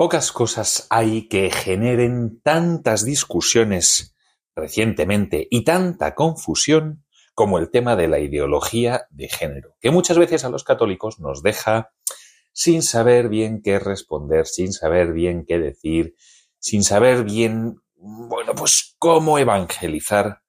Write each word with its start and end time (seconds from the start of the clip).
Pocas 0.00 0.32
cosas 0.32 0.86
hay 0.88 1.28
que 1.28 1.50
generen 1.50 2.40
tantas 2.40 3.04
discusiones 3.04 4.16
recientemente 4.56 5.46
y 5.50 5.62
tanta 5.62 6.14
confusión 6.14 7.04
como 7.34 7.58
el 7.58 7.70
tema 7.70 7.96
de 7.96 8.08
la 8.08 8.18
ideología 8.18 9.06
de 9.10 9.28
género, 9.28 9.76
que 9.78 9.90
muchas 9.90 10.16
veces 10.16 10.46
a 10.46 10.48
los 10.48 10.64
católicos 10.64 11.20
nos 11.20 11.42
deja 11.42 11.92
sin 12.54 12.80
saber 12.80 13.28
bien 13.28 13.60
qué 13.60 13.78
responder, 13.78 14.46
sin 14.46 14.72
saber 14.72 15.12
bien 15.12 15.44
qué 15.46 15.58
decir, 15.58 16.14
sin 16.58 16.82
saber 16.82 17.22
bien, 17.24 17.82
bueno, 17.94 18.54
pues 18.54 18.96
cómo 18.98 19.38
evangelizar 19.38 20.40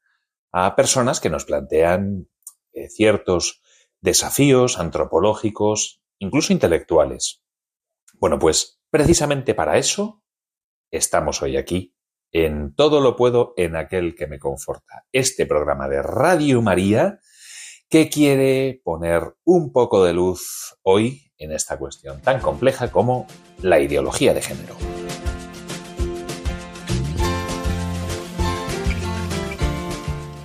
a 0.54 0.78
personas 0.78 1.20
que 1.20 1.30
nos 1.30 1.44
plantean 1.44 2.30
eh, 2.72 2.88
ciertos 2.88 3.62
desafíos 4.00 4.80
antropológicos, 4.80 6.02
incluso 6.20 6.54
intelectuales. 6.54 7.44
Bueno, 8.14 8.40
pues 8.40 8.81
Precisamente 8.92 9.56
para 9.56 9.78
eso 9.78 10.22
estamos 10.92 11.42
hoy 11.42 11.56
aquí, 11.56 11.96
en 12.34 12.76
Todo 12.76 13.00
lo 13.00 13.16
puedo 13.16 13.54
en 13.56 13.78
aquel 13.78 14.16
que 14.16 14.28
me 14.28 14.38
conforta, 14.38 15.06
este 15.14 15.46
programa 15.46 15.88
de 15.88 16.02
Radio 16.02 16.62
María 16.62 17.20
que 17.90 18.10
quiere 18.10 18.82
poner 18.84 19.36
un 19.46 19.72
poco 19.72 20.04
de 20.04 20.14
luz 20.14 20.78
hoy 20.84 21.32
en 21.38 21.54
esta 21.54 21.78
cuestión 21.80 22.22
tan 22.22 22.42
compleja 22.42 22.92
como 22.92 23.28
la 23.62 23.80
ideología 23.80 24.34
de 24.34 24.42
género. 24.42 24.76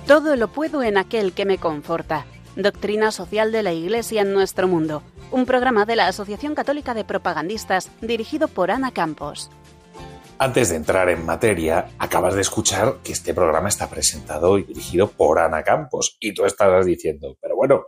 Todo 0.07 0.37
lo 0.37 0.47
puedo 0.47 0.83
en 0.83 0.97
aquel 0.97 1.33
que 1.33 1.43
me 1.43 1.57
conforta. 1.57 2.25
Doctrina 2.55 3.11
social 3.11 3.51
de 3.51 3.63
la 3.63 3.73
Iglesia 3.73 4.21
en 4.21 4.33
nuestro 4.33 4.69
mundo 4.69 5.03
un 5.31 5.45
programa 5.45 5.85
de 5.85 5.95
la 5.95 6.07
Asociación 6.07 6.55
Católica 6.55 6.93
de 6.93 7.03
Propagandistas 7.03 7.91
dirigido 8.01 8.47
por 8.47 8.71
Ana 8.71 8.91
Campos. 8.91 9.49
Antes 10.39 10.69
de 10.69 10.75
entrar 10.75 11.09
en 11.09 11.25
materia, 11.25 11.89
acabas 11.97 12.35
de 12.35 12.41
escuchar 12.41 12.97
que 13.03 13.11
este 13.11 13.33
programa 13.33 13.69
está 13.69 13.89
presentado 13.89 14.57
y 14.57 14.63
dirigido 14.63 15.09
por 15.09 15.39
Ana 15.39 15.63
Campos. 15.63 16.15
Y 16.19 16.33
tú 16.33 16.45
estarás 16.45 16.85
diciendo, 16.85 17.37
pero 17.41 17.55
bueno, 17.55 17.85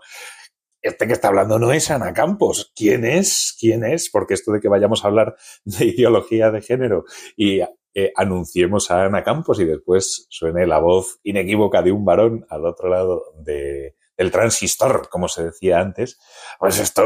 este 0.81 1.06
que 1.08 1.14
está 1.14 1.28
hablando 1.28 1.59
no 1.59 1.72
es 1.72 1.92
Ana 1.92 2.12
Campos. 2.12 2.73
¿Quién 2.76 3.06
es? 3.06 3.56
¿Quién 3.59 3.84
es? 3.84 4.09
Porque 4.09 4.34
esto 4.34 4.52
de 4.52 4.59
que 4.59 4.68
vayamos 4.68 5.03
a 5.03 5.08
hablar 5.09 5.36
de 5.64 5.86
ideología 5.86 6.50
de 6.50 6.62
género 6.62 7.06
y 7.38 7.62
eh, 7.94 8.12
anunciemos 8.16 8.90
a 8.90 9.06
Ana 9.06 9.24
Campos 9.24 9.59
y 9.59 9.66
después 9.66 10.26
suene 10.30 10.66
la 10.66 10.80
voz 10.80 11.20
inequívoca 11.24 11.81
de 11.84 11.92
un 11.92 12.03
varón 12.03 12.46
al 12.50 12.66
otro 12.66 12.90
lado 12.90 13.24
de, 13.38 13.96
el 14.20 14.31
transistor, 14.31 15.08
como 15.09 15.30
se 15.30 15.45
decía 15.45 15.80
antes, 15.80 16.20
pues 16.59 16.78
esto, 16.78 17.03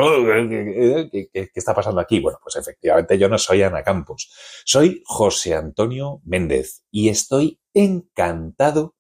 ¿qué, 1.12 1.52
está 1.54 1.76
pasando 1.76 2.02
aquí? 2.02 2.20
Bueno, 2.20 2.40
pues 2.42 2.56
efectivamente 2.56 3.20
yo 3.20 3.30
no 3.30 3.38
soy 3.38 3.62
Ana 3.62 3.84
Campos, 3.84 4.34
soy 4.66 5.04
José 5.06 5.54
Antonio 5.54 6.22
Méndez 6.26 6.82
y 6.90 7.10
estoy 7.10 7.60
encantado 7.76 8.96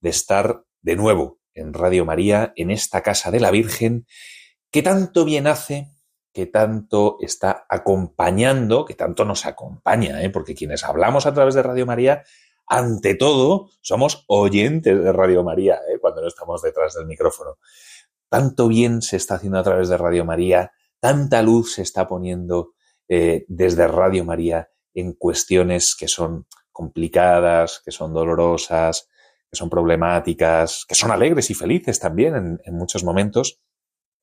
de 0.00 0.10
estar 0.10 0.64
de 0.82 0.96
nuevo 0.96 1.40
en 1.54 1.72
Radio 1.72 2.04
María, 2.04 2.52
en 2.56 2.70
esta 2.70 3.02
casa 3.02 3.30
de 3.30 3.40
la 3.40 3.50
Virgen, 3.50 4.06
que 4.70 4.82
tanto 4.82 5.24
bien 5.24 5.46
hace, 5.46 5.88
que 6.34 6.44
tanto 6.44 7.16
está 7.20 7.64
acompañando, 7.70 8.84
que 8.84 8.94
tanto 8.94 9.24
nos 9.24 9.46
acompaña, 9.46 10.22
¿eh? 10.22 10.28
porque 10.28 10.54
quienes 10.54 10.84
hablamos 10.84 11.24
a 11.24 11.32
través 11.32 11.54
de 11.54 11.62
Radio 11.62 11.86
María 11.86 12.24
ante 12.66 13.14
todo, 13.14 13.70
somos 13.80 14.24
oyentes 14.26 15.02
de 15.02 15.12
Radio 15.12 15.44
María 15.44 15.76
¿eh? 15.88 15.93
Cuando 16.14 16.22
no 16.22 16.28
estamos 16.28 16.62
detrás 16.62 16.94
del 16.94 17.06
micrófono. 17.06 17.58
Tanto 18.28 18.68
bien 18.68 19.02
se 19.02 19.16
está 19.16 19.34
haciendo 19.34 19.58
a 19.58 19.62
través 19.64 19.88
de 19.88 19.96
Radio 19.96 20.24
María, 20.24 20.72
tanta 21.00 21.42
luz 21.42 21.74
se 21.74 21.82
está 21.82 22.06
poniendo 22.06 22.74
eh, 23.08 23.44
desde 23.48 23.88
Radio 23.88 24.24
María 24.24 24.70
en 24.94 25.14
cuestiones 25.14 25.96
que 25.96 26.06
son 26.06 26.46
complicadas, 26.70 27.82
que 27.84 27.90
son 27.90 28.14
dolorosas, 28.14 29.08
que 29.50 29.56
son 29.56 29.68
problemáticas, 29.68 30.84
que 30.88 30.94
son 30.94 31.10
alegres 31.10 31.50
y 31.50 31.54
felices 31.54 31.98
también 31.98 32.36
en, 32.36 32.60
en 32.64 32.74
muchos 32.74 33.02
momentos. 33.02 33.60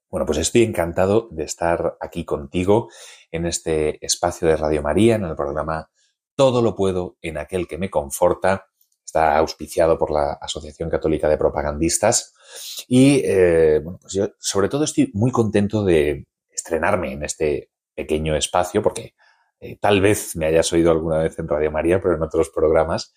Bueno, 0.10 0.26
pues 0.26 0.40
estoy 0.40 0.64
encantado 0.64 1.28
de 1.32 1.44
estar 1.44 1.98
aquí 2.00 2.26
contigo 2.26 2.90
en 3.32 3.46
este 3.46 4.04
espacio 4.06 4.48
de 4.48 4.58
Radio 4.58 4.82
María, 4.82 5.16
en 5.16 5.26
el 5.26 5.36
programa 5.36 5.90
todo 6.36 6.62
lo 6.62 6.76
puedo 6.76 7.18
en 7.22 7.38
aquel 7.38 7.68
que 7.68 7.78
me 7.78 7.90
conforta. 7.90 8.71
Está 9.12 9.38
auspiciado 9.40 9.98
por 9.98 10.10
la 10.10 10.38
Asociación 10.40 10.90
Católica 10.90 11.28
de 11.28 11.38
Propagandistas. 11.38 12.34
Y 12.88 13.22
eh, 13.26 13.82
bueno, 13.84 14.00
pues 14.02 14.14
yo 14.14 14.30
sobre 14.40 14.70
todo 14.70 14.86
estoy 14.86 15.12
muy 15.14 15.32
contento 15.32 15.84
de 15.84 16.28
estrenarme 16.50 17.12
en 17.12 17.26
este 17.26 17.72
pequeño 17.94 18.38
espacio, 18.38 18.82
porque 18.82 19.16
eh, 19.60 19.78
tal 19.82 20.00
vez 20.00 20.38
me 20.38 20.46
hayas 20.46 20.72
oído 20.72 20.92
alguna 20.92 21.18
vez 21.18 21.38
en 21.40 21.50
Radio 21.50 21.72
María, 21.72 22.00
pero 22.00 22.16
en 22.16 22.22
otros 22.22 22.52
programas, 22.52 23.14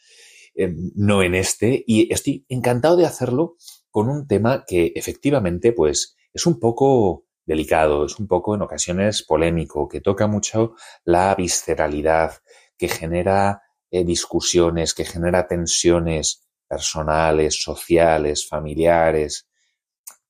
eh, 0.56 0.75
no 0.97 1.22
en 1.22 1.37
este. 1.37 1.84
Y 1.87 2.12
estoy 2.12 2.44
encantado 2.49 2.97
de 2.97 3.06
hacerlo 3.06 3.55
con 3.88 4.09
un 4.09 4.26
tema 4.26 4.65
que 4.66 4.91
efectivamente, 4.97 5.72
pues, 5.72 6.16
es 6.32 6.44
un 6.44 6.59
poco 6.59 7.25
delicado, 7.47 8.06
es 8.06 8.19
un 8.19 8.26
poco 8.26 8.56
en 8.56 8.62
ocasiones 8.62 9.22
polémico, 9.22 9.87
que 9.87 10.00
toca 10.00 10.26
mucho 10.26 10.75
la 11.05 11.37
visceralidad, 11.37 12.32
que 12.76 12.88
genera 12.88 13.62
eh, 13.94 14.05
discusiones, 14.05 14.93
que 14.93 15.05
genera 15.05 15.47
tensiones 15.47 16.44
personales, 16.66 17.62
sociales, 17.62 18.49
familiares, 18.49 19.47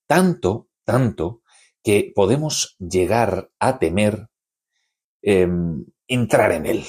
tanto, 0.07 0.69
tanto, 0.85 1.41
que 1.83 2.13
podemos 2.15 2.77
llegar 2.79 3.51
a 3.59 3.79
temer 3.79 4.29
em, 5.23 5.87
entrar 6.07 6.53
en 6.53 6.67
él. 6.67 6.85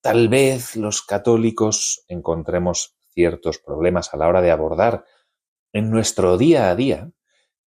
Tal 0.00 0.28
vez 0.28 0.76
los 0.76 1.02
católicos 1.02 2.04
encontremos 2.06 2.94
ciertos 3.12 3.58
problemas 3.58 4.14
a 4.14 4.16
la 4.16 4.28
hora 4.28 4.40
de 4.40 4.52
abordar 4.52 5.04
en 5.72 5.90
nuestro 5.90 6.38
día 6.38 6.70
a 6.70 6.76
día 6.76 7.10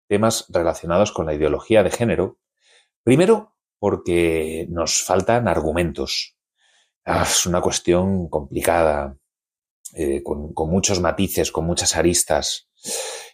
temas 0.07 0.47
relacionados 0.51 1.11
con 1.11 1.27
la 1.27 1.35
ideología 1.35 1.83
de 1.83 1.91
género, 1.91 2.39
primero 3.03 3.57
porque 3.81 4.69
nos 4.71 5.03
faltan 5.03 5.49
argumentos, 5.49 6.36
es 7.07 7.47
una 7.47 7.61
cuestión 7.61 8.29
complicada, 8.29 9.17
eh, 9.95 10.23
con, 10.23 10.53
muchos 10.69 11.01
matices, 11.01 11.53
con 11.53 11.65
muchas 11.65 11.97
aristas. 11.97 12.69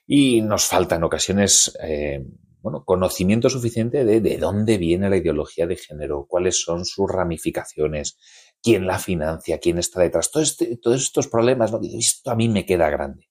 Y 0.07 0.43
nos 0.43 0.65
falta 0.65 0.97
en 0.97 1.05
ocasiones 1.05 1.77
eh, 1.83 2.25
bueno, 2.61 2.85
conocimiento 2.85 3.49
suficiente 3.49 4.05
de, 4.05 4.21
de 4.21 4.37
dónde 4.37 4.79
viene 4.79 5.09
la 5.09 5.17
ideología 5.17 5.67
de 5.67 5.77
género, 5.77 6.27
cuáles 6.29 6.63
son 6.63 6.85
sus 6.85 7.11
ramificaciones, 7.11 8.19
quién 8.63 8.87
la 8.87 8.99
financia, 8.99 9.59
quién 9.59 9.79
está 9.79 10.01
detrás. 10.01 10.31
Este, 10.35 10.77
todos 10.77 11.03
estos 11.03 11.29
problemas, 11.29 11.73
¿no? 11.73 11.81
esto 11.83 12.31
a 12.31 12.37
mí 12.37 12.49
me 12.49 12.67
queda 12.67 12.91
grande. 12.91 13.31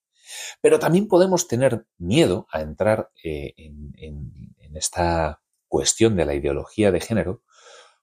Pero 0.59 0.79
también 0.79 1.07
podemos 1.07 1.47
tener 1.47 1.85
miedo 1.97 2.47
a 2.51 2.61
entrar 2.61 3.11
eh, 3.23 3.53
en, 3.57 3.93
en 3.95 4.75
esta 4.75 5.41
cuestión 5.67 6.15
de 6.15 6.25
la 6.25 6.33
ideología 6.33 6.91
de 6.91 6.99
género 6.99 7.43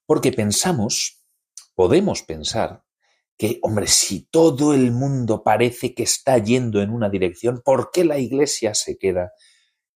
porque 0.07 0.33
pensamos 0.33 1.18
podemos 1.79 2.25
pensar 2.25 2.83
que, 3.37 3.61
hombre, 3.63 3.87
si 3.87 4.23
todo 4.33 4.75
el 4.75 4.91
mundo 4.91 5.45
parece 5.45 5.95
que 5.95 6.03
está 6.03 6.37
yendo 6.39 6.83
en 6.83 6.91
una 6.91 7.09
dirección, 7.09 7.63
¿por 7.65 7.93
qué 7.93 8.05
la 8.05 8.19
Iglesia 8.19 8.75
se 8.75 8.99
queda, 8.99 9.31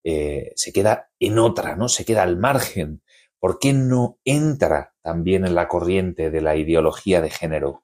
eh, 0.03 0.51
se 0.55 0.71
queda 0.71 1.09
en 1.19 1.39
otra, 1.39 1.75
¿no? 1.75 1.89
Se 1.89 2.05
queda 2.05 2.21
al 2.21 2.37
margen. 2.37 3.01
¿Por 3.39 3.57
qué 3.57 3.73
no 3.73 4.19
entra 4.25 4.93
también 5.01 5.43
en 5.43 5.55
la 5.55 5.67
corriente 5.67 6.29
de 6.29 6.41
la 6.41 6.55
ideología 6.55 7.19
de 7.19 7.31
género? 7.31 7.83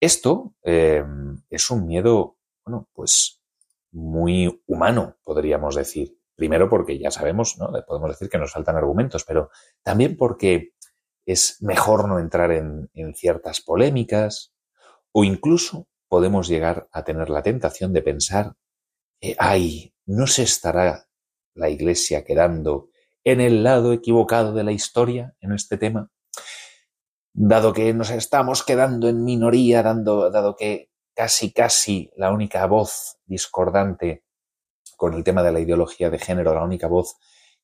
Esto 0.00 0.56
eh, 0.64 1.04
es 1.48 1.70
un 1.70 1.86
miedo, 1.86 2.38
bueno, 2.64 2.88
pues 2.92 3.40
muy 3.92 4.64
humano, 4.66 5.16
podríamos 5.22 5.76
decir. 5.76 6.18
Primero 6.34 6.68
porque 6.68 6.98
ya 6.98 7.12
sabemos, 7.12 7.56
¿no? 7.56 7.70
Podemos 7.86 8.10
decir 8.10 8.28
que 8.28 8.38
nos 8.38 8.50
faltan 8.50 8.74
argumentos, 8.74 9.22
pero 9.24 9.50
también 9.84 10.16
porque 10.16 10.72
es 11.30 11.62
mejor 11.62 12.08
no 12.08 12.18
entrar 12.18 12.50
en, 12.50 12.90
ciertas 13.14 13.60
polémicas 13.60 14.52
o 15.12 15.24
incluso 15.24 15.86
podemos 16.08 16.48
llegar 16.48 16.88
a 16.92 17.04
tener 17.04 17.30
la 17.30 17.42
tentación 17.42 17.92
de 17.92 18.02
pensar, 18.02 18.54
ay, 19.38 19.94
¿no 20.06 20.26
se 20.26 20.42
estará 20.42 21.06
la 21.54 21.68
Iglesia 21.68 22.24
quedando 22.24 22.88
en 23.22 23.40
el 23.40 23.62
lado 23.62 23.92
equivocado 23.92 24.52
de 24.52 24.64
la 24.64 24.72
historia 24.72 25.34
en 25.40 25.52
este 25.52 25.76
tema? 25.76 26.10
Dado 27.32 27.72
que 27.72 27.94
nos 27.94 28.10
estamos 28.10 28.64
quedando 28.64 29.08
en 29.08 29.22
minoría, 29.22 29.82
dando, 29.82 30.30
dado 30.30 30.56
que 30.56 30.90
casi, 31.14 31.52
casi 31.52 32.10
la 32.16 32.32
única 32.32 32.66
voz 32.66 33.18
discordante 33.24 34.24
con 34.96 35.14
el 35.14 35.22
tema 35.22 35.42
de 35.44 35.52
la 35.52 35.60
ideología 35.60 36.10
de 36.10 36.18
género, 36.18 36.54
la 36.54 36.64
única 36.64 36.88
voz 36.88 37.16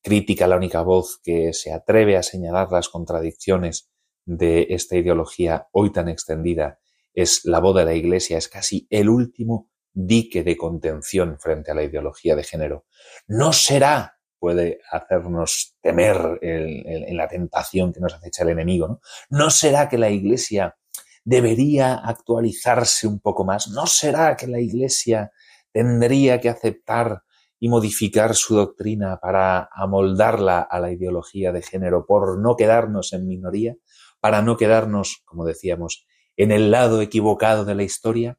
crítica, 0.06 0.47
la 0.47 0.56
única 0.56 0.82
voz 0.82 1.19
que 1.20 1.53
se 1.53 1.73
atreve 1.73 2.17
a 2.17 2.23
señalar 2.23 2.70
las 2.70 2.88
contradicciones 2.88 3.91
de 4.25 4.69
esta 4.70 4.94
ideología 4.94 5.67
hoy 5.73 5.91
tan 5.91 6.08
extendida 6.08 6.79
es 7.12 7.44
la 7.44 7.58
voz 7.58 7.75
de 7.75 7.87
la 7.87 7.93
Iglesia, 7.93 8.38
es 8.38 8.47
casi 8.47 8.87
el 8.88 9.08
último 9.08 9.69
dique 9.93 10.44
de 10.44 10.56
contención 10.56 11.41
frente 11.41 11.73
a 11.73 11.75
la 11.75 11.82
ideología 11.82 12.37
de 12.37 12.44
género. 12.44 12.87
No 13.26 13.53
será, 13.53 14.20
puede 14.38 14.79
hacernos 14.93 15.76
temer 15.81 16.38
en 16.41 17.17
la 17.17 17.26
tentación 17.26 17.93
que 17.93 17.99
nos 17.99 18.14
acecha 18.14 18.44
el 18.44 18.50
enemigo. 18.50 18.87
¿no? 18.87 19.00
¿No 19.31 19.50
será 19.50 19.88
que 19.88 19.99
la 19.99 20.11
Iglesia 20.11 20.76
debería 21.25 21.94
actualizarse 21.94 23.08
un 23.08 23.19
poco 23.19 23.44
más? 23.44 23.67
¿No 23.70 23.88
será 23.88 24.37
que 24.37 24.47
la 24.47 24.61
Iglesia 24.61 25.32
tendría 25.73 26.41
que 26.41 26.49
aceptar 26.49 27.25
y 27.58 27.69
modificar 27.69 28.35
su 28.35 28.55
doctrina 28.56 29.19
para 29.20 29.69
amoldarla 29.73 30.61
a 30.61 30.81
la 30.81 30.93
ideología 30.93 31.53
de 31.53 31.62
género 31.62 32.06
por 32.06 32.38
no 32.38 32.56
quedarnos 32.56 33.12
en 33.12 33.26
minoría, 33.26 33.76
para 34.20 34.43
no 34.43 34.56
quedarnos, 34.56 35.23
como 35.25 35.44
decíamos, 35.44 36.06
en 36.37 36.53
el 36.53 36.70
lado 36.70 37.00
equivocado 37.00 37.64
de 37.64 37.75
la 37.75 37.82
historia? 37.82 38.38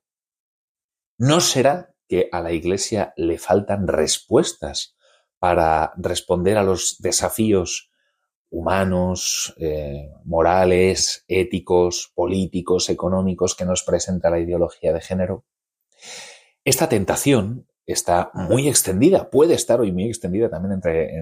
¿No 1.17 1.41
será 1.41 1.95
que 2.07 2.29
a 2.31 2.41
la 2.41 2.51
Iglesia 2.51 3.13
le 3.17 3.37
faltan 3.37 3.87
respuestas 3.87 4.95
para 5.39 5.93
responder 5.97 6.57
a 6.57 6.63
los 6.63 6.97
desafíos 6.99 7.91
humanos, 8.49 9.53
eh, 9.57 10.09
morales, 10.23 11.25
éticos, 11.27 12.11
políticos, 12.15 12.89
económicos 12.89 13.55
que 13.55 13.65
nos 13.65 13.83
presenta 13.83 14.29
la 14.29 14.39
ideología 14.39 14.93
de 14.93 15.01
género? 15.01 15.45
Esta 16.63 16.87
tentación 16.87 17.67
está 17.93 18.31
muy 18.33 18.67
extendida, 18.67 19.29
puede 19.29 19.53
estar 19.53 19.79
hoy 19.79 19.91
muy 19.91 20.05
extendida 20.05 20.49
también 20.49 20.73
entre, 20.73 21.19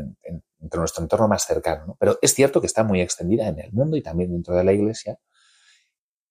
entre 0.59 0.79
nuestro 0.79 1.03
entorno 1.03 1.27
más 1.27 1.45
cercano, 1.45 1.95
pero 1.99 2.17
es 2.21 2.33
cierto 2.33 2.59
que 2.59 2.67
está 2.67 2.83
muy 2.83 3.01
extendida 3.01 3.47
en 3.47 3.59
el 3.59 3.71
mundo 3.71 3.95
y 3.95 4.01
también 4.01 4.31
dentro 4.31 4.55
de 4.55 4.63
la 4.63 4.73
Iglesia, 4.73 5.19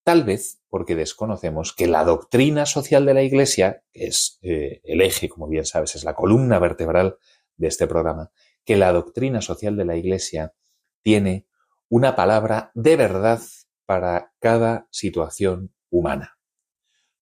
Tal 0.05 0.23
vez 0.23 0.61
porque 0.69 0.95
desconocemos 0.95 1.73
que 1.73 1.87
la 1.87 2.03
doctrina 2.03 2.67
social 2.67 3.07
de 3.07 3.15
la 3.15 3.23
Iglesia, 3.23 3.81
que 3.91 4.05
es 4.05 4.37
eh, 4.43 4.79
el 4.83 5.01
eje, 5.01 5.29
como 5.29 5.47
bien 5.47 5.65
sabes, 5.65 5.95
es 5.95 6.03
la 6.03 6.13
columna 6.13 6.59
vertebral 6.59 7.17
de 7.57 7.67
este 7.67 7.87
programa, 7.87 8.31
que 8.63 8.77
la 8.77 8.93
doctrina 8.93 9.41
social 9.41 9.75
de 9.75 9.85
la 9.85 9.95
Iglesia 9.95 10.53
tiene 11.01 11.47
una 11.89 12.15
palabra 12.15 12.69
de 12.75 12.95
verdad 12.97 13.41
para 13.87 14.31
cada 14.37 14.87
situación 14.91 15.73
humana. 15.89 16.37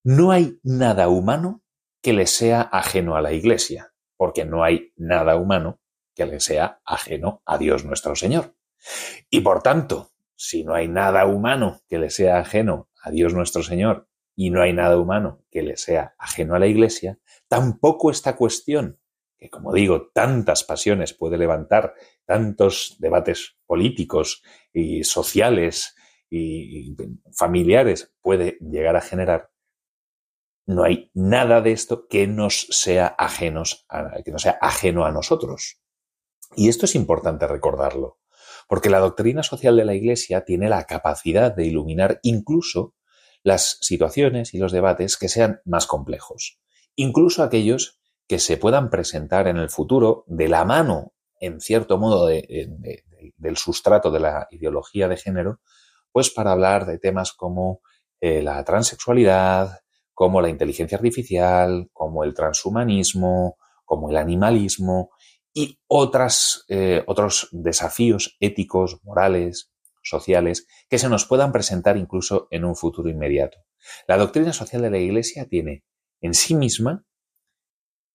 No 0.03 0.31
hay 0.31 0.59
nada 0.61 1.07
humano 1.07 1.62
que 2.03 2.13
le 2.13 2.27
sea 2.27 2.61
ajeno 2.61 3.15
a 3.15 3.21
la 3.21 3.31
Iglesia, 3.31 3.93
porque 4.17 4.43
no 4.43 4.63
hay 4.63 4.91
nada 4.97 5.37
humano 5.37 5.79
que 6.13 6.25
le 6.25 6.41
sea 6.41 6.81
ajeno 6.85 7.41
a 7.45 7.57
Dios 7.57 7.85
nuestro 7.85 8.15
Señor. 8.15 8.55
Y 9.29 9.39
por 9.39 9.63
tanto, 9.63 10.11
si 10.35 10.65
no 10.65 10.75
hay 10.75 10.89
nada 10.89 11.25
humano 11.25 11.81
que 11.87 11.97
le 11.97 12.09
sea 12.09 12.39
ajeno 12.39 12.89
a 13.01 13.09
Dios 13.09 13.33
nuestro 13.33 13.63
Señor 13.63 14.09
y 14.35 14.49
no 14.49 14.61
hay 14.61 14.73
nada 14.73 14.97
humano 14.97 15.45
que 15.49 15.61
le 15.61 15.77
sea 15.77 16.13
ajeno 16.17 16.55
a 16.55 16.59
la 16.59 16.67
Iglesia, 16.67 17.19
tampoco 17.47 18.11
esta 18.11 18.35
cuestión, 18.35 18.99
que 19.37 19.49
como 19.49 19.71
digo, 19.71 20.09
tantas 20.13 20.65
pasiones 20.65 21.13
puede 21.13 21.37
levantar, 21.37 21.93
tantos 22.25 22.97
debates 22.99 23.55
políticos 23.65 24.43
y 24.73 25.05
sociales 25.05 25.95
y 26.29 26.97
familiares 27.31 28.13
puede 28.21 28.57
llegar 28.59 28.97
a 28.97 29.01
generar, 29.01 29.52
no 30.65 30.83
hay 30.83 31.11
nada 31.13 31.61
de 31.61 31.71
esto 31.71 32.07
que 32.07 32.27
nos 32.27 32.67
sea 32.69 33.07
ajenos 33.17 33.85
que 34.23 34.31
no 34.31 34.39
sea 34.39 34.57
ajeno 34.61 35.05
a 35.05 35.11
nosotros. 35.11 35.81
Y 36.55 36.69
esto 36.69 36.85
es 36.85 36.95
importante 36.95 37.47
recordarlo. 37.47 38.19
Porque 38.67 38.89
la 38.89 38.99
doctrina 38.99 39.43
social 39.43 39.75
de 39.75 39.85
la 39.85 39.93
Iglesia 39.93 40.45
tiene 40.45 40.69
la 40.69 40.85
capacidad 40.85 41.53
de 41.53 41.65
iluminar 41.65 42.19
incluso 42.23 42.95
las 43.43 43.77
situaciones 43.81 44.53
y 44.53 44.57
los 44.57 44.71
debates 44.71 45.17
que 45.17 45.27
sean 45.27 45.59
más 45.65 45.85
complejos, 45.85 46.61
incluso 46.95 47.43
aquellos 47.43 47.99
que 48.27 48.39
se 48.39 48.55
puedan 48.55 48.89
presentar 48.89 49.47
en 49.47 49.57
el 49.57 49.69
futuro 49.69 50.23
de 50.27 50.47
la 50.47 50.63
mano, 50.63 51.13
en 51.39 51.59
cierto 51.59 51.97
modo, 51.97 52.27
del 52.27 53.57
sustrato 53.57 54.11
de 54.11 54.21
la 54.21 54.47
ideología 54.49 55.09
de 55.09 55.17
género, 55.17 55.59
pues 56.13 56.29
para 56.29 56.53
hablar 56.53 56.85
de 56.85 56.99
temas 56.99 57.33
como 57.33 57.81
eh, 58.21 58.41
la 58.41 58.63
transexualidad, 58.63 59.82
como 60.13 60.41
la 60.41 60.49
inteligencia 60.49 60.97
artificial, 60.97 61.89
como 61.93 62.23
el 62.23 62.33
transhumanismo, 62.33 63.57
como 63.85 64.09
el 64.09 64.17
animalismo 64.17 65.11
y 65.53 65.79
otras, 65.87 66.65
eh, 66.67 67.03
otros 67.07 67.49
desafíos 67.51 68.35
éticos, 68.39 68.99
morales, 69.03 69.71
sociales, 70.01 70.67
que 70.89 70.99
se 70.99 71.09
nos 71.09 71.25
puedan 71.25 71.51
presentar 71.51 71.97
incluso 71.97 72.47
en 72.51 72.65
un 72.65 72.75
futuro 72.75 73.09
inmediato. 73.09 73.59
La 74.07 74.17
doctrina 74.17 74.53
social 74.53 74.81
de 74.81 74.91
la 74.91 74.97
Iglesia 74.97 75.47
tiene 75.47 75.83
en 76.21 76.33
sí 76.33 76.55
misma 76.55 77.05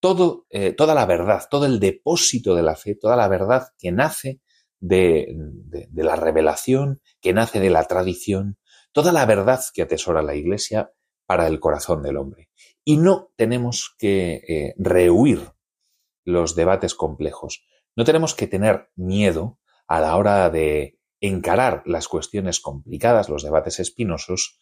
todo, 0.00 0.46
eh, 0.50 0.72
toda 0.72 0.94
la 0.94 1.06
verdad, 1.06 1.44
todo 1.50 1.66
el 1.66 1.80
depósito 1.80 2.54
de 2.54 2.62
la 2.62 2.76
fe, 2.76 2.94
toda 2.94 3.16
la 3.16 3.28
verdad 3.28 3.68
que 3.78 3.90
nace 3.90 4.40
de, 4.80 5.34
de, 5.34 6.04
la 6.04 6.14
revelación, 6.14 7.00
que 7.20 7.32
nace 7.32 7.58
de 7.58 7.70
la 7.70 7.84
tradición, 7.84 8.58
toda 8.92 9.12
la 9.12 9.26
verdad 9.26 9.60
que 9.74 9.82
atesora 9.82 10.22
la 10.22 10.36
Iglesia 10.36 10.92
para 11.28 11.46
el 11.46 11.60
corazón 11.60 12.02
del 12.02 12.16
hombre. 12.16 12.48
Y 12.84 12.96
no 12.96 13.32
tenemos 13.36 13.94
que 13.98 14.42
eh, 14.48 14.74
rehuir 14.78 15.52
los 16.24 16.56
debates 16.56 16.94
complejos. 16.94 17.66
No 17.94 18.04
tenemos 18.04 18.34
que 18.34 18.46
tener 18.46 18.88
miedo 18.96 19.58
a 19.86 20.00
la 20.00 20.16
hora 20.16 20.48
de 20.48 20.98
encarar 21.20 21.82
las 21.84 22.08
cuestiones 22.08 22.60
complicadas, 22.60 23.28
los 23.28 23.42
debates 23.42 23.78
espinosos, 23.78 24.58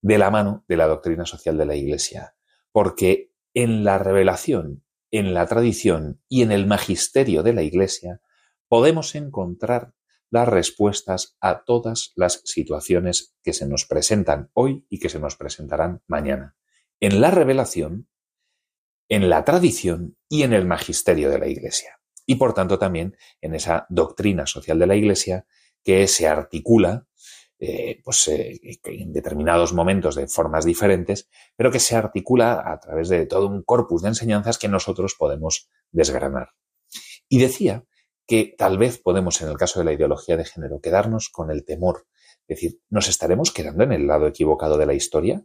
de 0.00 0.16
la 0.16 0.30
mano 0.30 0.64
de 0.66 0.78
la 0.78 0.86
doctrina 0.86 1.26
social 1.26 1.58
de 1.58 1.66
la 1.66 1.76
Iglesia. 1.76 2.36
Porque 2.72 3.34
en 3.52 3.84
la 3.84 3.98
revelación, 3.98 4.84
en 5.10 5.34
la 5.34 5.46
tradición 5.46 6.22
y 6.26 6.40
en 6.40 6.52
el 6.52 6.66
magisterio 6.66 7.42
de 7.42 7.52
la 7.52 7.62
Iglesia 7.62 8.22
podemos 8.66 9.14
encontrar 9.14 9.92
las 10.30 10.48
respuestas 10.48 11.36
a 11.40 11.64
todas 11.64 12.12
las 12.16 12.42
situaciones 12.44 13.34
que 13.42 13.52
se 13.52 13.66
nos 13.66 13.86
presentan 13.86 14.50
hoy 14.52 14.86
y 14.88 14.98
que 14.98 15.08
se 15.08 15.18
nos 15.18 15.36
presentarán 15.36 16.02
mañana. 16.06 16.56
En 17.00 17.20
la 17.20 17.30
revelación 17.30 18.08
en 19.08 19.30
la 19.30 19.44
tradición 19.44 20.16
y 20.28 20.42
en 20.42 20.52
el 20.52 20.66
magisterio 20.66 21.30
de 21.30 21.38
la 21.38 21.48
Iglesia. 21.48 21.98
Y 22.26 22.36
por 22.36 22.52
tanto 22.52 22.78
también 22.78 23.16
en 23.40 23.54
esa 23.54 23.86
doctrina 23.88 24.46
social 24.46 24.78
de 24.78 24.86
la 24.86 24.96
Iglesia 24.96 25.46
que 25.82 26.06
se 26.06 26.28
articula 26.28 27.06
eh, 27.58 28.00
pues, 28.04 28.28
eh, 28.28 28.60
en 28.84 29.12
determinados 29.12 29.72
momentos 29.72 30.14
de 30.14 30.28
formas 30.28 30.64
diferentes, 30.64 31.28
pero 31.56 31.72
que 31.72 31.80
se 31.80 31.96
articula 31.96 32.62
a 32.64 32.78
través 32.78 33.08
de 33.08 33.26
todo 33.26 33.48
un 33.48 33.62
corpus 33.62 34.02
de 34.02 34.08
enseñanzas 34.08 34.58
que 34.58 34.68
nosotros 34.68 35.16
podemos 35.18 35.68
desgranar. 35.90 36.50
Y 37.28 37.38
decía 37.38 37.84
que 38.28 38.54
tal 38.58 38.76
vez 38.76 39.00
podemos, 39.00 39.40
en 39.40 39.48
el 39.48 39.56
caso 39.56 39.80
de 39.80 39.86
la 39.86 39.94
ideología 39.94 40.36
de 40.36 40.44
género, 40.44 40.80
quedarnos 40.80 41.30
con 41.30 41.50
el 41.50 41.64
temor. 41.64 42.06
Es 42.46 42.60
decir, 42.60 42.80
¿nos 42.90 43.08
estaremos 43.08 43.50
quedando 43.50 43.84
en 43.84 43.92
el 43.92 44.06
lado 44.06 44.26
equivocado 44.26 44.76
de 44.76 44.84
la 44.84 44.92
historia? 44.92 45.42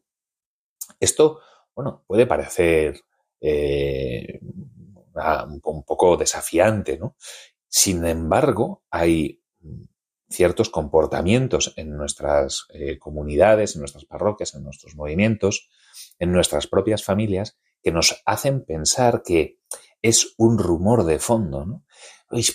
Esto, 1.00 1.39
bueno, 1.74 2.03
puede 2.05 2.27
parecer 2.27 3.00
eh, 3.39 4.41
un, 4.41 5.84
poco 5.86 6.17
desafiante, 6.17 7.00
¿no? 7.00 7.15
Sin 7.69 8.05
embargo, 8.05 8.84
hay 8.91 9.41
ciertos 10.29 10.69
comportamientos 10.69 11.74
en 11.77 11.96
nuestras 11.96 12.65
eh, 12.74 13.00
comunidades, 13.00 13.75
en 13.75 13.79
nuestras 13.79 14.03
parroquias, 14.03 14.55
en 14.55 14.63
nuestros 14.63 14.96
movimientos, 14.96 15.69
en 16.19 16.34
nuestras 16.34 16.67
propias 16.67 17.01
familias, 17.01 17.58
que 17.81 17.93
nos 17.93 18.22
hacen 18.25 18.65
pensar 18.65 19.24
que 19.24 19.60
es 20.01 20.34
un 20.38 20.58
rumor 20.58 21.05
de 21.05 21.19
fondo, 21.19 21.65
¿no? 21.65 21.86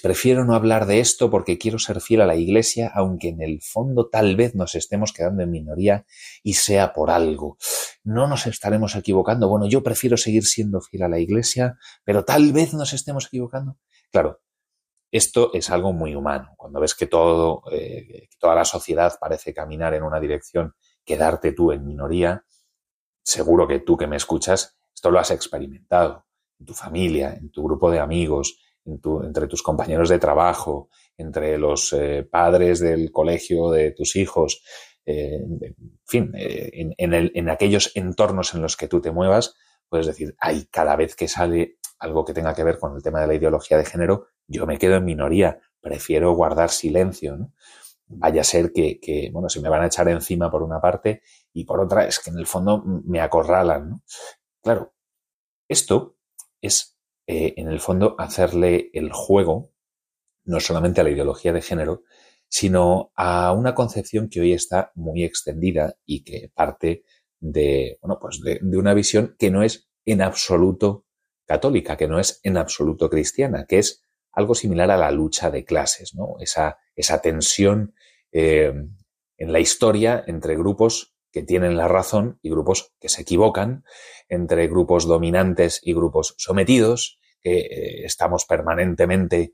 Prefiero 0.03 0.45
no 0.45 0.55
hablar 0.55 0.87
de 0.87 1.01
esto 1.01 1.31
porque 1.31 1.59
quiero 1.59 1.79
ser 1.79 2.01
fiel 2.01 2.21
a 2.21 2.27
la 2.27 2.37
Iglesia, 2.37 2.91
aunque 2.95 3.29
en 3.29 3.43
el 3.43 3.61
fondo 3.63 4.09
tal 4.09 4.37
vez 4.37 4.55
nos 4.55 4.75
estemos 4.75 5.13
quedando 5.13 5.43
en 5.43 5.51
minoría 5.51 6.05
y 6.43 6.55
sea 6.55 6.93
por 6.93 7.11
algo. 7.11 7.59
No 8.05 8.27
nos 8.27 8.47
estaremos 8.47 8.97
equivocando. 8.97 9.49
Bueno, 9.49 9.67
yo 9.67 9.83
prefiero 9.83 10.17
seguir 10.17 10.45
siendo 10.45 10.81
fiel 10.81 11.05
a 11.05 11.09
la 11.09 11.19
Iglesia, 11.19 11.79
pero 12.05 12.25
tal 12.25 12.53
vez 12.53 12.75
nos 12.75 12.93
estemos 12.93 13.27
equivocando. 13.27 13.79
Claro, 14.11 14.41
esto 15.11 15.51
es 15.55 15.71
algo 15.71 15.93
muy 15.93 16.15
humano. 16.15 16.55
Cuando 16.57 16.81
ves 16.81 16.95
que 16.95 17.07
todo, 17.07 17.63
eh, 17.73 18.29
toda 18.39 18.55
la 18.55 18.65
sociedad 18.65 19.15
parece 19.21 19.55
caminar 19.55 19.95
en 19.95 20.03
una 20.03 20.21
dirección, 20.21 20.75
quedarte 21.05 21.53
tú 21.53 21.73
en 21.73 21.87
minoría, 21.87 22.45
seguro 23.23 23.67
que 23.67 23.81
tú 23.81 23.97
que 23.97 24.07
me 24.07 24.17
escuchas, 24.17 24.79
esto 24.95 25.11
lo 25.11 25.19
has 25.19 25.31
experimentado 25.31 26.27
en 26.59 26.67
tu 26.67 26.75
familia, 26.75 27.35
en 27.35 27.51
tu 27.51 27.63
grupo 27.63 27.91
de 27.91 28.01
amigos, 28.01 28.59
entre 29.25 29.47
tus 29.47 29.63
compañeros 29.63 30.09
de 30.09 30.19
trabajo, 30.19 30.89
entre 31.17 31.59
los 31.59 31.93
eh, 31.93 32.27
padres 32.31 32.81
del 32.81 33.11
colegio 33.13 33.71
de 33.71 33.93
tus 33.93 34.17
hijos, 34.17 34.63
eh, 35.05 35.41
en 35.43 35.75
fin, 36.07 36.33
eh, 36.37 36.93
en, 36.99 37.49
aquellos 37.49 37.93
entornos 37.95 38.55
en 38.55 38.63
los 38.63 38.77
que 38.77 38.89
tú 38.89 39.01
te 39.01 39.11
muevas, 39.11 39.55
puedes 39.89 40.07
decir, 40.07 40.35
ay, 40.39 40.69
cada 40.71 40.97
vez 40.97 41.17
que 41.17 41.29
sale 41.29 41.79
algo 41.99 42.25
que 42.25 42.35
tenga 42.35 42.55
que 42.55 42.65
ver 42.65 42.79
con 42.79 42.95
el 42.95 43.03
tema 43.03 43.21
de 43.21 43.27
la 43.27 43.35
ideología 43.35 43.79
de 43.79 43.87
género, 43.87 44.27
yo 44.47 44.67
me 44.67 44.79
quedo 44.79 44.97
en 44.97 45.05
minoría, 45.05 45.61
prefiero 45.81 46.33
guardar 46.33 46.71
silencio, 46.71 47.37
¿no? 47.37 47.53
Vaya 48.11 48.41
a 48.41 48.45
ser 48.45 48.73
que, 48.73 49.31
bueno, 49.33 49.51
se 49.51 49.61
me 49.61 49.69
van 49.69 49.83
a 49.83 49.87
echar 49.87 50.09
encima 50.09 50.51
por 50.51 50.63
una 50.63 50.81
parte 50.81 51.21
y 51.53 51.65
por 51.65 51.79
otra 51.81 52.07
es 52.07 52.19
que 52.19 52.31
en 52.31 52.39
el 52.39 52.47
fondo 52.47 52.83
me 52.85 53.21
acorralan. 53.21 54.03
Claro, 54.63 54.95
esto 55.69 56.17
es 56.63 56.98
eh, 57.31 57.53
en 57.59 57.69
el 57.69 57.79
fondo, 57.79 58.17
hacerle 58.19 58.91
el 58.95 59.13
juego 59.13 59.71
no 60.45 60.61
solamente 60.61 61.03
a 61.03 61.05
la 61.05 61.11
ideología 61.11 61.53
de 61.53 61.61
género, 61.61 62.05
sino 62.49 63.13
a 63.15 63.53
una 63.53 63.75
concepción 63.75 64.31
que 64.31 64.41
hoy 64.41 64.55
está 64.55 64.93
muy 64.95 65.25
extendida 65.25 65.99
y 66.07 66.25
que 66.25 66.51
parte 66.55 67.05
de, 67.39 67.99
bueno, 68.01 68.19
pues 68.19 68.41
de, 68.41 68.59
una 68.79 68.95
visión 68.95 69.37
que 69.39 69.51
no 69.51 69.63
es 69.63 69.91
en 70.07 70.23
absoluto 70.23 71.05
católica, 71.45 71.99
que 71.99 72.09
no 72.09 72.19
es 72.19 72.41
en 72.45 72.57
absoluto 72.57 73.11
cristiana, 73.11 73.67
que 73.67 73.79
es 73.79 74.03
algo 74.33 74.55
similar 74.55 74.91
a 74.91 74.97
la 74.97 75.11
lucha 75.11 75.51
de 75.51 75.67
clases, 75.67 76.15
¿no? 76.15 76.37
Esa, 76.41 76.79
esa 76.97 77.21
tensión 77.21 77.95
eh, 78.33 78.73
en 79.37 79.53
la 79.53 79.61
historia 79.61 80.25
entre 80.27 80.57
grupos 80.57 81.15
que 81.31 81.43
tienen 81.43 81.77
la 81.77 81.89
razón 81.89 82.39
y 82.41 82.49
grupos 82.49 82.95
que 82.99 83.11
se 83.11 83.21
equivocan, 83.21 83.85
entre 84.31 84.67
grupos 84.67 85.07
dominantes 85.07 85.81
y 85.83 85.93
grupos 85.93 86.35
sometidos, 86.39 87.18
que 87.41 87.59
eh, 87.59 88.05
estamos 88.05 88.45
permanentemente 88.45 89.53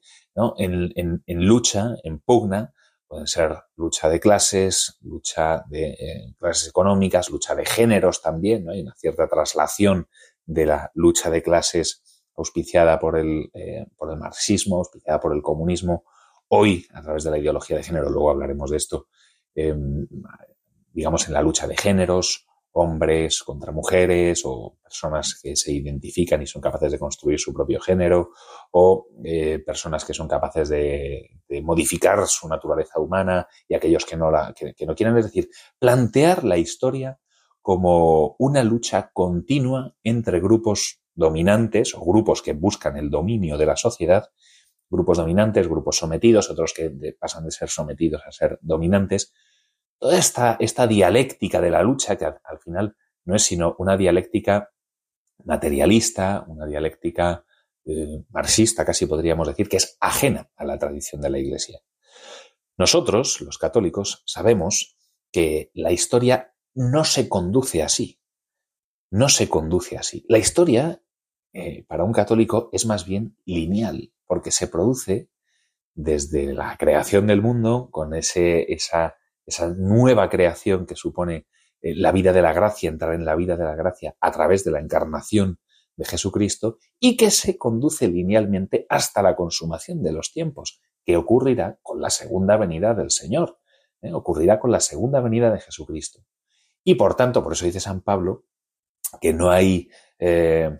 en, 0.56 1.46
lucha, 1.46 1.94
en 2.02 2.18
pugna, 2.20 2.72
pueden 3.06 3.26
ser 3.26 3.56
lucha 3.76 4.08
de 4.08 4.20
clases, 4.20 4.98
lucha 5.02 5.64
de 5.68 5.90
eh, 5.90 6.34
clases 6.38 6.68
económicas, 6.68 7.30
lucha 7.30 7.54
de 7.54 7.64
géneros 7.64 8.22
también, 8.22 8.68
hay 8.68 8.80
una 8.82 8.94
cierta 8.94 9.28
traslación 9.28 10.08
de 10.46 10.66
la 10.66 10.90
lucha 10.94 11.30
de 11.30 11.42
clases 11.42 12.02
auspiciada 12.36 12.98
por 12.98 13.18
el, 13.18 13.50
eh, 13.54 13.86
por 13.96 14.10
el 14.10 14.18
marxismo, 14.18 14.78
auspiciada 14.78 15.20
por 15.20 15.34
el 15.34 15.42
comunismo, 15.42 16.04
hoy 16.48 16.86
a 16.92 17.02
través 17.02 17.24
de 17.24 17.30
la 17.30 17.38
ideología 17.38 17.76
de 17.76 17.84
género, 17.84 18.10
luego 18.10 18.30
hablaremos 18.30 18.70
de 18.70 18.76
esto, 18.76 19.08
em, 19.54 20.06
digamos 20.92 21.28
en 21.28 21.34
la 21.34 21.42
lucha 21.42 21.66
de 21.66 21.76
géneros, 21.76 22.46
hombres 22.76 23.42
contra 23.42 23.70
mujeres 23.70 24.42
o 24.44 24.78
personas 24.82 25.38
que 25.40 25.54
se 25.54 25.72
identifican 25.72 26.42
y 26.42 26.46
son 26.46 26.60
capaces 26.60 26.90
de 26.90 26.98
construir 26.98 27.38
su 27.38 27.52
propio 27.52 27.80
género 27.80 28.30
o 28.72 29.06
eh, 29.24 29.60
personas 29.64 30.04
que 30.04 30.12
son 30.12 30.26
capaces 30.26 30.68
de, 30.68 31.30
modificar 31.62 32.26
su 32.26 32.48
naturaleza 32.48 32.98
humana 32.98 33.46
y 33.68 33.74
aquellos 33.74 34.04
que 34.04 34.16
no, 34.16 34.28
la, 34.28 34.52
que, 34.52 34.74
no 34.86 34.94
quieren. 34.96 35.16
Es 35.16 35.26
decir, 35.26 35.48
plantear 35.78 36.42
la 36.42 36.58
historia 36.58 37.20
como 37.62 38.34
una 38.40 38.64
lucha 38.64 39.10
continua 39.12 39.94
entre 40.02 40.40
grupos 40.40 41.00
dominantes 41.14 41.94
o 41.94 42.04
grupos 42.04 42.42
que 42.42 42.54
buscan 42.54 42.96
el 42.96 43.08
dominio 43.08 43.56
de 43.56 43.66
la 43.66 43.76
sociedad, 43.76 44.30
grupos 44.90 45.18
dominantes, 45.18 45.68
grupos 45.68 45.98
sometidos, 45.98 46.50
otros 46.50 46.74
que 46.74 46.90
pasan 47.18 47.44
de 47.44 47.52
ser 47.52 47.68
sometidos 47.68 48.22
a 48.26 48.32
ser 48.32 48.58
dominantes, 48.62 49.32
toda 49.98 50.18
esta, 50.18 50.56
esta 50.60 50.86
dialéctica 50.86 51.60
de 51.60 51.70
la 51.70 51.82
lucha, 51.82 52.16
que 52.16 52.24
al, 52.24 52.58
final 52.60 52.96
no 53.24 53.36
es 53.36 53.42
sino 53.42 53.76
una 53.78 53.96
dialéctica 53.96 54.70
materialista, 55.44 56.44
una 56.46 56.66
dialéctica 56.66 57.44
eh, 57.84 58.22
marxista, 58.30 58.84
casi 58.84 59.06
podríamos 59.06 59.48
decir, 59.48 59.68
que 59.68 59.76
es 59.76 59.96
ajena 60.00 60.50
a 60.56 60.64
la 60.64 60.78
tradición 60.78 61.20
de 61.20 61.30
la 61.30 61.38
Iglesia. 61.38 61.80
Nosotros, 62.76 63.40
los 63.40 63.58
católicos, 63.58 64.22
sabemos 64.26 64.96
que 65.30 65.70
la 65.74 65.92
historia 65.92 66.54
no 66.74 67.04
se 67.04 67.28
conduce 67.28 67.82
así. 67.82 68.20
No 69.10 69.28
se 69.28 69.48
conduce 69.48 69.96
así. 69.96 70.24
La 70.28 70.38
historia, 70.38 71.02
eh, 71.52 71.84
para 71.86 72.04
un 72.04 72.12
católico, 72.12 72.68
es 72.72 72.84
más 72.84 73.06
bien 73.06 73.36
lineal, 73.44 74.12
porque 74.26 74.50
se 74.50 74.66
produce 74.66 75.30
desde 75.94 76.52
la 76.52 76.76
creación 76.76 77.28
del 77.28 77.40
mundo, 77.40 77.88
con 77.90 78.14
ese, 78.14 78.72
esa 78.72 79.16
esa 79.46 79.68
nueva 79.68 80.28
creación 80.28 80.86
que 80.86 80.96
supone 80.96 81.46
eh, 81.80 81.94
la 81.94 82.12
vida 82.12 82.32
de 82.32 82.42
la 82.42 82.52
gracia, 82.52 82.88
entrar 82.88 83.14
en 83.14 83.24
la 83.24 83.36
vida 83.36 83.56
de 83.56 83.64
la 83.64 83.74
gracia 83.74 84.16
a 84.20 84.30
través 84.30 84.64
de 84.64 84.70
la 84.70 84.80
encarnación 84.80 85.58
de 85.96 86.04
Jesucristo 86.04 86.78
y 86.98 87.16
que 87.16 87.30
se 87.30 87.56
conduce 87.56 88.08
linealmente 88.08 88.86
hasta 88.88 89.22
la 89.22 89.36
consumación 89.36 90.02
de 90.02 90.12
los 90.12 90.32
tiempos, 90.32 90.80
que 91.04 91.16
ocurrirá 91.16 91.78
con 91.82 92.00
la 92.00 92.10
segunda 92.10 92.56
venida 92.56 92.94
del 92.94 93.10
Señor, 93.10 93.58
¿eh? 94.00 94.12
ocurrirá 94.12 94.58
con 94.58 94.72
la 94.72 94.80
segunda 94.80 95.20
venida 95.20 95.50
de 95.52 95.60
Jesucristo. 95.60 96.24
Y 96.82 96.94
por 96.94 97.14
tanto, 97.14 97.42
por 97.42 97.52
eso 97.52 97.66
dice 97.66 97.80
San 97.80 98.00
Pablo, 98.00 98.46
que 99.20 99.32
no 99.32 99.50
hay, 99.50 99.88
eh, 100.18 100.70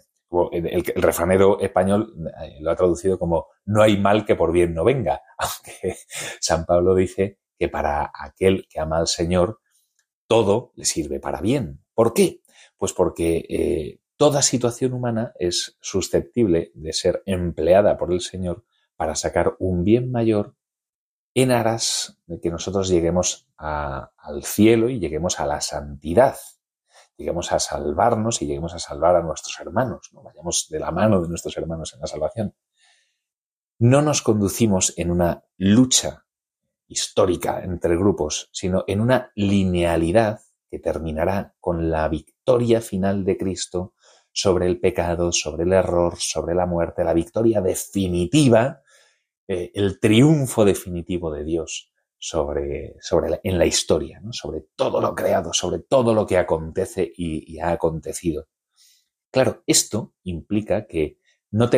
el, 0.52 0.66
el, 0.66 1.02
refranero 1.02 1.61
español 1.61 2.12
lo 2.61 2.71
ha 2.71 2.76
traducido 2.76 3.18
como 3.18 3.49
no 3.66 3.83
hay 3.83 3.99
mal 3.99 4.25
que 4.25 4.35
por 4.35 4.52
bien 4.52 4.75
no 4.75 4.85
venga, 4.85 5.23
aunque 5.38 5.97
San 6.40 6.64
Pablo 6.64 6.94
dice 6.94 7.38
que 7.58 7.68
para 7.68 8.11
aquel 8.14 8.66
que 8.68 8.80
ama 8.80 8.99
al 8.99 9.06
Señor, 9.06 9.61
todo 10.26 10.73
le 10.75 10.84
sirve 10.84 11.20
para 11.20 11.40
bien. 11.40 11.84
¿Por 11.94 12.14
qué? 12.14 12.40
Pues 12.76 12.92
porque 12.92 13.44
eh, 13.49 14.00
toda 14.16 14.42
situación 14.42 14.92
humana 14.92 15.32
es 15.38 15.76
susceptible 15.80 16.73
de 16.75 16.92
ser 16.92 17.23
empleada 17.26 17.96
por 17.96 18.12
el 18.12 18.20
Señor 18.20 18.64
para 18.96 19.14
sacar 19.14 19.56
un 19.58 19.84
bien 19.84 20.11
mayor 20.11 20.54
en 21.34 21.50
aras 21.50 22.18
de 22.26 22.40
que 22.40 22.50
nosotros 22.50 22.88
lleguemos 22.88 23.49
al 23.56 24.44
cielo 24.44 24.88
y 24.88 25.00
lleguemos 25.00 25.40
a 25.40 25.46
la 25.46 25.61
santidad, 25.61 26.37
lleguemos 27.16 27.52
a 27.52 27.58
salvarnos 27.58 28.40
y 28.40 28.46
lleguemos 28.46 28.73
a 28.75 28.78
salvar 28.78 29.16
a 29.16 29.23
nuestros 29.23 29.58
hermanos, 29.61 30.11
no 30.12 30.23
vayamos 30.23 30.68
de 30.70 30.78
la 30.78 30.92
mano 30.92 31.20
de 31.20 31.28
nuestros 31.28 31.56
hermanos 31.56 31.92
en 31.94 32.00
la 32.00 32.06
salvación. 32.06 32.54
No 33.80 34.00
nos 34.00 34.23
conducimos 34.23 34.94
en 34.96 35.11
una 35.11 35.44
lucha 35.56 36.24
histórica 36.95 37.61
entre 37.65 37.97
grupos, 37.97 38.49
sino 38.53 38.85
en 38.87 39.01
una 39.01 39.33
linealidad 39.35 40.41
que 40.71 40.79
terminará 40.79 41.55
con 41.61 41.91
la 41.91 42.09
victoria 42.09 42.81
final 42.81 43.25
de 43.25 43.37
Cristo 43.37 43.95
sobre 44.33 44.67
el 44.67 44.79
pecado, 44.79 45.33
sobre 45.33 45.65
el 45.65 45.73
error, 45.73 46.15
sobre 46.19 46.55
la 46.55 46.67
muerte, 46.67 47.03
la 47.03 47.13
victoria 47.13 47.61
definitiva, 47.61 48.83
eh, 49.49 49.73
el 49.75 49.99
triunfo 49.99 50.65
definitivo 50.65 51.33
de 51.33 51.45
Dios 51.45 51.91
sobre, 52.17 52.95
sobre 53.01 53.41
en 53.43 53.59
la 53.59 53.67
historia, 53.67 54.23
sobre 54.31 54.63
todo 54.77 55.01
lo 55.01 55.15
creado, 55.17 55.53
sobre 55.53 55.81
todo 55.81 56.15
lo 56.15 56.25
que 56.27 56.39
acontece 56.39 57.13
y 57.17 57.59
ha 57.59 57.73
acontecido. 57.73 58.47
Claro, 59.31 59.65
esto 59.67 60.15
implica 60.23 60.87
que 60.87 61.19
no, 61.54 61.70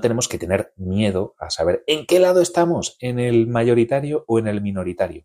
tenemos 0.00 0.26
que 0.26 0.38
tener 0.38 0.72
miedo 0.76 1.36
a 1.38 1.50
saber 1.50 1.84
en 1.86 2.04
qué 2.04 2.18
lado 2.18 2.40
estamos, 2.40 2.96
en 3.00 3.20
el 3.20 3.46
mayoritario 3.46 4.24
o 4.26 4.40
en 4.40 4.48
el 4.48 4.60
minoritario. 4.60 5.24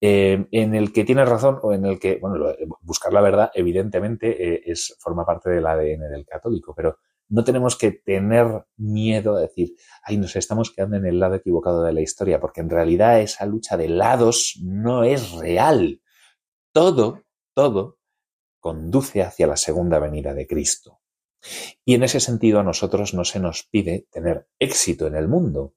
Eh, 0.00 0.46
en 0.52 0.74
el 0.74 0.92
que 0.92 1.04
tiene 1.04 1.24
razón 1.24 1.58
o 1.62 1.72
en 1.72 1.86
el 1.86 1.98
que, 1.98 2.18
bueno, 2.20 2.46
buscar 2.82 3.12
la 3.12 3.20
verdad, 3.20 3.50
evidentemente, 3.54 4.54
eh, 4.54 4.62
es, 4.66 4.96
forma 5.00 5.26
parte 5.26 5.50
del 5.50 5.66
ADN 5.66 6.08
del 6.08 6.24
católico, 6.24 6.72
pero 6.72 6.98
no 7.28 7.42
tenemos 7.42 7.76
que 7.76 7.90
tener 7.90 8.64
miedo 8.76 9.36
a 9.36 9.40
decir, 9.40 9.74
ay, 10.04 10.16
nos 10.16 10.36
estamos 10.36 10.70
quedando 10.70 10.96
en 10.96 11.06
el 11.06 11.18
lado 11.18 11.34
equivocado 11.34 11.82
de 11.82 11.94
la 11.94 12.00
historia, 12.00 12.38
porque 12.38 12.60
en 12.60 12.70
realidad 12.70 13.20
esa 13.20 13.44
lucha 13.44 13.76
de 13.76 13.88
lados 13.88 14.60
no 14.62 15.02
es 15.02 15.32
real. 15.32 16.00
Todo, 16.72 17.22
todo 17.54 17.98
conduce 18.60 19.22
hacia 19.22 19.48
la 19.48 19.56
segunda 19.56 19.98
venida 19.98 20.32
de 20.32 20.46
Cristo. 20.46 21.00
Y 21.84 21.94
en 21.94 22.02
ese 22.02 22.20
sentido 22.20 22.60
a 22.60 22.64
nosotros 22.64 23.14
no 23.14 23.24
se 23.24 23.40
nos 23.40 23.64
pide 23.64 24.06
tener 24.10 24.48
éxito 24.58 25.06
en 25.06 25.16
el 25.16 25.28
mundo, 25.28 25.74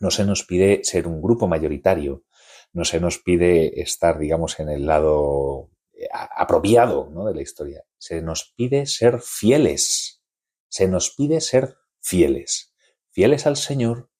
no 0.00 0.10
se 0.10 0.24
nos 0.24 0.44
pide 0.44 0.84
ser 0.84 1.06
un 1.06 1.22
grupo 1.22 1.48
mayoritario, 1.48 2.24
no 2.72 2.84
se 2.84 3.00
nos 3.00 3.18
pide 3.18 3.80
estar, 3.80 4.18
digamos, 4.18 4.60
en 4.60 4.68
el 4.68 4.86
lado 4.86 5.70
eh, 5.94 6.08
apropiado 6.12 7.10
de 7.26 7.34
la 7.34 7.42
historia, 7.42 7.84
se 7.98 8.20
nos 8.22 8.52
pide 8.56 8.86
ser 8.86 9.20
fieles, 9.20 10.22
se 10.68 10.88
nos 10.88 11.14
pide 11.14 11.40
ser 11.40 11.76
fieles, 12.00 12.74
fieles 13.10 13.46
al 13.46 13.56
Señor 13.56 14.10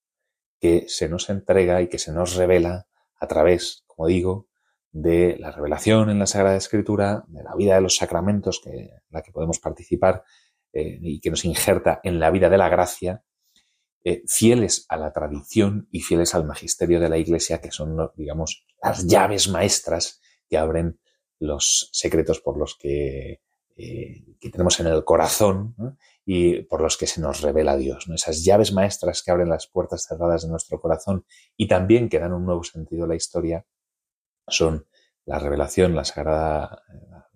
que 0.58 0.86
se 0.88 1.08
nos 1.08 1.28
entrega 1.28 1.82
y 1.82 1.88
que 1.88 1.98
se 1.98 2.12
nos 2.12 2.34
revela 2.34 2.88
a 3.18 3.26
través, 3.26 3.84
como 3.86 4.08
digo, 4.08 4.48
de 4.90 5.36
la 5.38 5.50
revelación 5.50 6.08
en 6.08 6.18
la 6.18 6.26
Sagrada 6.26 6.56
Escritura, 6.56 7.24
de 7.28 7.42
la 7.42 7.54
vida 7.54 7.74
de 7.74 7.82
los 7.82 7.96
sacramentos 7.96 8.60
que, 8.64 8.70
en 8.70 8.90
la 9.10 9.22
que 9.22 9.32
podemos 9.32 9.58
participar 9.58 10.24
eh, 10.78 10.98
y 11.00 11.20
que 11.20 11.30
nos 11.30 11.46
injerta 11.46 12.00
en 12.02 12.20
la 12.20 12.30
vida 12.30 12.50
de 12.50 12.58
la 12.58 12.68
gracia, 12.68 13.24
eh, 14.04 14.24
fieles 14.26 14.84
a 14.90 14.98
la 14.98 15.10
tradición 15.10 15.88
y 15.90 16.02
fieles 16.02 16.34
al 16.34 16.44
magisterio 16.44 17.00
de 17.00 17.08
la 17.08 17.16
Iglesia, 17.16 17.62
que 17.62 17.70
son, 17.70 17.96
digamos, 18.14 18.66
las 18.82 19.06
llaves 19.06 19.48
maestras 19.48 20.20
que 20.46 20.58
abren 20.58 21.00
los 21.38 21.88
secretos 21.94 22.40
por 22.40 22.58
los 22.58 22.76
que, 22.78 23.40
eh, 23.74 24.24
tenemos 24.52 24.78
en 24.80 24.88
el 24.88 25.02
corazón 25.02 25.74
y 26.26 26.60
por 26.64 26.82
los 26.82 26.98
que 26.98 27.06
se 27.06 27.22
nos 27.22 27.40
revela 27.40 27.78
Dios. 27.78 28.06
¿no? 28.06 28.14
Esas 28.14 28.44
llaves 28.44 28.74
maestras 28.74 29.22
que 29.22 29.30
abren 29.30 29.48
las 29.48 29.68
puertas 29.68 30.04
cerradas 30.06 30.42
de 30.42 30.50
nuestro 30.50 30.78
corazón 30.78 31.24
y 31.56 31.68
también 31.68 32.10
que 32.10 32.18
dan 32.18 32.34
un 32.34 32.44
nuevo 32.44 32.64
sentido 32.64 33.06
a 33.06 33.08
la 33.08 33.16
historia 33.16 33.64
son 34.46 34.86
la 35.24 35.38
revelación, 35.38 35.94
la 35.94 36.04
sagrada, 36.04 36.82
la, 37.08 37.26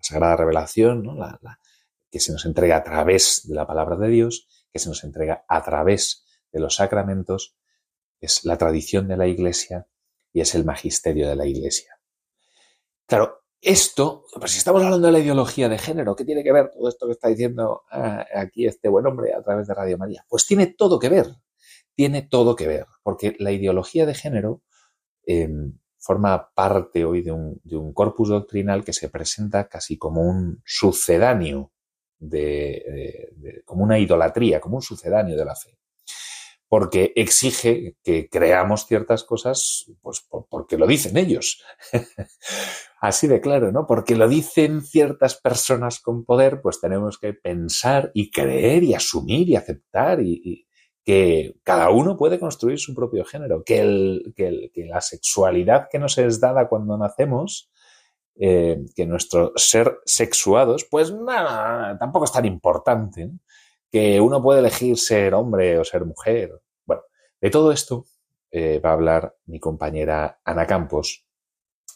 sagrada 0.00 0.36
revelación, 0.36 1.02
¿no? 1.02 1.16
la, 1.16 1.40
que 2.14 2.20
se 2.20 2.30
nos 2.30 2.46
entrega 2.46 2.76
a 2.76 2.84
través 2.84 3.42
de 3.44 3.56
la 3.56 3.66
palabra 3.66 3.96
de 3.96 4.06
Dios, 4.06 4.46
que 4.72 4.78
se 4.78 4.88
nos 4.88 5.02
entrega 5.02 5.44
a 5.48 5.64
través 5.64 6.24
de 6.52 6.60
los 6.60 6.76
sacramentos, 6.76 7.56
es 8.20 8.44
la 8.44 8.56
tradición 8.56 9.08
de 9.08 9.16
la 9.16 9.26
Iglesia 9.26 9.88
y 10.32 10.40
es 10.40 10.54
el 10.54 10.64
magisterio 10.64 11.28
de 11.28 11.34
la 11.34 11.44
Iglesia. 11.44 11.98
Claro, 13.06 13.40
esto, 13.60 14.26
pues 14.38 14.52
si 14.52 14.58
estamos 14.58 14.84
hablando 14.84 15.08
de 15.08 15.12
la 15.12 15.18
ideología 15.18 15.68
de 15.68 15.76
género, 15.76 16.14
¿qué 16.14 16.24
tiene 16.24 16.44
que 16.44 16.52
ver 16.52 16.70
todo 16.70 16.88
esto 16.88 17.06
que 17.06 17.14
está 17.14 17.26
diciendo 17.26 17.82
ah, 17.90 18.24
aquí 18.32 18.64
este 18.64 18.88
buen 18.88 19.04
hombre 19.08 19.34
a 19.34 19.42
través 19.42 19.66
de 19.66 19.74
Radio 19.74 19.98
María? 19.98 20.24
Pues 20.28 20.46
tiene 20.46 20.68
todo 20.68 21.00
que 21.00 21.08
ver. 21.08 21.26
tiene 21.96 22.22
todo 22.22 22.54
que 22.54 22.68
ver, 22.68 22.86
porque 23.02 23.34
la 23.40 23.50
ideología 23.50 24.06
de 24.06 24.14
género 24.14 24.62
em, 25.26 25.80
forma 25.98 26.52
parte 26.54 27.04
hoy 27.04 27.22
de 27.22 27.32
un, 27.32 27.92
corpus 27.92 28.28
doctrinal 28.28 28.84
que 28.84 28.92
se 28.92 29.08
presenta 29.08 29.68
casi 29.68 29.98
como 29.98 30.20
un 30.22 30.62
sucedáneo, 30.64 31.73
de, 32.28 33.62
como 33.64 33.84
una 33.84 33.98
idolatría, 33.98 34.60
como 34.60 34.76
un 34.76 34.82
sucedáneo 34.82 35.36
de 35.36 35.44
la 35.44 35.54
fe. 35.54 35.78
Porque 36.68 37.12
exige 37.14 37.96
que 38.02 38.28
creamos 38.28 38.86
ciertas 38.86 39.22
cosas, 39.22 39.86
pues 40.00 40.26
porque 40.48 40.76
lo 40.76 40.86
dicen 40.86 41.16
ellos. 41.16 41.62
Así 43.00 43.28
de 43.28 43.40
claro, 43.40 43.70
¿no? 43.70 43.86
Porque 43.86 44.16
lo 44.16 44.28
dicen 44.28 44.82
ciertas 44.82 45.38
personas 45.40 46.00
con 46.00 46.24
poder, 46.24 46.60
pues 46.62 46.80
tenemos 46.80 47.18
que 47.18 47.34
pensar 47.34 48.10
y 48.14 48.30
creer 48.30 48.82
y 48.82 48.94
asumir 48.94 49.48
y 49.50 49.56
aceptar 49.56 50.20
y, 50.22 50.66
que 51.04 51.56
cada 51.62 51.90
uno 51.90 52.16
puede 52.16 52.40
construir 52.40 52.78
su 52.78 52.94
propio 52.94 53.24
género, 53.26 53.62
que, 53.62 53.80
el, 53.80 54.32
que, 54.34 54.70
la 54.86 55.02
sexualidad 55.02 55.88
que 55.90 55.98
nos 55.98 56.16
es 56.16 56.40
dada 56.40 56.66
cuando 56.66 56.96
nacemos, 56.96 57.70
eh, 58.36 58.84
que 58.96 59.06
nuestro 59.06 59.52
ser 59.56 59.98
sexuados, 60.04 60.84
pues 60.90 61.12
nada, 61.12 61.96
tampoco 61.98 62.24
es 62.24 62.32
tan 62.32 62.44
importante, 62.44 63.30
que 63.90 64.20
uno 64.20 64.42
puede 64.42 64.60
elegir 64.60 64.98
ser 64.98 65.34
hombre 65.34 65.78
o 65.78 65.84
ser 65.84 66.04
mujer. 66.04 66.60
Bueno, 66.84 67.02
de 67.40 67.50
todo 67.50 67.70
esto 67.70 68.06
eh, 68.50 68.80
va 68.80 68.90
a 68.90 68.94
hablar 68.94 69.36
mi 69.46 69.60
compañera 69.60 70.40
Ana 70.44 70.66
Campos 70.66 71.24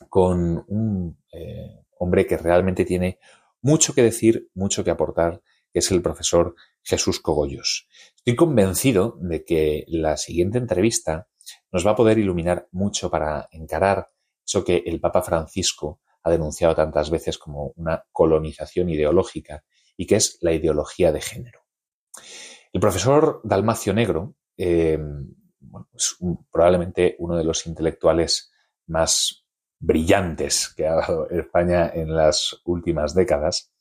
con 0.08 0.64
un 0.68 1.18
eh, 1.32 1.82
hombre 1.98 2.26
que 2.26 2.36
realmente 2.36 2.84
tiene 2.84 3.18
mucho 3.60 3.94
que 3.94 4.02
decir, 4.02 4.48
mucho 4.54 4.84
que 4.84 4.90
aportar, 4.90 5.42
que 5.72 5.80
es 5.80 5.90
el 5.90 6.02
profesor 6.02 6.54
Jesús 6.82 7.20
Cogollos. 7.20 7.88
Estoy 8.16 8.36
convencido 8.36 9.18
de 9.20 9.44
que 9.44 9.84
la 9.88 10.16
siguiente 10.16 10.58
entrevista 10.58 11.28
nos 11.72 11.86
va 11.86 11.92
a 11.92 11.96
poder 11.96 12.18
iluminar 12.18 12.68
mucho 12.70 13.10
para 13.10 13.48
encarar 13.50 14.08
eso 14.46 14.64
que 14.64 14.84
el 14.86 15.00
Papa 15.00 15.22
Francisco 15.22 16.00
ha 16.28 16.32
denunciado 16.32 16.74
tantas 16.74 17.10
veces 17.10 17.38
como 17.38 17.72
una 17.76 18.04
colonización 18.12 18.88
ideológica 18.88 19.64
y 19.96 20.06
que 20.06 20.16
es 20.16 20.38
la 20.40 20.52
ideología 20.52 21.12
de 21.12 21.20
género. 21.20 21.60
El 22.72 22.80
profesor 22.80 23.40
Dalmacio 23.44 23.94
Negro 23.94 24.34
eh, 24.56 24.98
es 25.94 26.16
probablemente 26.50 27.16
uno 27.18 27.36
de 27.36 27.44
los 27.44 27.66
intelectuales 27.66 28.52
más 28.86 29.44
brillantes 29.80 30.72
que 30.76 30.86
ha 30.86 30.94
dado 30.94 31.28
España 31.30 31.90
en 31.94 32.14
las 32.14 32.60
últimas 32.64 33.14
décadas 33.14 33.72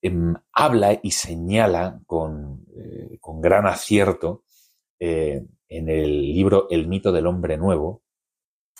Em, 0.00 0.34
habla 0.52 1.00
y 1.02 1.10
señala 1.10 2.00
con, 2.06 2.64
eh, 2.76 3.18
gran 3.40 3.66
acierto 3.66 4.44
eh, 5.00 5.44
en 5.68 5.88
el 5.88 6.22
libro 6.22 6.68
El 6.70 6.86
mito 6.86 7.10
del 7.12 7.26
hombre 7.26 7.56
nuevo 7.56 8.02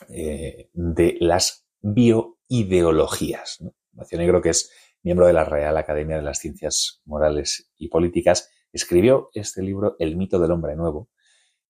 de 0.09 1.16
las 1.18 1.66
bioideologías. 2.49 3.61
¿no? 3.61 3.75
Negro, 4.12 4.40
que 4.40 4.50
es 4.50 4.71
miembro 5.02 5.26
de 5.26 5.33
la 5.33 5.45
Real 5.45 5.76
Academia 5.76 6.17
de 6.17 6.23
las 6.23 6.38
Ciencias 6.38 7.00
Morales 7.05 7.71
y 7.76 7.88
Políticas, 7.88 8.50
escribió 8.73 9.31
este 9.33 9.62
libro 9.62 9.97
El 9.99 10.17
mito 10.17 10.38
del 10.38 10.52
hombre 10.52 10.76
nuevo 10.76 11.11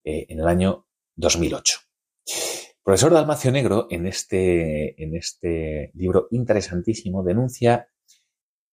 en 0.04 0.40
el 0.40 0.46
año 0.48 0.86
2008. 1.16 1.78
El 2.26 2.82
profesor 2.82 3.12
Dalmacio 3.12 3.52
Negro, 3.52 3.86
en 3.90 4.06
este, 4.06 5.02
en 5.02 5.14
este 5.14 5.90
libro 5.94 6.28
interesantísimo, 6.30 7.22
denuncia 7.22 7.88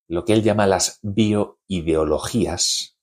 lo 0.07 0.23
que 0.23 0.33
él 0.33 0.43
llama 0.43 0.67
las 0.67 0.99
bioideologías 1.01 2.97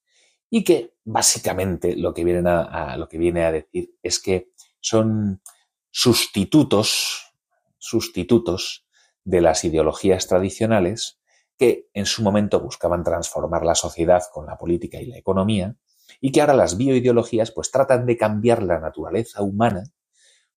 y 0.49 0.65
que 0.65 0.95
básicamente 1.05 1.97
lo 1.97 2.15
que, 2.15 2.23
a, 2.47 2.97
lo 2.97 3.09
que 3.09 3.19
viene 3.19 3.45
a 3.45 3.53
decir 3.53 3.95
es 4.03 4.21
que 4.21 4.53
son 4.81 5.43
sustitutos, 5.91 7.35
sustitutos 7.79 8.87
de 9.25 9.41
las 9.41 9.65
ideologías 9.65 10.27
tradicionales 10.27 11.21
que 11.59 11.89
en 11.95 12.07
su 12.07 12.23
momento 12.23 12.61
buscaban 12.61 13.05
transformar 13.05 13.65
la 13.65 13.75
sociedad 13.75 14.23
con 14.33 14.47
la 14.47 14.57
política 14.57 15.01
y 15.01 15.07
la 15.07 15.19
economía 15.19 15.77
y 16.21 16.33
que 16.33 16.41
ahora 16.41 16.55
las 16.55 16.77
bioideologías 16.77 17.53
pues 17.53 17.71
tratan 17.71 18.07
de 18.07 18.17
cambiar 18.17 18.63
la 18.63 18.79
naturaleza 18.79 19.43
humana 19.43 19.85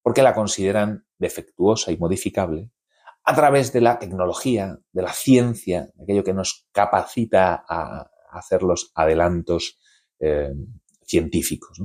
porque 0.01 0.21
la 0.21 0.33
consideran 0.33 1.05
defectuosa 1.17 1.91
y 1.91 1.97
modificable 1.97 2.71
a 3.23 3.33
través 3.33 3.73
de 3.73 3.81
la 3.81 3.97
tecnología, 3.97 4.77
de 4.91 5.01
la 5.01 5.11
ciencia, 5.11 5.89
aquello 6.01 6.23
que 6.23 6.33
nos 6.33 6.67
capacita 6.71 7.65
a 7.67 8.11
hacer 8.29 8.61
los 8.61 8.91
adelantos 8.93 9.79
eh, 10.19 10.53
científicos. 11.05 11.81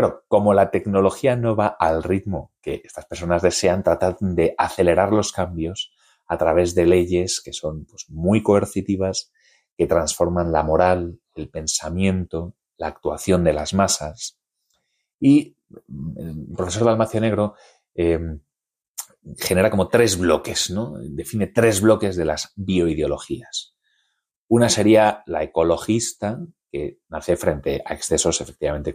Claro, 0.00 0.24
como 0.28 0.54
la 0.54 0.70
tecnología 0.70 1.36
no 1.36 1.54
va 1.54 1.66
al 1.66 2.02
ritmo 2.02 2.54
que 2.62 2.80
estas 2.82 3.04
personas 3.04 3.42
desean, 3.42 3.82
tratan 3.82 4.34
de 4.34 4.54
acelerar 4.56 5.12
los 5.12 5.30
cambios 5.30 5.92
a 6.26 6.38
través 6.38 6.74
de 6.74 6.86
leyes 6.86 7.42
que 7.42 7.52
son 7.52 7.84
pues, 7.84 8.08
muy 8.08 8.42
coercitivas, 8.42 9.30
que 9.76 9.86
transforman 9.86 10.52
la 10.52 10.62
moral, 10.62 11.20
el 11.34 11.50
pensamiento, 11.50 12.54
la 12.78 12.86
actuación 12.86 13.44
de 13.44 13.52
las 13.52 13.74
masas. 13.74 14.38
Y 15.20 15.54
mm, 15.88 16.18
el 16.18 16.56
profesor 16.56 16.86
Dalmacio 16.86 17.20
Negro 17.20 17.56
eh, 17.94 18.38
genera 19.36 19.70
como 19.70 19.88
tres 19.88 20.16
bloques, 20.16 20.70
¿no? 20.70 20.94
Define 20.98 21.48
tres 21.48 21.82
bloques 21.82 22.16
de 22.16 22.24
las 22.24 22.54
bioideologías. 22.56 23.74
Una 24.48 24.70
sería 24.70 25.22
la 25.26 25.42
ecologista, 25.42 26.40
que 26.72 27.00
nace 27.10 27.36
frente 27.36 27.82
a 27.84 27.92
excesos 27.92 28.40
efectivamente 28.40 28.94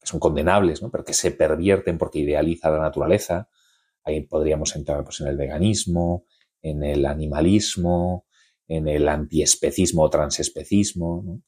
que 0.00 0.06
son 0.06 0.20
condenables, 0.20 0.82
¿no? 0.82 0.90
pero 0.90 1.04
que 1.04 1.14
se 1.14 1.30
pervierten 1.30 1.98
porque 1.98 2.20
idealiza 2.20 2.70
la 2.70 2.80
naturaleza. 2.80 3.48
Ahí 4.04 4.20
podríamos 4.22 4.74
entrar 4.76 5.04
pues, 5.04 5.20
en 5.20 5.28
el 5.28 5.36
veganismo, 5.36 6.24
en 6.62 6.82
el 6.82 7.06
animalismo, 7.06 8.26
en 8.66 8.88
el 8.88 9.08
antiespecismo 9.08 10.02
o 10.04 10.10
transespecismo. 10.10 11.42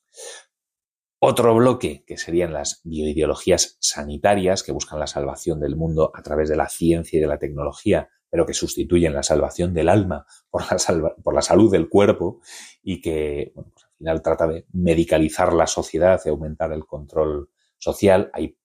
Otro 1.22 1.54
bloque, 1.54 2.02
que 2.06 2.16
serían 2.16 2.54
las 2.54 2.80
bioideologías 2.82 3.76
sanitarias, 3.78 4.62
que 4.62 4.72
buscan 4.72 4.98
la 4.98 5.06
salvación 5.06 5.60
del 5.60 5.76
mundo 5.76 6.10
a 6.14 6.22
través 6.22 6.48
de 6.48 6.56
la 6.56 6.68
ciencia 6.68 7.18
y 7.18 7.20
de 7.20 7.26
la 7.26 7.38
tecnología, 7.38 8.08
pero 8.30 8.46
que 8.46 8.54
sustituyen 8.54 9.12
la 9.12 9.22
salvación 9.22 9.74
del 9.74 9.90
alma 9.90 10.24
por 10.48 10.62
la, 10.62 11.14
por 11.22 11.34
la 11.34 11.42
salud 11.42 11.70
del 11.70 11.90
cuerpo 11.90 12.40
y 12.82 13.02
que 13.02 13.52
pues 13.54 13.66
al 13.84 13.96
final 13.98 14.22
trata 14.22 14.46
de 14.46 14.66
medicalizar 14.72 15.52
la 15.52 15.66
sociedad 15.66 16.20
y 16.24 16.30
aumentar 16.30 16.72
el 16.72 16.86
control 16.86 17.50
social. 17.80 18.30
Ahí 18.32 18.56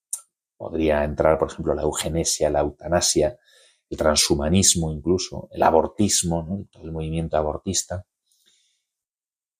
podría 0.56 1.04
entrar, 1.04 1.39
por 1.39 1.51
ejemplo, 1.51 1.73
la 1.73 1.82
eugenesia, 1.82 2.51
la 2.51 2.60
eutanasia, 2.60 3.38
el 3.89 3.97
transhumanismo 3.97 4.91
incluso, 4.91 5.49
el 5.51 5.63
abortismo, 5.63 6.67
todo 6.71 6.84
el 6.84 6.91
movimiento 6.91 7.38
abortista 7.38 8.06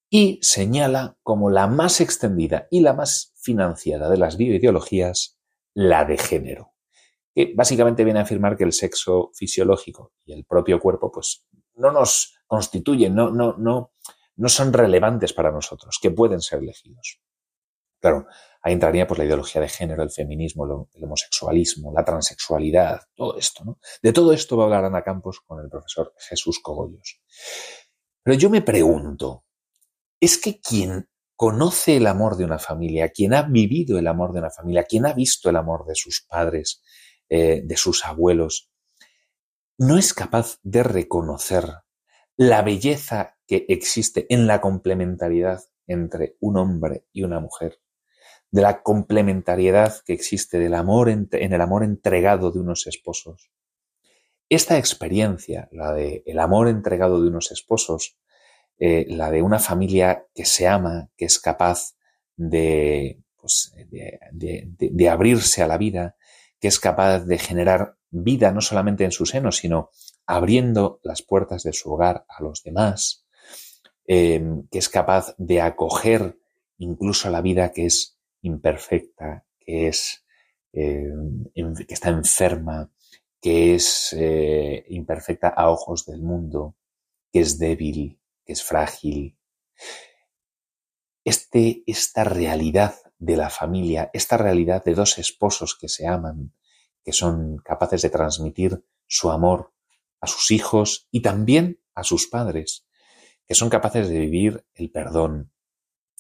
y 0.10 0.39
señala 0.41 1.18
como 1.24 1.50
la 1.50 1.68
más 1.68 2.00
extendida 2.02 2.68
y 2.72 2.82
la 2.82 2.94
más 2.94 3.34
financiada 3.36 4.10
de 4.10 4.18
las 4.18 4.38
bioideologías 4.38 5.38
la 5.74 6.06
de 6.06 6.18
género, 6.18 6.74
que 7.34 7.54
básicamente 7.56 8.06
viene 8.06 8.20
a 8.20 8.24
afirmar 8.24 8.56
que 8.56 8.63
el 8.63 8.72
sexo 8.72 9.32
fisiológico 9.34 10.13
y 10.26 10.34
el 10.34 10.46
propio 10.46 10.80
cuerpo 10.80 11.12
pues 11.12 11.46
no 11.76 11.91
nos 11.91 12.38
constituyen, 12.48 13.13
no, 13.13 13.30
no, 13.30 13.56
no, 13.58 13.91
no 14.38 14.50
son 14.50 14.72
relevantes 14.72 15.34
para 15.34 15.52
nosotros, 15.52 16.00
que 16.02 16.12
pueden 16.12 16.39
ser 16.39 16.60
elegidos. 16.60 17.20
Claro, 18.00 18.28
ahí 18.62 18.74
entraría 18.74 19.08
pues 19.08 19.18
la 19.18 19.26
ideología 19.26 19.62
de 19.62 19.70
género, 19.70 20.04
el 20.04 20.12
feminismo, 20.12 20.88
el 20.94 21.04
homosexualismo, 21.04 21.94
la 21.94 22.04
transexualidad, 22.04 23.02
todo 23.16 23.38
esto, 23.38 23.64
¿no? 23.64 23.80
De 24.02 24.14
todo 24.14 24.32
esto 24.34 24.58
va 24.58 24.64
a 24.64 24.66
hablar 24.66 24.86
Ana 24.86 25.04
Campos 25.04 25.42
con 25.42 25.60
el 25.60 25.70
profesor 25.70 26.14
Jesús 26.18 26.60
Cogollos. 26.62 27.22
Pero 28.24 28.38
yo 28.38 28.50
me 28.50 28.62
pregunto, 28.62 29.46
es 30.20 30.38
que 30.38 30.60
quien 30.60 31.08
conoce 31.36 31.98
el 31.98 32.08
amor 32.08 32.38
de 32.38 32.46
una 32.46 32.60
familia, 32.60 33.10
quien 33.10 33.34
ha 33.34 33.44
vivido 33.44 34.00
el 34.00 34.08
amor 34.08 34.34
de 34.34 34.40
una 34.40 34.50
familia, 34.50 34.84
quien 34.84 35.06
ha 35.06 35.14
visto 35.14 35.50
el 35.50 35.58
amor 35.58 35.86
de 35.86 35.96
sus 35.96 36.26
padres, 36.28 36.82
eh, 37.30 37.62
de 37.64 37.78
sus 37.78 38.06
abuelos, 38.06 38.72
no 39.78 39.98
es 39.98 40.14
capaz 40.14 40.58
de 40.64 40.84
reconocer 40.84 41.66
la 42.38 42.62
belleza 42.62 43.38
que 43.46 43.66
existe 43.70 44.26
en 44.30 44.48
la 44.48 44.62
complementariedad 44.62 45.62
entre 45.88 46.38
un 46.40 46.58
hombre 46.58 47.06
y 47.12 47.24
una 47.24 47.40
mujer, 47.40 47.80
de 48.52 48.62
la 48.62 48.82
complementariedad 48.82 49.98
que 50.06 50.14
existe 50.14 50.60
del 50.60 50.76
amor 50.76 51.10
en, 51.10 51.28
el 51.32 51.62
amor 51.62 51.84
entregado 51.84 52.52
de 52.52 52.60
unos 52.60 52.88
esposos. 52.88 53.52
Esta 54.50 54.78
experiencia, 54.78 55.68
la 55.72 55.94
de 55.94 56.24
el 56.26 56.40
amor 56.40 56.68
entregado 56.68 57.22
de 57.22 57.28
unos 57.28 57.52
esposos, 57.52 58.18
eh, 58.78 59.06
la 59.10 59.32
de 59.32 59.42
una 59.42 59.60
familia 59.60 60.26
que 60.34 60.46
se 60.46 60.68
ama, 60.68 61.10
que 61.18 61.26
es 61.26 61.40
capaz 61.40 61.96
de, 62.38 63.22
pues, 63.42 63.74
de, 63.90 65.10
abrirse 65.10 65.64
a 65.64 65.68
la 65.68 65.78
vida, 65.78 66.16
que 66.60 66.68
es 66.68 66.80
capaz 66.80 67.26
de 67.26 67.38
generar 67.38 67.98
vida 68.12 68.52
no 68.52 68.62
solamente 68.62 69.04
en 69.04 69.12
su 69.12 69.26
seno, 69.26 69.52
sino 69.52 69.90
abriendo 70.26 71.00
las 71.04 71.22
puertas 71.22 71.64
de 71.64 71.74
su 71.74 71.92
hogar 71.92 72.26
a 72.28 72.42
los 72.42 72.64
demás, 72.64 73.26
em, 74.08 74.68
que 74.70 74.80
es 74.80 74.90
capaz 74.90 75.36
de 75.38 75.62
acoger 75.62 76.38
incluso 76.78 77.30
la 77.30 77.42
vida 77.42 77.72
que 77.72 77.86
es 77.86 78.14
imperfecta, 78.46 79.46
que 79.60 79.88
es 79.88 80.24
eh, 80.74 81.10
que 81.54 81.94
está 81.94 82.10
enferma, 82.10 82.90
que 83.42 83.76
es 83.76 84.14
eh, 84.18 84.86
imperfecta 84.90 85.50
a 85.50 85.70
ojos 85.70 86.06
del 86.06 86.22
mundo, 86.22 86.76
que 87.32 87.40
es 87.40 87.58
débil, 87.58 88.20
que 88.46 88.54
es 88.54 88.64
frágil. 88.64 89.38
Este, 91.24 91.84
esta 91.88 92.24
realidad 92.24 92.96
de 93.18 93.38
la 93.38 93.50
familia, 93.50 94.10
esta 94.14 94.38
realidad 94.38 94.84
de 94.84 94.94
dos 94.94 95.18
esposos 95.18 95.78
que 95.80 95.88
se 95.88 96.08
aman, 96.08 96.54
que 97.04 97.14
son 97.14 97.58
capaces 97.58 98.02
de 98.02 98.10
transmitir 98.10 98.84
su 99.08 99.32
amor 99.32 99.74
a 100.20 100.28
sus 100.28 100.52
hijos 100.52 101.08
y 101.12 101.22
también 101.22 101.80
a 101.94 102.04
sus 102.04 102.28
padres, 102.28 102.86
que 103.48 103.56
son 103.56 103.70
capaces 103.70 104.10
de 104.10 104.20
vivir 104.20 104.66
el 104.74 104.92
perdón, 104.92 105.52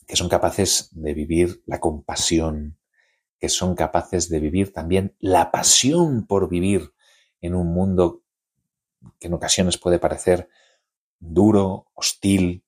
que 0.07 0.15
son 0.15 0.29
capaces 0.29 0.89
de 0.91 1.13
vivir 1.13 1.63
la 1.65 1.79
compasión, 1.79 2.77
que 3.39 3.49
son 3.49 3.75
capaces 3.75 4.29
de 4.29 4.39
vivir 4.39 4.73
también 4.73 5.15
la 5.19 5.51
pasión 5.51 6.25
por 6.25 6.49
vivir 6.49 6.93
en 7.41 7.55
un 7.55 7.73
mundo 7.73 8.21
que 9.19 9.27
en 9.27 9.33
ocasiones 9.33 9.77
puede 9.77 9.99
parecer 9.99 10.49
duro, 11.19 11.87
hostil, 11.93 12.63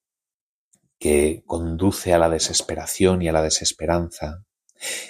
que 1.00 1.44
conduce 1.46 2.14
a 2.14 2.18
la 2.18 2.30
desesperación 2.30 3.22
y 3.22 3.28
a 3.28 3.32
la 3.32 3.42
desesperanza. 3.42 4.44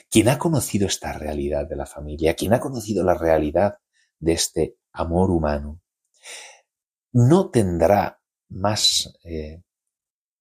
Quien 0.10 0.30
ha 0.30 0.38
conocido 0.38 0.88
esta 0.88 1.13
realidad 1.13 1.68
de 1.68 1.76
la 1.76 1.86
familia, 1.86 2.36
quien 2.36 2.54
ha 2.54 2.60
conocido 2.60 3.04
la 3.04 3.13
realidad 3.13 3.80
de 4.20 4.34
este 4.34 4.78
amor 4.92 5.32
humano, 5.32 5.82
no 7.12 7.50
tendrá 7.50 8.22
más, 8.50 9.13
eh, 9.24 9.62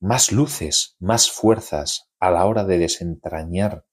más 0.00 0.32
luces, 0.32 0.96
más 0.98 1.30
fuerzas 1.30 2.10
a 2.18 2.30
la 2.30 2.44
hora 2.46 2.64
de 2.64 2.78
desentrañar 2.78 3.86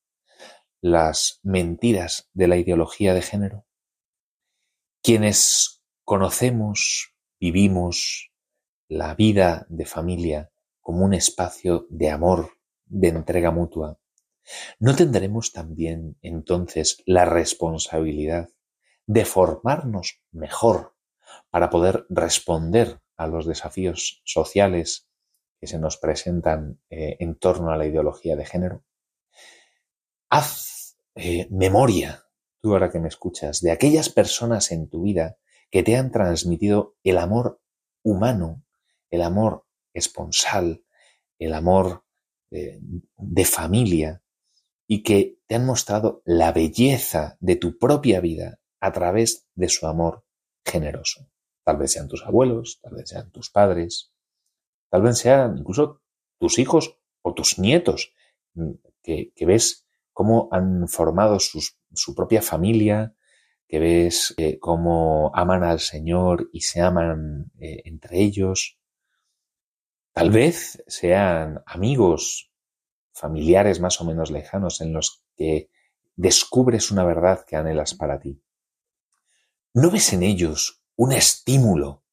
las 0.81 1.39
mentiras 1.43 2.29
de 2.33 2.47
la 2.47 2.57
ideología 2.57 3.13
de 3.13 3.21
género. 3.21 3.65
Quienes 5.01 5.83
conocemos, 6.03 7.15
vivimos 7.39 8.31
la 8.87 9.15
vida 9.15 9.65
de 9.69 9.85
familia 9.85 10.51
como 10.81 11.05
un 11.05 11.13
espacio 11.13 11.87
de 11.89 12.09
amor, 12.09 12.57
de 12.85 13.07
entrega 13.07 13.51
mutua, 13.51 13.99
¿no 14.79 14.95
tendremos 14.95 15.53
también 15.53 16.17
entonces 16.21 17.01
la 17.05 17.25
responsabilidad 17.25 18.49
de 19.05 19.25
formarnos 19.25 20.21
mejor 20.31 20.95
para 21.49 21.69
poder 21.69 22.05
responder 22.09 23.01
a 23.15 23.27
los 23.27 23.45
desafíos 23.45 24.21
sociales 24.25 25.07
que 25.63 25.67
se 25.67 25.79
nos 25.79 25.95
presentan 25.95 26.81
eh, 26.89 27.15
en 27.21 27.35
torno 27.35 27.71
a 27.71 27.77
la 27.77 27.85
ideología 27.85 28.35
de 28.35 28.43
género? 28.43 28.83
Haz 30.29 30.97
eh, 31.15 31.47
memoria, 31.51 32.25
tú 32.61 32.73
ahora 32.73 32.91
que 32.91 32.99
me 32.99 33.07
escuchas, 33.07 33.61
de 33.61 33.71
aquellas 33.71 34.09
personas 34.09 34.73
en 34.73 34.89
tu 34.89 35.03
vida 35.03 35.37
que 35.71 35.81
te 35.81 35.95
han 35.95 36.11
transmitido 36.11 36.97
el 37.01 37.17
amor 37.17 37.61
humano, 38.03 38.65
el 39.09 39.21
amor 39.21 39.65
esponsal, 39.93 40.83
el 41.39 41.53
amor 41.53 42.03
eh, 42.51 42.81
de 42.81 43.45
familia 43.45 44.21
y 44.85 45.01
que 45.01 45.39
te 45.47 45.55
han 45.55 45.65
mostrado 45.65 46.23
la 46.25 46.51
belleza 46.51 47.37
de 47.39 47.55
tu 47.55 47.77
propia 47.77 48.19
vida 48.19 48.59
a 48.81 48.91
través 48.91 49.47
de 49.55 49.69
su 49.69 49.87
amor 49.87 50.25
generoso. 50.65 51.29
Tal 51.63 51.77
vez 51.77 51.93
sean 51.93 52.09
tus 52.09 52.25
abuelos, 52.25 52.81
tal 52.81 52.95
vez 52.95 53.07
sean 53.07 53.31
tus 53.31 53.49
padres, 53.49 54.12
tal 54.93 55.01
vez 55.01 55.17
sean 55.17 55.57
incluso 55.57 56.03
tus 56.37 56.59
hijos 56.59 56.99
o 57.23 57.33
tus 57.33 57.57
nietos, 57.57 58.13
mm, 58.53 58.73
que, 59.01 59.33
ves 59.39 59.87
cómo 60.11 60.49
han 60.51 60.87
formado 60.87 61.39
su 61.39 62.13
propia 62.15 62.43
familia, 62.43 63.15
que 63.67 63.79
ves 63.79 64.35
eh, 64.37 64.59
cómo 64.59 65.31
aman 65.33 65.63
al 65.63 65.79
Señor 65.79 66.47
y 66.53 66.61
se 66.61 66.81
aman 66.81 67.51
eh, 67.59 67.81
entre 67.85 68.19
ellos. 68.21 68.77
Tal 70.11 70.29
vez 70.29 70.83
sean 70.85 71.63
amigos, 71.65 72.51
familiares 73.13 73.79
más 73.79 73.99
o 73.99 74.05
menos 74.05 74.29
lejanos 74.29 74.79
en 74.79 74.93
los 74.93 75.25
que 75.35 75.71
descubres 76.15 76.91
una 76.91 77.03
verdad 77.03 77.45
que 77.47 77.55
anhelas 77.55 77.95
para 77.95 78.19
ti. 78.19 78.39
¿No 79.73 79.89
ves 79.89 80.13
en 80.13 80.21
ellos 80.21 80.83
un 80.95 81.13
estímulo 81.13 82.03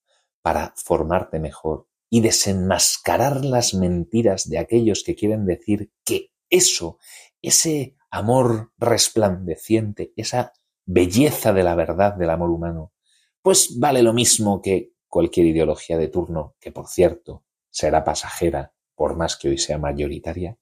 para 0.40 0.72
formarte 0.76 1.38
mejor 1.38 1.89
y 2.10 2.20
desenmascarar 2.20 3.44
las 3.44 3.72
mentiras 3.72 4.48
de 4.50 4.58
aquellos 4.58 5.04
que 5.04 5.14
quieren 5.14 5.46
decir 5.46 5.92
que 6.04 6.32
eso, 6.50 6.98
ese 7.40 7.96
amor 8.10 8.72
resplandeciente, 8.76 10.12
esa 10.16 10.52
belleza 10.84 11.52
de 11.52 11.62
la 11.62 11.76
verdad 11.76 12.14
del 12.14 12.30
amor 12.30 12.50
humano, 12.50 12.92
pues 13.40 13.76
vale 13.78 14.02
lo 14.02 14.12
mismo 14.12 14.60
que 14.60 14.92
cualquier 15.08 15.46
ideología 15.46 15.96
de 15.96 16.08
turno, 16.08 16.56
que 16.60 16.72
por 16.72 16.88
cierto 16.88 17.44
será 17.70 18.04
pasajera, 18.04 18.74
por 18.96 19.16
más 19.16 19.36
que 19.36 19.48
hoy 19.48 19.58
sea 19.58 19.78
mayoritaria? 19.78 20.58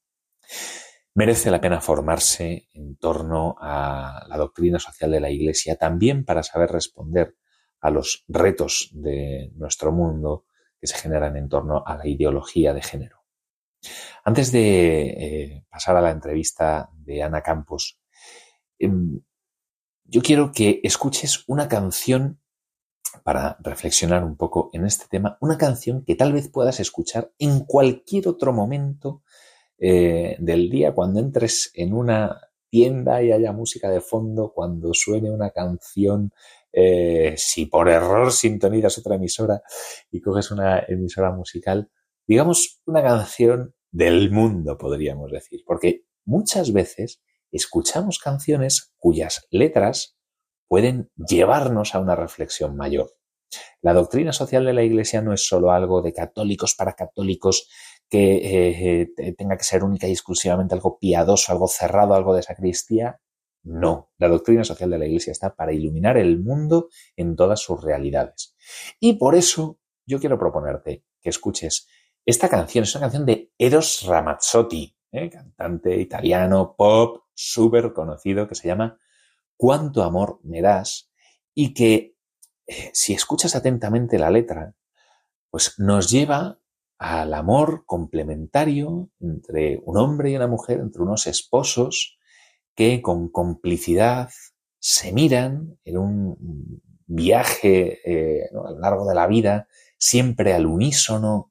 Merece 1.15 1.51
la 1.51 1.61
pena 1.61 1.81
formarse 1.81 2.69
en 2.75 2.97
torno 2.97 3.57
a 3.59 4.25
la 4.29 4.37
doctrina 4.37 4.79
social 4.79 5.11
de 5.11 5.21
la 5.21 5.31
Iglesia 5.31 5.77
también 5.77 6.25
para 6.25 6.43
saber 6.43 6.71
responder 6.71 7.37
a 7.81 7.91
los 7.91 8.25
retos 8.29 8.91
de 8.93 9.51
nuestro 9.57 9.93
mundo 9.93 10.45
que 10.81 10.87
se 10.87 10.97
generan 10.97 11.37
en 11.37 11.49
torno 11.49 11.83
a 11.87 11.97
la 11.97 12.07
ideología 12.07 12.73
de 12.73 12.83
género. 12.83 13.25
Antes 14.25 14.53
de 14.53 15.07
eh, 15.09 15.65
pasar 15.71 15.97
a 15.97 16.01
la 16.01 16.11
entrevista 16.11 16.91
de 16.95 17.23
Ana 17.23 17.43
Campos, 17.43 18.01
em, 18.79 19.21
yo 20.05 20.23
quiero 20.23 20.53
que 20.53 20.81
escuches 20.83 21.45
una 21.47 21.69
canción 21.69 22.41
para 23.23 23.57
reflexionar 23.61 24.25
un 24.25 24.37
poco 24.37 24.71
en 24.73 24.85
este 24.85 25.07
tema, 25.09 25.39
una 25.41 25.59
canción 25.59 26.05
que 26.05 26.15
tal 26.15 26.33
vez 26.33 26.49
puedas 26.49 26.81
escuchar 26.81 27.33
en 27.39 27.61
cualquier 27.61 28.29
otro 28.29 28.53
momento 28.53 29.23
eh, 29.79 30.37
del 30.41 30.71
día, 30.71 30.93
cuando 30.93 31.21
entres 31.21 31.71
en 31.75 31.95
una 31.95 32.41
tienda 32.69 33.23
y 33.23 33.33
haya 33.33 33.53
música 33.53 33.89
de 33.91 34.01
fondo, 34.01 34.53
cuando 34.53 34.93
suene 34.93 35.31
una 35.31 35.51
canción, 35.51 36.33
eh, 36.81 37.35
si 37.37 37.67
por 37.67 37.89
error 37.89 38.31
sintonizas 38.31 38.99
otra 38.99 39.17
emisora 39.17 39.63
y 40.11 40.21
coges 40.21 40.53
una 40.53 40.79
emisora 40.87 41.33
musical, 41.33 41.91
digamos 42.27 42.81
una 42.87 43.03
canción 43.03 43.75
del 43.91 44.31
mundo, 44.31 44.79
podríamos 44.79 45.33
decir, 45.33 45.63
porque 45.67 46.05
muchas 46.25 46.73
veces 46.73 47.21
escuchamos 47.51 48.21
canciones 48.21 48.93
cuyas 48.97 49.47
letras 49.51 50.17
pueden 50.69 51.11
llevarnos 51.17 51.97
a 51.97 52.01
una 52.01 52.15
reflexión 52.15 52.77
mayor. 52.77 53.11
La 53.81 53.95
doctrina 53.95 54.33
social 54.33 54.65
de 54.65 54.75
la 54.75 54.85
Iglesia 54.85 55.21
no 55.21 55.33
es 55.33 55.49
solo 55.49 55.73
algo 55.73 56.01
de 56.01 56.13
católicos 56.13 56.77
para 56.77 56.93
católicos 56.93 57.69
que 58.09 58.37
eh, 58.37 59.09
eh, 59.17 59.35
tenga 59.37 59.57
que 59.57 59.65
ser 59.65 59.83
única 59.83 60.07
y 60.07 60.13
exclusivamente 60.13 60.75
algo 60.75 60.97
piadoso, 60.99 61.51
algo 61.51 61.67
cerrado, 61.67 62.15
algo 62.15 62.37
de 62.37 62.43
sacristía. 62.43 63.21
No, 63.63 64.11
la 64.19 64.29
doctrina 64.29 64.65
social 64.65 64.91
de 64.91 64.99
la 64.99 65.07
Iglesia 65.07 65.33
está 65.33 65.55
para 65.55 65.73
iluminar 65.73 66.17
el 66.17 66.41
mundo 66.41 66.89
en 67.17 67.37
todas 67.37 67.61
sus 67.61 67.83
realidades. 67.83 68.57
Y 69.01 69.15
por 69.15 69.35
eso 69.35 69.79
yo 70.07 70.19
quiero 70.21 70.39
proponerte 70.39 71.05
que 71.21 71.29
escuches 71.29 71.89
esta 72.25 72.49
canción. 72.49 72.85
Es 72.85 72.95
una 72.95 73.03
canción 73.03 73.27
de 73.27 73.53
Eros 73.59 74.05
Ramazzotti, 74.07 74.97
¿eh? 75.13 75.31
cantante 75.31 75.97
italiano, 75.97 76.75
pop, 76.77 77.25
súper 77.35 77.93
conocido, 77.93 78.49
que 78.49 78.55
se 78.55 78.69
llama 78.69 78.99
Cuánto 79.57 80.03
amor 80.03 80.41
me 80.45 80.63
das 80.63 81.11
y 81.55 81.75
que 81.75 82.17
si 82.93 83.15
escuchas 83.15 83.57
atentamente 83.57 84.19
la 84.19 84.31
letra, 84.31 84.75
pues 85.51 85.75
nos 85.79 86.11
lleva 86.11 86.61
al 86.99 87.33
amor 87.35 87.85
complementario 87.87 89.11
entre 89.21 89.81
un 89.85 89.97
hombre 89.97 90.31
y 90.31 90.37
una 90.37 90.49
mujer, 90.49 90.81
entre 90.81 91.03
unos 91.03 91.27
esposos 91.27 92.18
que 92.79 93.03
con 93.03 93.29
complicidad 93.29 94.31
se 94.79 95.11
miran 95.11 95.81
en 95.85 95.99
un 95.99 96.81
viaje 97.09 97.99
eh, 98.05 98.49
a 98.53 98.71
lo 98.71 98.79
largo 98.79 99.09
de 99.09 99.17
la 99.17 99.27
vida, 99.27 99.67
siempre 99.99 100.55
al 100.55 100.65
unísono, 100.67 101.51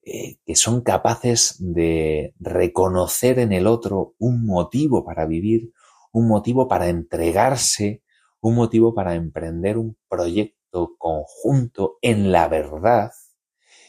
eh, 0.00 0.36
que 0.46 0.54
son 0.54 0.82
capaces 0.82 1.56
de 1.58 2.36
reconocer 2.38 3.40
en 3.40 3.52
el 3.52 3.66
otro 3.66 4.14
un 4.18 4.46
motivo 4.46 5.04
para 5.04 5.26
vivir, 5.26 5.72
un 6.12 6.28
motivo 6.28 6.68
para 6.68 6.88
entregarse, 6.88 8.04
un 8.40 8.54
motivo 8.54 8.94
para 8.94 9.16
emprender 9.16 9.76
un 9.76 9.96
proyecto 10.08 10.94
conjunto 10.98 11.98
en 12.00 12.30
la 12.30 12.46
verdad 12.46 13.10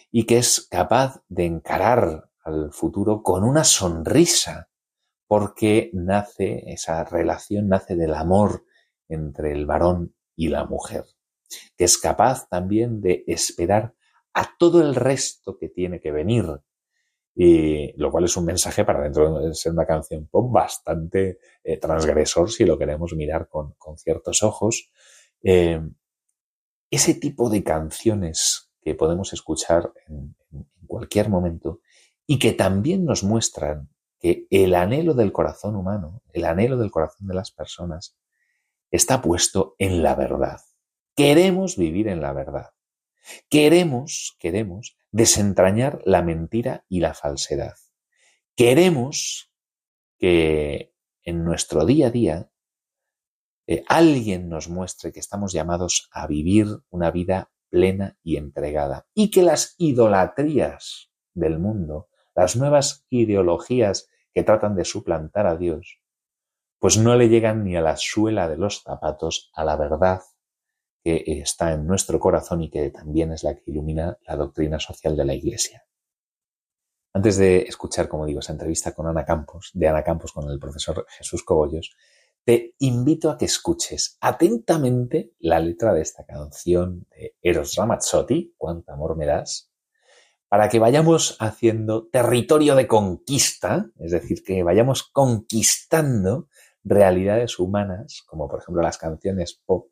y 0.10 0.26
que 0.26 0.40
es 0.40 0.66
capaz 0.68 1.22
de 1.30 1.46
encarar 1.46 2.32
al 2.44 2.74
futuro 2.74 3.22
con 3.22 3.44
una 3.44 3.64
sonrisa, 3.64 4.70
porque 5.28 5.90
nace, 5.94 6.64
esa 6.68 7.04
relación 7.04 7.68
nace 7.68 7.96
del 7.96 8.14
amor 8.14 8.66
entre 9.08 9.52
el 9.52 9.66
varón 9.66 10.16
y 10.36 10.50
la 10.50 10.66
mujer, 10.66 11.06
que 11.78 11.86
es 11.86 11.98
capaz 11.98 12.48
también 12.50 13.02
de 13.02 13.24
esperar 13.28 13.94
a 14.34 14.56
todo 14.58 14.82
el 14.82 14.96
resto 14.96 15.58
que 15.58 15.70
tiene 15.70 16.00
que 16.00 16.12
venir, 16.12 16.46
y 17.36 17.92
lo 17.98 18.12
cual 18.12 18.26
es 18.26 18.38
un 18.38 18.46
mensaje 18.46 18.86
para 18.86 19.04
dentro 19.04 19.40
de 19.40 19.54
ser 19.54 19.74
una 19.74 19.86
canción 19.86 20.28
pop 20.28 20.52
bastante 20.52 21.40
eh, 21.64 21.78
transgresor 21.78 22.50
si 22.50 22.66
lo 22.66 22.78
queremos 22.78 23.14
mirar 23.14 23.50
con, 23.50 23.76
ciertos 23.98 24.42
ojos. 24.42 24.90
Eh, 25.44 25.82
ese 26.90 27.16
tipo 27.16 27.50
de 27.50 27.64
canciones 27.64 28.72
que 28.82 28.96
podemos 28.96 29.34
escuchar 29.34 29.92
en, 30.08 30.36
cualquier 30.88 31.30
momento 31.30 31.82
y 32.28 32.38
que 32.38 32.54
también 32.54 33.04
nos 33.06 33.24
muestran 33.24 33.90
que 34.26 34.48
el 34.50 34.74
anhelo 34.74 35.14
del 35.14 35.32
corazón 35.32 35.76
humano, 35.76 36.24
el 36.34 36.46
anhelo 36.46 36.78
del 36.78 36.90
corazón 36.90 37.28
de 37.28 37.36
las 37.36 37.52
personas, 37.52 38.18
está 38.90 39.22
puesto 39.22 39.76
en 39.78 40.02
la 40.02 40.16
verdad. 40.16 40.62
Queremos 41.16 41.78
vivir 41.78 42.08
en 42.08 42.22
la 42.22 42.34
verdad. 42.34 42.72
Queremos, 43.52 44.36
queremos 44.40 44.98
desentrañar 45.12 46.02
la 46.06 46.24
mentira 46.24 46.86
y 46.90 47.02
la 47.02 47.14
falsedad. 47.14 47.76
Queremos 48.56 49.54
que 50.18 50.96
en 51.22 51.44
nuestro 51.44 51.86
día 51.86 52.08
a 52.08 52.10
día 52.10 52.52
eh, 53.68 53.84
alguien 53.88 54.50
nos 54.50 54.70
muestre 54.70 55.12
que 55.12 55.20
estamos 55.20 55.54
llamados 55.54 56.10
a 56.12 56.26
vivir 56.26 56.66
una 56.90 57.12
vida 57.12 57.52
plena 57.70 58.18
y 58.24 58.38
entregada 58.38 59.06
y 59.14 59.30
que 59.30 59.44
las 59.44 59.76
idolatrías 59.78 61.12
del 61.36 61.60
mundo, 61.60 62.10
las 62.34 62.56
nuevas 62.56 63.06
ideologías 63.12 64.10
que 64.36 64.44
tratan 64.44 64.76
de 64.76 64.84
suplantar 64.84 65.48
a 65.48 65.56
Dios, 65.56 66.02
pues 66.78 66.98
no 66.98 67.16
le 67.16 67.30
llegan 67.30 67.64
ni 67.64 67.78
a 67.78 67.82
la 67.82 67.96
suela 67.96 68.50
de 68.50 68.58
los 68.58 68.84
zapatos 68.84 69.50
a 69.56 69.64
la 69.64 69.78
verdad 69.78 70.22
que 71.02 71.24
está 71.26 71.72
en 71.72 71.88
nuestro 71.88 72.20
corazón 72.20 72.62
y 72.62 72.70
que 72.70 72.90
también 72.90 73.32
es 73.32 73.44
la 73.44 73.56
que 73.56 73.72
ilumina 73.72 74.18
la 74.28 74.36
doctrina 74.36 74.78
social 74.80 75.16
de 75.16 75.24
la 75.24 75.34
Iglesia. 75.34 75.86
Antes 77.14 77.38
de 77.38 77.62
escuchar, 77.62 78.10
como 78.10 78.26
digo, 78.26 78.42
esa 78.42 78.52
entrevista 78.52 78.94
con 78.94 79.08
Ana 79.08 79.24
Campos, 79.24 79.72
de 79.74 79.88
Ana 79.88 80.04
Campos 80.04 80.34
con 80.34 80.50
el 80.50 80.60
profesor 80.60 81.06
Jesús 81.18 81.44
Cobollos, 81.44 81.96
te 82.44 82.76
invito 82.80 83.32
a 83.32 83.38
que 83.38 83.46
escuches 83.46 84.18
atentamente 84.20 85.32
la 85.40 85.60
letra 85.60 85.94
de 85.94 86.02
esta 86.02 86.26
canción 86.26 87.08
de 87.10 87.38
Eros 87.42 87.76
Ramazzotti, 87.76 88.54
Cuánto 88.58 88.92
amor 88.92 89.16
me 89.16 89.26
das, 89.26 89.72
para 90.50 90.70
que 90.70 90.80
vayamos 90.80 91.38
haciendo 91.40 92.08
territorio 92.08 92.76
de 92.76 92.88
conquista, 92.88 93.90
es 94.00 94.12
decir, 94.12 94.44
que 94.44 94.64
vayamos 94.64 95.04
conquistando 95.04 96.48
realidades 96.84 97.60
humanas, 97.60 98.24
como 98.28 98.48
por 98.48 98.62
ejemplo 98.62 98.84
las 98.84 98.98
canciones 98.98 99.62
pop 99.66 99.90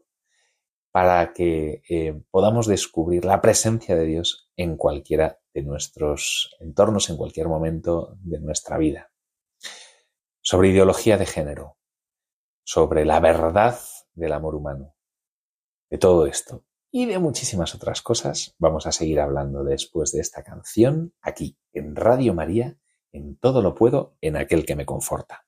para 0.92 1.34
que 1.34 1.82
eh, 1.90 2.22
podamos 2.30 2.68
descubrir 2.68 3.26
la 3.26 3.42
presencia 3.42 3.96
de 3.96 4.06
Dios 4.06 4.52
en 4.56 4.78
cualquiera 4.78 5.40
de 5.52 5.64
nuestros 5.64 6.56
entornos, 6.60 7.10
en 7.10 7.18
cualquier 7.18 7.48
momento 7.48 8.16
de 8.20 8.40
nuestra 8.40 8.78
vida. 8.78 9.12
Sobre 10.40 10.70
ideología 10.70 11.18
de 11.18 11.26
género, 11.26 11.78
sobre 12.64 13.06
la 13.06 13.20
verdad 13.20 13.80
del 14.14 14.34
amor 14.34 14.54
humano. 14.54 14.94
De 15.90 15.98
todo 15.98 16.28
esto 16.28 16.64
y 16.96 17.08
de 17.08 17.18
muchísimas 17.18 17.74
otras 17.74 18.04
cosas 18.04 18.54
vamos 18.60 18.86
a 18.86 18.92
seguir 18.92 19.20
hablando 19.20 19.64
después 19.64 20.12
de 20.12 20.22
esta 20.22 20.44
canción 20.44 21.12
aquí 21.22 21.58
en 21.74 21.96
Radio 21.96 22.36
María, 22.36 22.78
en 23.12 23.36
todo 23.36 23.64
lo 23.64 23.74
puedo, 23.74 24.16
en 24.22 24.38
aquel 24.38 24.64
que 24.64 24.76
me 24.76 24.86
conforta. 24.86 25.48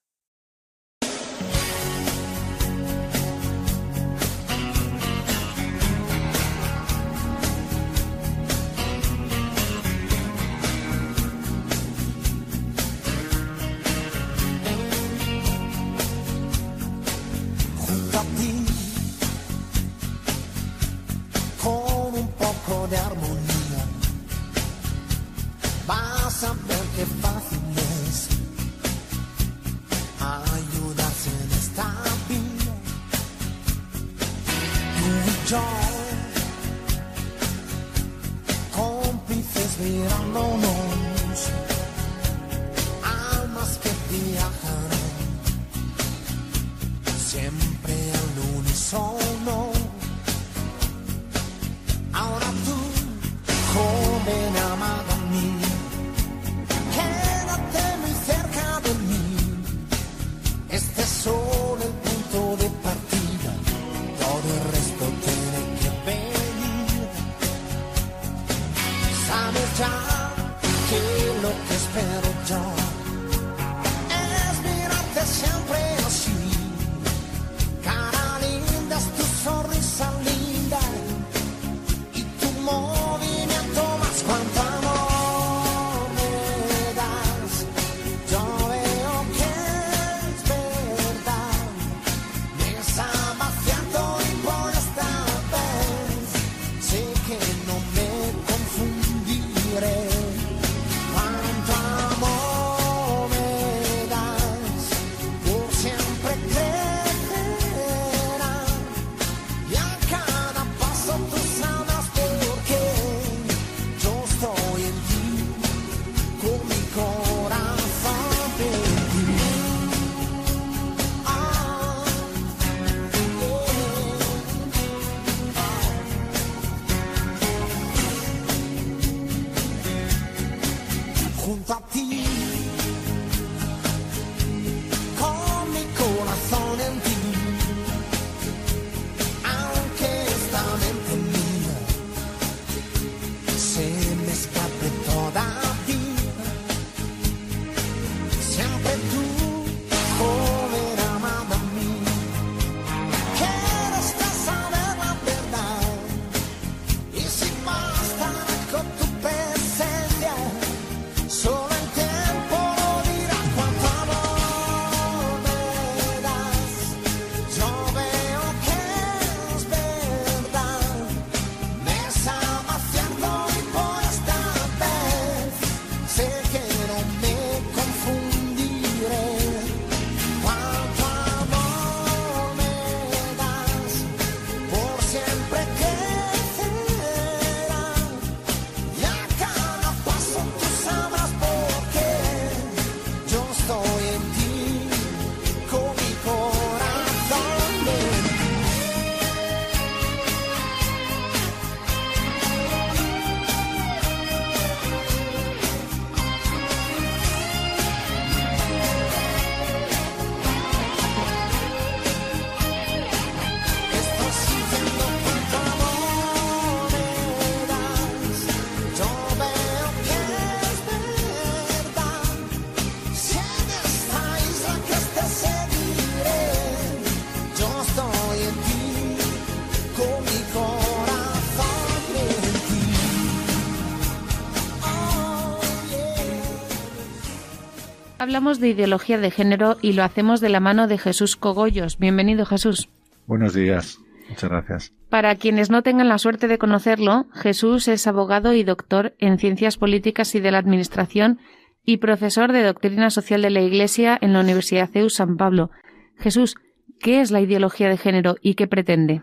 Hablamos 238.36 238.60
de 238.60 238.68
ideología 238.68 239.18
de 239.18 239.32
género 239.32 239.78
y 239.82 239.94
lo 239.94 240.04
hacemos 240.04 240.42
de 240.42 240.50
la 240.50 240.60
mano 240.60 240.90
de 240.90 240.98
Jesús 240.98 241.38
Cogollos. 241.38 241.98
Bienvenido, 241.98 242.46
Jesús. 242.46 242.90
Buenos 243.28 243.54
días. 243.54 243.98
Muchas 244.28 244.50
gracias. 244.50 244.94
Para 245.10 245.36
quienes 245.36 245.70
no 245.70 245.84
tengan 245.84 246.10
la 246.10 246.18
suerte 246.18 246.50
de 246.50 246.58
conocerlo, 246.58 247.28
Jesús 247.32 247.88
es 247.88 248.08
abogado 248.08 248.52
y 248.52 248.66
doctor 248.66 249.14
en 249.20 249.40
Ciencias 249.40 249.78
Políticas 249.78 250.36
y 250.36 250.42
de 250.42 250.52
la 250.52 250.58
Administración 250.58 251.40
y 251.86 252.00
profesor 252.00 252.52
de 252.52 252.64
Doctrina 252.64 253.10
Social 253.10 253.42
de 253.42 253.52
la 253.52 253.62
Iglesia 253.62 254.18
en 254.20 254.34
la 254.34 254.42
Universidad 254.42 254.90
CEU 254.90 255.10
San 255.10 255.38
Pablo. 255.38 255.72
Jesús, 256.18 256.58
¿qué 257.00 257.22
es 257.22 257.32
la 257.32 257.40
ideología 257.40 257.88
de 257.88 257.96
género 257.96 258.36
y 258.42 258.56
qué 258.56 258.68
pretende? 258.68 259.22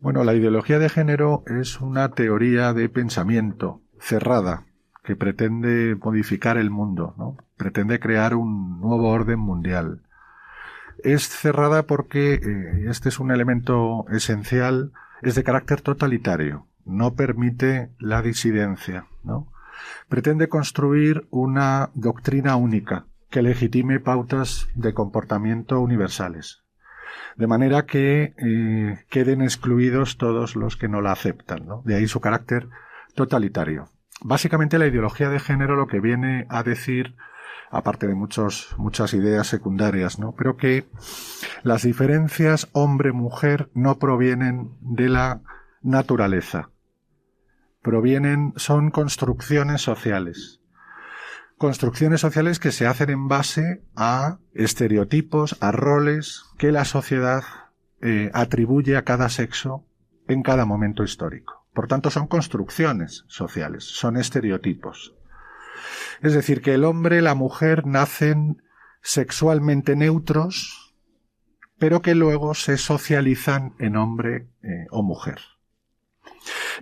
Bueno, 0.00 0.24
la 0.24 0.32
ideología 0.32 0.78
de 0.78 0.88
género 0.88 1.42
es 1.60 1.78
una 1.78 2.12
teoría 2.12 2.72
de 2.72 2.88
pensamiento 2.88 3.82
cerrada 4.00 4.64
que 5.04 5.16
pretende 5.16 5.96
modificar 6.02 6.56
el 6.56 6.70
mundo, 6.70 7.14
¿no? 7.18 7.36
pretende 7.56 8.00
crear 8.00 8.34
un 8.34 8.80
nuevo 8.80 9.10
orden 9.10 9.38
mundial. 9.38 10.00
Es 11.02 11.28
cerrada 11.28 11.84
porque 11.84 12.34
eh, 12.34 12.86
este 12.88 13.10
es 13.10 13.20
un 13.20 13.30
elemento 13.30 14.06
esencial, 14.10 14.92
es 15.22 15.34
de 15.34 15.44
carácter 15.44 15.82
totalitario, 15.82 16.66
no 16.86 17.14
permite 17.14 17.90
la 17.98 18.22
disidencia, 18.22 19.06
¿no? 19.22 19.48
Pretende 20.08 20.48
construir 20.48 21.26
una 21.30 21.90
doctrina 21.94 22.56
única 22.56 23.04
que 23.30 23.42
legitime 23.42 24.00
pautas 24.00 24.68
de 24.74 24.94
comportamiento 24.94 25.80
universales, 25.80 26.62
de 27.36 27.46
manera 27.46 27.84
que 27.84 28.34
eh, 28.38 29.04
queden 29.10 29.42
excluidos 29.42 30.16
todos 30.16 30.56
los 30.56 30.76
que 30.76 30.88
no 30.88 31.02
la 31.02 31.12
aceptan, 31.12 31.66
¿no? 31.66 31.82
De 31.84 31.96
ahí 31.96 32.06
su 32.06 32.20
carácter 32.20 32.68
totalitario. 33.14 33.88
Básicamente 34.22 34.78
la 34.78 34.86
ideología 34.86 35.28
de 35.28 35.40
género 35.40 35.76
lo 35.76 35.86
que 35.86 36.00
viene 36.00 36.46
a 36.48 36.62
decir 36.62 37.14
aparte 37.74 38.06
de 38.06 38.14
muchos, 38.14 38.74
muchas 38.78 39.14
ideas 39.14 39.48
secundarias, 39.48 40.18
¿no? 40.20 40.32
Pero 40.32 40.56
que 40.56 40.86
las 41.64 41.82
diferencias 41.82 42.68
hombre-mujer 42.72 43.68
no 43.74 43.98
provienen 43.98 44.70
de 44.80 45.08
la 45.08 45.40
naturaleza. 45.82 46.70
Provienen, 47.82 48.52
son 48.56 48.90
construcciones 48.90 49.82
sociales. 49.82 50.60
Construcciones 51.58 52.20
sociales 52.20 52.60
que 52.60 52.70
se 52.70 52.86
hacen 52.86 53.10
en 53.10 53.26
base 53.26 53.82
a 53.96 54.38
estereotipos, 54.54 55.56
a 55.60 55.72
roles 55.72 56.44
que 56.58 56.70
la 56.70 56.84
sociedad 56.84 57.42
eh, 58.00 58.30
atribuye 58.34 58.96
a 58.96 59.02
cada 59.02 59.28
sexo 59.28 59.84
en 60.28 60.42
cada 60.42 60.64
momento 60.64 61.02
histórico. 61.02 61.63
Por 61.74 61.88
tanto, 61.88 62.10
son 62.10 62.28
construcciones 62.28 63.24
sociales, 63.26 63.84
son 63.84 64.16
estereotipos. 64.16 65.14
Es 66.22 66.32
decir, 66.32 66.62
que 66.62 66.74
el 66.74 66.84
hombre 66.84 67.18
y 67.18 67.20
la 67.20 67.34
mujer 67.34 67.86
nacen 67.86 68.62
sexualmente 69.02 69.96
neutros, 69.96 70.94
pero 71.78 72.00
que 72.00 72.14
luego 72.14 72.54
se 72.54 72.78
socializan 72.78 73.74
en 73.78 73.96
hombre 73.96 74.46
eh, 74.62 74.86
o 74.90 75.02
mujer. 75.02 75.40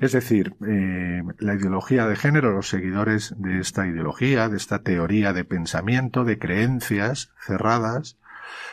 Es 0.01 0.13
decir, 0.13 0.55
eh, 0.67 1.23
la 1.39 1.55
ideología 1.55 2.07
de 2.07 2.17
género, 2.17 2.53
los 2.53 2.69
seguidores 2.69 3.35
de 3.39 3.59
esta 3.59 3.87
ideología, 3.87 4.49
de 4.49 4.57
esta 4.57 4.83
teoría 4.83 5.33
de 5.33 5.45
pensamiento, 5.45 6.25
de 6.25 6.39
creencias 6.39 7.33
cerradas, 7.41 8.19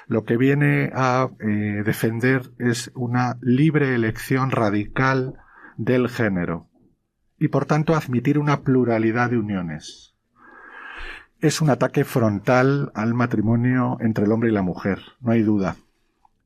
lo 0.07 0.25
que 0.25 0.37
viene 0.37 0.91
a 0.93 1.29
eh, 1.39 1.83
defender 1.85 2.51
es 2.57 2.91
una 2.95 3.37
libre 3.41 3.95
elección 3.95 4.51
radical 4.51 5.35
del 5.79 6.09
género 6.09 6.67
y 7.39 7.47
por 7.47 7.65
tanto 7.65 7.95
admitir 7.95 8.37
una 8.37 8.61
pluralidad 8.61 9.29
de 9.29 9.37
uniones 9.37 10.13
es 11.41 11.61
un 11.61 11.69
ataque 11.69 12.03
frontal 12.03 12.91
al 12.93 13.13
matrimonio 13.13 13.97
entre 14.01 14.25
el 14.25 14.31
hombre 14.33 14.49
y 14.49 14.53
la 14.53 14.61
mujer, 14.61 14.99
no 15.21 15.31
hay 15.31 15.41
duda. 15.41 15.77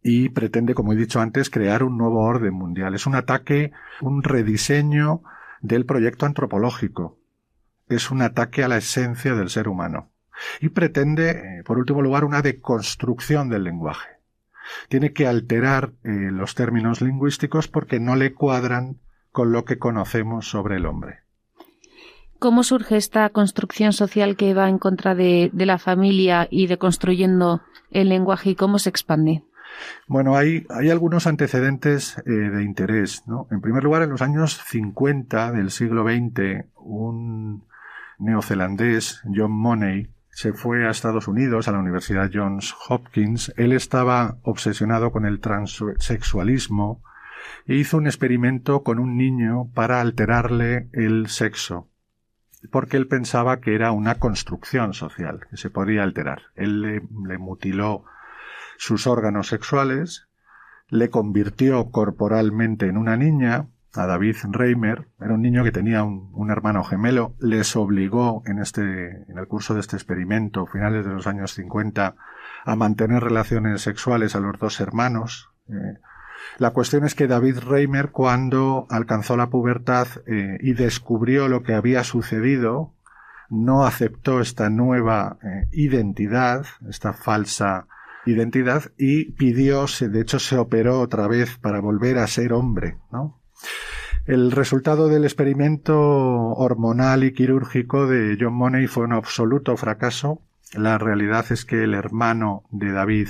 Y 0.03 0.29
pretende, 0.29 0.75
como 0.75 0.93
he 0.93 0.95
dicho 0.95 1.19
antes, 1.19 1.49
crear 1.49 1.81
un 1.81 1.97
nuevo 1.97 2.21
orden 2.21 2.53
mundial. 2.53 2.93
Es 2.93 3.07
un 3.07 3.15
ataque, 3.15 3.71
un 4.01 4.21
rediseño 4.21 5.23
del 5.61 5.85
proyecto 5.85 6.25
antropológico. 6.25 7.17
Es 7.87 8.11
un 8.11 8.21
ataque 8.21 8.63
a 8.63 8.67
la 8.67 8.77
esencia 8.77 9.33
del 9.33 9.49
ser 9.49 9.67
humano. 9.67 10.11
Y 10.61 10.69
pretende, 10.69 11.29
eh, 11.31 11.63
por 11.63 11.79
último 11.79 12.01
lugar, 12.01 12.25
una 12.25 12.41
deconstrucción 12.41 13.49
del 13.49 13.63
lenguaje. 13.63 14.09
Tiene 14.89 15.13
que 15.13 15.25
alterar 15.25 15.93
eh, 16.03 16.09
los 16.31 16.53
términos 16.53 17.01
lingüísticos 17.01 17.67
porque 17.67 17.99
no 17.99 18.15
le 18.15 18.33
cuadran 18.33 18.97
con 19.33 19.51
lo 19.51 19.65
que 19.65 19.77
conocemos 19.77 20.47
sobre 20.47 20.77
el 20.77 20.85
hombre. 20.85 21.23
¿Cómo 22.39 22.63
surge 22.63 22.97
esta 22.97 23.27
construcción 23.29 23.93
social 23.93 24.37
que 24.37 24.53
va 24.53 24.69
en 24.69 24.77
contra 24.77 25.15
de, 25.15 25.49
la 25.53 25.79
familia 25.79 26.47
y 26.49 26.67
de 26.67 26.77
construyendo 26.77 27.61
el 27.89 28.09
lenguaje 28.09 28.51
y 28.51 28.55
cómo 28.55 28.79
se 28.79 28.89
expande? 28.89 29.43
Bueno, 30.07 30.35
hay, 30.35 30.67
hay 30.69 30.91
algunos 30.91 31.25
antecedentes 31.25 32.17
eh, 32.19 32.31
de 32.31 32.63
interés. 32.63 33.23
¿no? 33.25 33.47
En 33.49 33.59
primer 33.59 33.83
lugar, 33.83 34.03
en 34.03 34.11
los 34.11 34.21
años 34.21 34.61
50 34.65 35.51
del 35.51 35.71
siglo 35.71 36.03
XX, 36.03 36.65
un 36.75 37.65
neozelandés, 38.19 39.23
John 39.33 39.51
Money, 39.51 40.09
se 40.29 40.53
fue 40.53 40.85
a 40.85 40.91
Estados 40.91 41.27
Unidos, 41.27 41.67
a 41.67 41.71
la 41.71 41.79
Universidad 41.79 42.29
Johns 42.31 42.75
Hopkins. 42.87 43.51
Él 43.57 43.71
estaba 43.71 44.37
obsesionado 44.43 45.11
con 45.11 45.25
el 45.25 45.39
transexualismo 45.39 47.01
e 47.67 47.75
hizo 47.75 47.97
un 47.97 48.07
experimento 48.07 48.83
con 48.83 48.99
un 48.99 49.17
niño 49.17 49.69
para 49.73 50.01
alterarle 50.01 50.89
el 50.93 51.27
sexo 51.27 51.89
porque 52.71 52.97
él 52.97 53.07
pensaba 53.07 53.59
que 53.59 53.75
era 53.75 53.91
una 53.91 54.15
construcción 54.15 54.93
social, 54.93 55.41
que 55.49 55.57
se 55.57 55.69
podía 55.69 56.03
alterar. 56.03 56.43
Él 56.55 56.81
le, 56.81 57.37
mutiló 57.37 58.05
sus 58.77 59.07
órganos 59.07 59.47
sexuales, 59.47 60.27
le 60.89 61.09
convirtió 61.09 61.91
corporalmente 61.91 62.87
en 62.87 62.97
una 62.97 63.17
niña, 63.17 63.67
a 63.95 64.07
David 64.07 64.37
Reimer, 64.49 65.07
era 65.21 65.35
un 65.35 65.43
niño 65.43 65.63
que 65.63 65.71
tenía 65.71 66.03
un, 66.03 66.49
hermano 66.49 66.83
gemelo, 66.83 67.35
les 67.39 67.75
obligó 67.75 68.41
en 68.47 68.57
este, 68.57 69.23
en 69.29 69.37
el 69.37 69.47
curso 69.47 69.75
de 69.75 69.81
este 69.81 69.97
experimento, 69.97 70.65
finales 70.65 71.05
de 71.05 71.13
los 71.13 71.27
años 71.27 71.53
50, 71.53 72.15
a 72.65 72.75
mantener 72.75 73.23
relaciones 73.23 73.81
sexuales 73.81 74.35
a 74.35 74.39
los 74.39 74.57
dos 74.57 74.79
hermanos, 74.79 75.51
eh, 75.69 75.99
la 76.57 76.71
cuestión 76.71 77.05
es 77.05 77.15
que 77.15 77.27
David 77.27 77.59
Reimer, 77.59 78.11
cuando 78.11 78.85
alcanzó 78.89 79.37
la 79.37 79.49
pubertad 79.49 80.07
eh, 80.27 80.57
y 80.61 80.73
descubrió 80.73 81.47
lo 81.47 81.63
que 81.63 81.73
había 81.73 82.03
sucedido, 82.03 82.93
no 83.49 83.85
aceptó 83.85 84.39
esta 84.39 84.69
nueva 84.69 85.37
eh, 85.43 85.67
identidad, 85.71 86.65
esta 86.89 87.13
falsa 87.13 87.87
identidad, 88.25 88.91
y 88.97 89.31
pidió, 89.31 89.85
de 89.99 90.21
hecho 90.21 90.39
se 90.39 90.57
operó 90.57 90.99
otra 91.01 91.27
vez 91.27 91.57
para 91.57 91.81
volver 91.81 92.17
a 92.17 92.27
ser 92.27 92.53
hombre, 92.53 92.97
¿no? 93.11 93.39
El 94.25 94.51
resultado 94.51 95.09
del 95.09 95.25
experimento 95.25 95.99
hormonal 95.99 97.25
y 97.25 97.33
quirúrgico 97.33 98.07
de 98.07 98.37
John 98.39 98.53
Money 98.53 98.87
fue 98.87 99.03
un 99.03 99.11
absoluto 99.11 99.75
fracaso. 99.75 100.41
La 100.73 100.97
realidad 100.97 101.45
es 101.49 101.65
que 101.65 101.83
el 101.83 101.93
hermano 101.93 102.63
de 102.71 102.93
David 102.93 103.27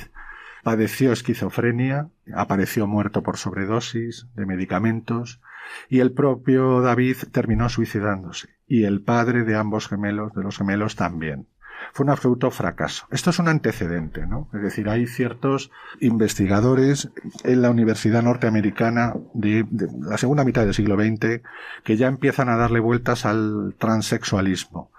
padeció 0.63 1.11
esquizofrenia, 1.11 2.07
apareció 2.33 2.87
muerto 2.87 3.21
por 3.21 3.37
sobredosis 3.37 4.27
de 4.35 4.45
medicamentos 4.45 5.41
y 5.89 5.99
el 5.99 6.11
propio 6.11 6.81
David 6.81 7.17
terminó 7.31 7.69
suicidándose 7.69 8.49
y 8.67 8.85
el 8.85 9.01
padre 9.01 9.43
de 9.43 9.55
ambos 9.55 9.87
gemelos, 9.87 10.33
de 10.33 10.43
los 10.43 10.57
gemelos 10.57 10.95
también. 10.95 11.47
Fue 11.91 12.05
un 12.05 12.11
absoluto 12.11 12.49
fracaso. 12.49 13.07
Esto 13.11 13.31
es 13.31 13.39
un 13.39 13.49
antecedente, 13.49 14.25
¿no? 14.25 14.47
Es 14.53 14.61
decir, 14.61 14.87
hay 14.87 15.05
ciertos 15.05 15.69
investigadores 15.99 17.11
en 17.43 17.61
la 17.61 17.69
Universidad 17.69 18.23
Norteamericana 18.23 19.13
de, 19.33 19.65
de 19.69 19.89
la 19.99 20.17
segunda 20.17 20.45
mitad 20.45 20.63
del 20.63 20.73
siglo 20.73 20.95
XX 20.95 21.41
que 21.83 21.97
ya 21.97 22.07
empiezan 22.07 22.47
a 22.47 22.55
darle 22.55 22.79
vueltas 22.79 23.25
al 23.25 23.75
transexualismo 23.77 24.92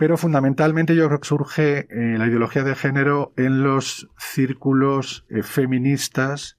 pero 0.00 0.16
fundamentalmente 0.16 0.96
yo 0.96 1.06
creo 1.08 1.20
que 1.20 1.28
surge 1.28 1.78
eh, 1.90 2.16
la 2.16 2.26
ideología 2.26 2.64
de 2.64 2.74
género 2.74 3.34
en 3.36 3.62
los 3.62 4.08
círculos 4.16 5.26
eh, 5.28 5.42
feministas 5.42 6.56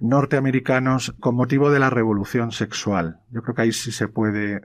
norteamericanos 0.00 1.14
con 1.20 1.36
motivo 1.36 1.70
de 1.70 1.78
la 1.78 1.90
revolución 1.90 2.50
sexual. 2.50 3.20
Yo 3.30 3.42
creo 3.42 3.54
que 3.54 3.62
ahí 3.62 3.72
sí 3.72 3.92
se 3.92 4.08
puede 4.08 4.56
eh, 4.56 4.62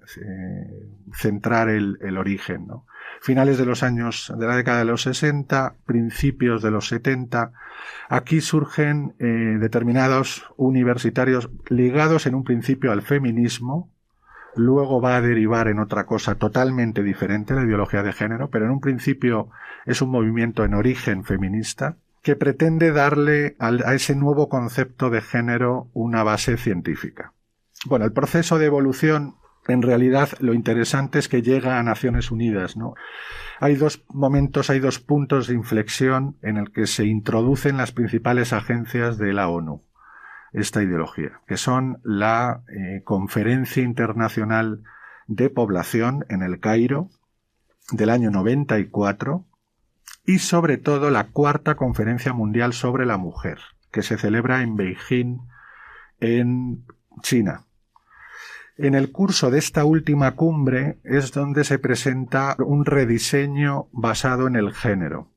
centrar 1.13 1.69
el, 1.69 1.99
el 2.01 2.17
origen. 2.17 2.65
¿no? 2.65 2.87
Finales 3.21 3.59
de 3.59 3.67
los 3.67 3.83
años 3.83 4.33
de 4.35 4.47
la 4.47 4.55
década 4.55 4.79
de 4.79 4.85
los 4.85 5.03
60, 5.03 5.75
principios 5.85 6.63
de 6.63 6.71
los 6.71 6.87
70, 6.87 7.51
aquí 8.09 8.41
surgen 8.41 9.13
determinados 9.19 10.49
universitarios 10.55 11.51
ligados 11.69 12.25
en 12.25 12.33
un 12.33 12.43
principio 12.43 12.91
al 12.91 13.03
feminismo, 13.03 13.91
luego 14.57 15.01
va 15.01 15.17
a 15.17 15.21
derivar 15.21 15.67
en 15.67 15.79
otra 15.79 16.05
cosa 16.05 16.35
totalmente 16.35 17.03
diferente, 17.03 17.53
la 17.53 17.63
ideología 17.63 18.03
de 18.03 18.13
género, 18.13 18.49
pero 18.49 18.65
en 18.65 18.71
un 18.71 18.81
principio 18.81 19.49
es 19.85 20.01
un 20.01 20.09
movimiento 20.09 20.63
en 20.63 20.73
origen 20.73 21.23
feminista 21.23 21.97
que 22.21 22.35
pretende 22.35 22.91
darle 22.91 23.55
a 23.59 23.93
ese 23.93 24.15
nuevo 24.15 24.49
concepto 24.49 25.09
de 25.09 25.21
género 25.21 25.89
una 25.93 26.23
base 26.23 26.57
científica. 26.57 27.33
Bueno, 27.85 28.05
el 28.05 28.11
proceso 28.11 28.57
de 28.57 28.65
evolución 28.65 29.35
en 29.67 29.81
realidad 29.81 30.29
lo 30.39 30.53
interesante 30.53 31.19
es 31.19 31.29
que 31.29 31.41
llega 31.41 31.79
a 31.79 31.83
Naciones 31.83 32.31
Unidas, 32.31 32.75
¿no? 32.77 32.95
Hay 33.59 33.75
dos 33.75 34.03
momentos, 34.09 34.69
hay 34.69 34.79
dos 34.79 34.99
puntos 34.99 35.47
de 35.47 35.53
inflexión 35.53 36.37
en 36.41 36.57
el 36.57 36.71
que 36.71 36.87
se 36.87 37.05
introducen 37.05 37.77
las 37.77 37.91
principales 37.91 38.53
agencias 38.53 39.17
de 39.17 39.33
la 39.33 39.49
ONU 39.49 39.86
esta 40.53 40.83
ideología, 40.83 41.41
que 41.47 41.57
son 41.57 41.99
la 42.03 42.61
eh, 42.67 43.01
Conferencia 43.03 43.83
Internacional 43.83 44.83
de 45.27 45.49
Población 45.49 46.25
en 46.29 46.41
el 46.41 46.59
Cairo 46.59 47.09
del 47.91 48.09
año 48.09 48.31
94 48.31 49.45
y 50.25 50.39
sobre 50.39 50.77
todo 50.77 51.09
la 51.09 51.27
Cuarta 51.27 51.75
Conferencia 51.75 52.33
Mundial 52.33 52.73
sobre 52.73 53.05
la 53.05 53.17
Mujer, 53.17 53.59
que 53.91 54.03
se 54.03 54.17
celebra 54.17 54.61
en 54.61 54.75
Beijing, 54.75 55.39
en 56.19 56.85
China, 57.21 57.67
en 58.77 58.93
el 58.93 59.11
curso 59.11 59.49
de 59.49 59.57
esta 59.57 59.85
última 59.85 60.35
cumbre 60.35 60.99
es 61.03 61.31
donde 61.31 61.63
se 61.63 61.79
presenta 61.79 62.55
un 62.59 62.85
rediseño 62.85 63.87
basado 63.91 64.47
en 64.47 64.55
el 64.55 64.71
género. 64.71 65.31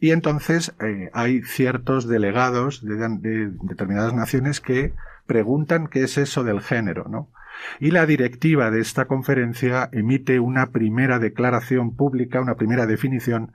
Y 0.00 0.12
entonces 0.12 0.74
eh, 0.80 1.10
hay 1.12 1.42
ciertos 1.42 2.08
delegados 2.08 2.84
de, 2.84 2.96
de, 2.96 3.50
determinadas 3.62 4.14
naciones 4.14 4.60
que 4.60 4.94
preguntan 5.26 5.86
qué 5.86 6.04
es 6.04 6.18
eso 6.18 6.42
del 6.42 6.60
género, 6.60 7.06
¿no? 7.08 7.30
Y 7.78 7.90
la 7.90 8.06
directiva 8.06 8.70
de 8.70 8.80
esta 8.80 9.04
conferencia 9.04 9.90
emite 9.92 10.40
una 10.40 10.70
primera 10.70 11.18
declaración 11.18 11.94
pública, 11.94 12.40
una 12.40 12.54
primera 12.54 12.86
definición, 12.86 13.52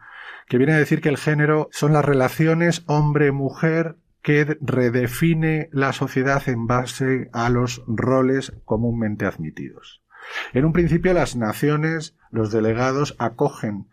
que 0.47 0.57
viene 0.57 0.73
a 0.73 0.77
decir 0.77 1.01
que 1.01 1.09
el 1.09 1.17
género 1.17 1.69
son 1.71 1.93
las 1.93 2.05
relaciones 2.05 2.83
hombre-mujer 2.85 3.95
que 4.21 4.57
redefine 4.61 5.69
la 5.71 5.93
sociedad 5.93 6.47
en 6.47 6.67
base 6.67 7.29
a 7.33 7.49
los 7.49 7.83
roles 7.87 8.53
comúnmente 8.65 9.25
admitidos. 9.25 10.03
En 10.53 10.65
un 10.65 10.73
principio 10.73 11.13
las 11.13 11.35
naciones, 11.35 12.15
los 12.31 12.51
delegados, 12.51 13.15
acogen 13.19 13.87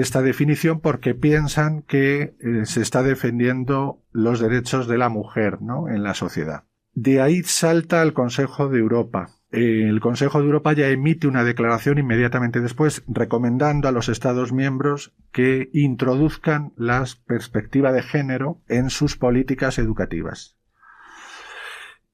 esta 0.00 0.22
definición 0.22 0.80
porque 0.80 1.14
piensan 1.14 1.82
que 1.82 2.36
eh, 2.40 2.64
se 2.64 2.82
está 2.82 3.02
defendiendo 3.02 4.02
los 4.12 4.40
derechos 4.40 4.88
de 4.88 4.98
la 4.98 5.08
mujer 5.08 5.60
¿no? 5.60 5.88
en 5.88 6.02
la 6.02 6.14
sociedad. 6.14 6.64
De 6.92 7.20
ahí 7.20 7.42
salta 7.42 8.00
al 8.00 8.12
Consejo 8.12 8.68
de 8.68 8.78
Europa, 8.78 9.38
el 9.50 10.00
Consejo 10.00 10.40
de 10.40 10.46
Europa 10.46 10.74
ya 10.74 10.88
emite 10.88 11.26
una 11.26 11.42
declaración 11.42 11.98
inmediatamente 11.98 12.60
después 12.60 13.02
recomendando 13.08 13.88
a 13.88 13.92
los 13.92 14.10
Estados 14.10 14.52
miembros 14.52 15.14
que 15.32 15.70
introduzcan 15.72 16.72
la 16.76 17.04
perspectiva 17.26 17.92
de 17.92 18.02
género 18.02 18.60
en 18.68 18.90
sus 18.90 19.16
políticas 19.16 19.78
educativas. 19.78 20.57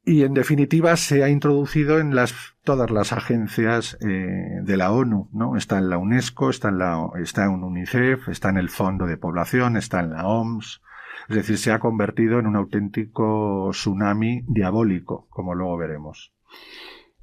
Y 0.06 0.22
en 0.24 0.34
definitiva 0.34 0.96
se 0.96 1.24
ha 1.24 1.30
introducido 1.30 1.98
en 1.98 2.14
las, 2.14 2.34
todas 2.62 2.90
las 2.90 3.12
agencias 3.12 3.96
eh, 4.02 4.60
de 4.62 4.76
la 4.76 4.92
ONU, 4.92 5.30
¿no? 5.32 5.56
Está 5.56 5.78
en 5.78 5.88
la 5.88 5.96
UNESCO, 5.96 6.50
está 6.50 6.68
en 6.68 6.78
la, 6.78 7.08
está 7.22 7.44
en 7.44 7.64
UNICEF, 7.64 8.28
está 8.28 8.50
en 8.50 8.58
el 8.58 8.68
Fondo 8.68 9.06
de 9.06 9.16
Población, 9.16 9.78
está 9.78 10.00
en 10.00 10.10
la 10.10 10.26
OMS. 10.26 10.82
Es 11.30 11.36
decir, 11.36 11.56
se 11.56 11.72
ha 11.72 11.78
convertido 11.78 12.38
en 12.38 12.46
un 12.46 12.56
auténtico 12.56 13.70
tsunami 13.72 14.44
diabólico, 14.46 15.26
como 15.30 15.54
luego 15.54 15.78
veremos. 15.78 16.34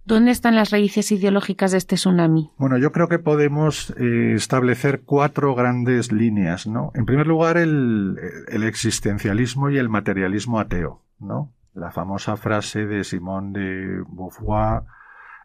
¿Dónde 0.03 0.31
están 0.31 0.55
las 0.55 0.71
raíces 0.71 1.11
ideológicas 1.11 1.71
de 1.71 1.77
este 1.77 1.95
tsunami? 1.95 2.49
Bueno, 2.57 2.79
yo 2.79 2.91
creo 2.91 3.07
que 3.07 3.19
podemos 3.19 3.93
eh, 3.99 4.33
establecer 4.35 5.03
cuatro 5.05 5.53
grandes 5.53 6.11
líneas, 6.11 6.65
¿no? 6.65 6.91
En 6.95 7.05
primer 7.05 7.27
lugar, 7.27 7.57
el, 7.57 8.17
el, 8.47 8.63
existencialismo 8.63 9.69
y 9.69 9.77
el 9.77 9.89
materialismo 9.89 10.59
ateo, 10.59 11.03
¿no? 11.19 11.53
La 11.73 11.91
famosa 11.91 12.37
frase 12.37 12.85
de 12.85 13.03
Simón 13.03 13.53
de 13.53 14.03
Beauvoir, 14.07 14.83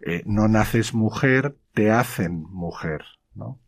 eh, 0.00 0.22
no 0.26 0.48
naces 0.48 0.94
mujer, 0.94 1.56
te 1.72 1.90
hacen 1.90 2.42
mujer, 2.50 3.04
¿no? 3.34 3.58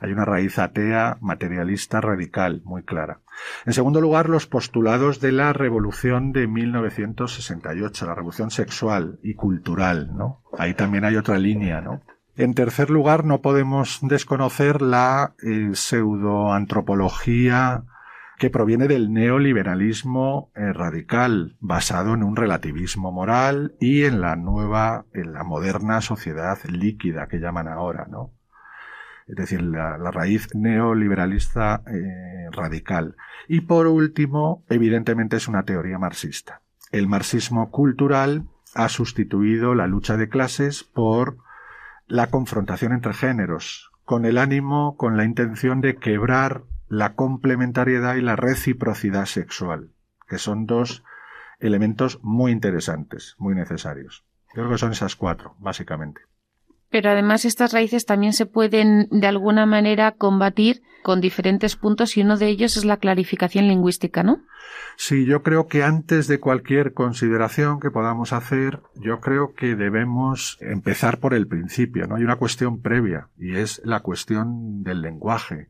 Hay 0.00 0.12
una 0.12 0.24
raíz 0.24 0.58
atea, 0.58 1.18
materialista, 1.20 2.00
radical, 2.00 2.62
muy 2.64 2.82
clara. 2.84 3.20
En 3.66 3.72
segundo 3.72 4.00
lugar, 4.00 4.28
los 4.28 4.46
postulados 4.46 5.18
de 5.20 5.32
la 5.32 5.52
revolución 5.52 6.30
de 6.32 6.46
1968, 6.46 8.06
la 8.06 8.14
revolución 8.14 8.52
sexual 8.52 9.18
y 9.22 9.34
cultural, 9.34 10.16
¿no? 10.16 10.42
Ahí 10.56 10.74
también 10.74 11.04
hay 11.04 11.16
otra 11.16 11.36
línea, 11.38 11.80
¿no? 11.80 12.02
En 12.36 12.54
tercer 12.54 12.90
lugar, 12.90 13.24
no 13.24 13.40
podemos 13.40 13.98
desconocer 14.02 14.82
la 14.82 15.34
eh, 15.42 15.70
pseudoantropología 15.72 17.82
que 18.38 18.50
proviene 18.50 18.86
del 18.86 19.12
neoliberalismo 19.12 20.52
eh, 20.54 20.72
radical, 20.72 21.56
basado 21.60 22.14
en 22.14 22.22
un 22.22 22.36
relativismo 22.36 23.10
moral 23.10 23.74
y 23.80 24.04
en 24.04 24.20
la 24.20 24.36
nueva, 24.36 25.06
en 25.12 25.32
la 25.32 25.42
moderna 25.42 26.00
sociedad 26.00 26.58
líquida 26.64 27.26
que 27.26 27.40
llaman 27.40 27.68
ahora, 27.68 28.06
¿no? 28.08 28.32
es 29.28 29.36
decir, 29.36 29.62
la, 29.62 29.96
raíz 30.10 30.54
neoliberalista 30.54 31.82
eh, 31.86 32.48
radical. 32.50 33.16
Y 33.46 33.60
por 33.62 33.86
último, 33.86 34.64
evidentemente 34.68 35.36
es 35.36 35.48
una 35.48 35.64
teoría 35.64 35.98
marxista. 35.98 36.62
El 36.92 37.08
marxismo 37.08 37.70
cultural 37.70 38.44
ha 38.74 38.88
sustituido 38.88 39.74
la 39.74 39.86
lucha 39.86 40.16
de 40.16 40.28
clases 40.28 40.82
por 40.82 41.36
la 42.06 42.28
confrontación 42.28 42.92
entre 42.92 43.12
géneros, 43.12 43.90
con 44.04 44.24
el 44.24 44.38
ánimo, 44.38 44.96
con 44.96 45.18
la 45.18 45.24
intención 45.24 45.82
de 45.82 45.96
quebrar 45.96 46.62
la 46.88 47.14
complementariedad 47.14 48.16
y 48.16 48.22
la 48.22 48.36
reciprocidad 48.36 49.26
sexual, 49.26 49.90
que 50.28 50.38
son 50.38 50.66
dos 50.66 51.04
elementos 51.60 52.20
muy 52.22 52.52
interesantes, 52.52 53.34
muy 53.38 53.54
necesarios. 53.54 54.24
Creo 54.52 54.70
que 54.70 54.78
son 54.78 54.92
esas 54.92 55.16
cuatro, 55.16 55.54
básicamente. 55.58 56.22
Pero 56.90 57.10
además 57.10 57.44
estas 57.44 57.72
raíces 57.72 58.06
también 58.06 58.32
se 58.32 58.46
pueden 58.46 59.08
de 59.10 59.26
alguna 59.26 59.66
manera 59.66 60.12
combatir 60.12 60.82
con 61.02 61.20
diferentes 61.20 61.76
puntos 61.76 62.16
y 62.16 62.22
uno 62.22 62.38
de 62.38 62.48
ellos 62.48 62.76
es 62.76 62.84
la 62.84 62.96
clarificación 62.96 63.68
lingüística, 63.68 64.22
¿no? 64.22 64.42
Sí, 64.96 65.26
yo 65.26 65.42
creo 65.42 65.68
que 65.68 65.84
antes 65.84 66.26
de 66.26 66.40
cualquier 66.40 66.92
consideración 66.92 67.78
que 67.78 67.90
podamos 67.90 68.32
hacer, 68.32 68.80
yo 68.94 69.20
creo 69.20 69.54
que 69.54 69.76
debemos 69.76 70.58
empezar 70.60 71.18
por 71.18 71.34
el 71.34 71.46
principio, 71.46 72.06
¿no? 72.06 72.16
Hay 72.16 72.24
una 72.24 72.36
cuestión 72.36 72.80
previa 72.80 73.28
y 73.38 73.56
es 73.56 73.80
la 73.84 74.00
cuestión 74.00 74.82
del 74.82 75.02
lenguaje. 75.02 75.68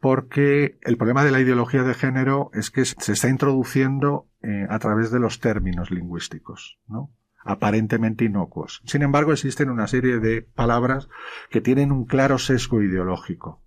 Porque 0.00 0.78
el 0.82 0.96
problema 0.96 1.24
de 1.24 1.30
la 1.30 1.40
ideología 1.40 1.82
de 1.82 1.94
género 1.94 2.50
es 2.54 2.70
que 2.70 2.84
se 2.84 3.12
está 3.12 3.28
introduciendo 3.28 4.26
eh, 4.42 4.66
a 4.68 4.78
través 4.78 5.10
de 5.10 5.20
los 5.20 5.40
términos 5.40 5.90
lingüísticos, 5.90 6.78
¿no? 6.88 7.10
aparentemente 7.44 8.24
inocuos. 8.24 8.82
Sin 8.84 9.02
embargo, 9.02 9.32
existen 9.32 9.70
una 9.70 9.86
serie 9.86 10.18
de 10.18 10.42
palabras 10.42 11.08
que 11.50 11.60
tienen 11.60 11.92
un 11.92 12.04
claro 12.04 12.38
sesgo 12.38 12.82
ideológico. 12.82 13.62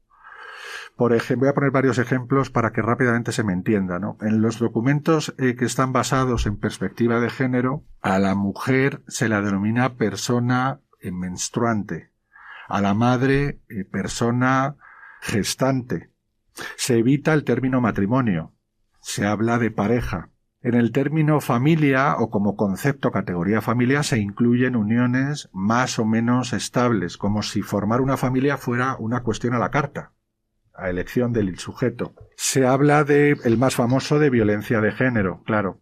Por 0.95 1.13
ejemplo, 1.13 1.45
voy 1.45 1.49
a 1.49 1.55
poner 1.55 1.71
varios 1.71 1.97
ejemplos 1.97 2.51
para 2.51 2.71
que 2.71 2.83
rápidamente 2.83 3.31
se 3.31 3.43
me 3.43 3.53
entienda. 3.53 3.97
¿no? 3.99 4.17
En 4.21 4.41
los 4.41 4.59
documentos 4.59 5.33
eh, 5.39 5.55
que 5.55 5.65
están 5.65 5.91
basados 5.91 6.45
en 6.45 6.57
perspectiva 6.57 7.19
de 7.19 7.31
género, 7.31 7.83
a 8.01 8.19
la 8.19 8.35
mujer 8.35 9.01
se 9.07 9.27
la 9.27 9.41
denomina 9.41 9.95
persona 9.95 10.81
eh, 11.01 11.11
menstruante, 11.11 12.11
a 12.67 12.79
la 12.79 12.93
madre 12.93 13.59
eh, 13.69 13.85
persona 13.85 14.75
gestante. 15.23 16.11
Se 16.75 16.97
evita 16.97 17.33
el 17.33 17.45
término 17.45 17.79
matrimonio, 17.79 18.53
se 19.01 19.25
habla 19.25 19.57
de 19.57 19.71
pareja, 19.71 20.29
en 20.61 20.75
el 20.75 20.91
término 20.91 21.41
familia 21.41 22.15
o 22.17 22.29
como 22.29 22.55
concepto 22.55 23.11
categoría 23.11 23.61
familia 23.61 24.03
se 24.03 24.19
incluyen 24.19 24.75
uniones 24.75 25.49
más 25.51 25.97
o 25.97 26.05
menos 26.05 26.53
estables, 26.53 27.17
como 27.17 27.41
si 27.41 27.61
formar 27.61 28.01
una 28.01 28.17
familia 28.17 28.57
fuera 28.57 28.95
una 28.97 29.23
cuestión 29.23 29.53
a 29.55 29.59
la 29.59 29.71
carta, 29.71 30.11
a 30.73 30.89
elección 30.89 31.33
del 31.33 31.57
sujeto. 31.57 32.15
Se 32.35 32.65
habla 32.65 33.03
de 33.03 33.37
el 33.43 33.57
más 33.57 33.75
famoso 33.75 34.19
de 34.19 34.29
violencia 34.29 34.79
de 34.79 34.91
género, 34.91 35.41
claro, 35.45 35.81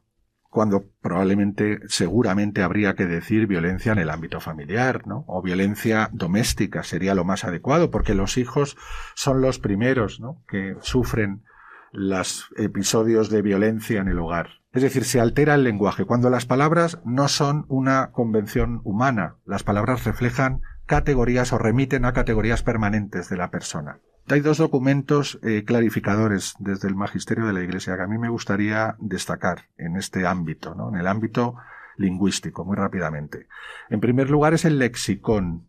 cuando 0.51 0.83
probablemente, 1.01 1.79
seguramente 1.87 2.61
habría 2.61 2.93
que 2.93 3.05
decir 3.05 3.47
violencia 3.47 3.93
en 3.93 3.99
el 3.99 4.09
ámbito 4.09 4.41
familiar, 4.41 5.07
¿no? 5.07 5.23
O 5.25 5.41
violencia 5.41 6.09
doméstica 6.11 6.83
sería 6.83 7.15
lo 7.15 7.23
más 7.23 7.45
adecuado, 7.45 7.89
porque 7.89 8.13
los 8.13 8.37
hijos 8.37 8.75
son 9.15 9.41
los 9.41 9.59
primeros, 9.59 10.19
¿no? 10.19 10.43
Que 10.49 10.75
sufren 10.81 11.45
los 11.93 12.49
episodios 12.57 13.29
de 13.29 13.41
violencia 13.41 14.01
en 14.01 14.09
el 14.09 14.19
hogar. 14.19 14.49
Es 14.73 14.81
decir, 14.81 15.05
se 15.05 15.21
altera 15.21 15.55
el 15.55 15.63
lenguaje. 15.63 16.03
Cuando 16.03 16.29
las 16.29 16.45
palabras 16.45 16.99
no 17.05 17.29
son 17.29 17.65
una 17.69 18.11
convención 18.11 18.81
humana, 18.83 19.37
las 19.45 19.63
palabras 19.63 20.03
reflejan 20.03 20.59
categorías 20.85 21.53
o 21.53 21.59
remiten 21.59 22.03
a 22.03 22.11
categorías 22.11 22.61
permanentes 22.61 23.29
de 23.29 23.37
la 23.37 23.51
persona. 23.51 24.01
Hay 24.29 24.39
dos 24.39 24.59
documentos 24.59 25.39
eh, 25.43 25.63
clarificadores 25.65 26.55
desde 26.59 26.87
el 26.87 26.95
magisterio 26.95 27.45
de 27.45 27.53
la 27.53 27.61
Iglesia 27.63 27.95
que 27.95 28.03
a 28.03 28.07
mí 28.07 28.17
me 28.17 28.29
gustaría 28.29 28.95
destacar 28.99 29.65
en 29.77 29.97
este 29.97 30.25
ámbito, 30.25 30.75
¿no? 30.75 30.89
en 30.89 30.95
el 30.95 31.07
ámbito 31.07 31.55
lingüístico, 31.97 32.63
muy 32.63 32.75
rápidamente. 32.75 33.47
En 33.89 33.99
primer 33.99 34.29
lugar 34.29 34.53
es 34.53 34.65
el 34.65 34.79
lexicón 34.79 35.67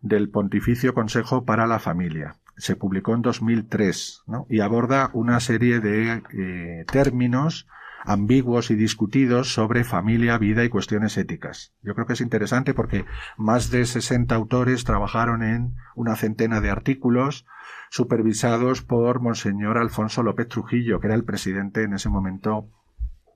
del 0.00 0.30
Pontificio 0.30 0.94
Consejo 0.94 1.44
para 1.44 1.66
la 1.66 1.78
Familia. 1.78 2.36
Se 2.56 2.76
publicó 2.76 3.14
en 3.14 3.22
2003 3.22 4.24
¿no? 4.26 4.46
y 4.48 4.60
aborda 4.60 5.10
una 5.12 5.40
serie 5.40 5.80
de 5.80 6.22
eh, 6.32 6.84
términos 6.90 7.66
ambiguos 8.04 8.70
y 8.70 8.74
discutidos 8.74 9.52
sobre 9.52 9.84
familia, 9.84 10.38
vida 10.38 10.64
y 10.64 10.68
cuestiones 10.68 11.16
éticas. 11.18 11.74
Yo 11.82 11.94
creo 11.94 12.06
que 12.06 12.14
es 12.14 12.20
interesante 12.20 12.72
porque 12.72 13.04
más 13.36 13.70
de 13.70 13.84
60 13.84 14.34
autores 14.34 14.84
trabajaron 14.84 15.42
en 15.42 15.74
una 15.94 16.16
centena 16.16 16.60
de 16.60 16.70
artículos 16.70 17.44
supervisados 17.90 18.82
por 18.82 19.20
Monseñor 19.20 19.78
Alfonso 19.78 20.22
López 20.22 20.48
Trujillo, 20.48 21.00
que 21.00 21.06
era 21.08 21.16
el 21.16 21.24
presidente 21.24 21.82
en 21.82 21.94
ese 21.94 22.08
momento 22.08 22.68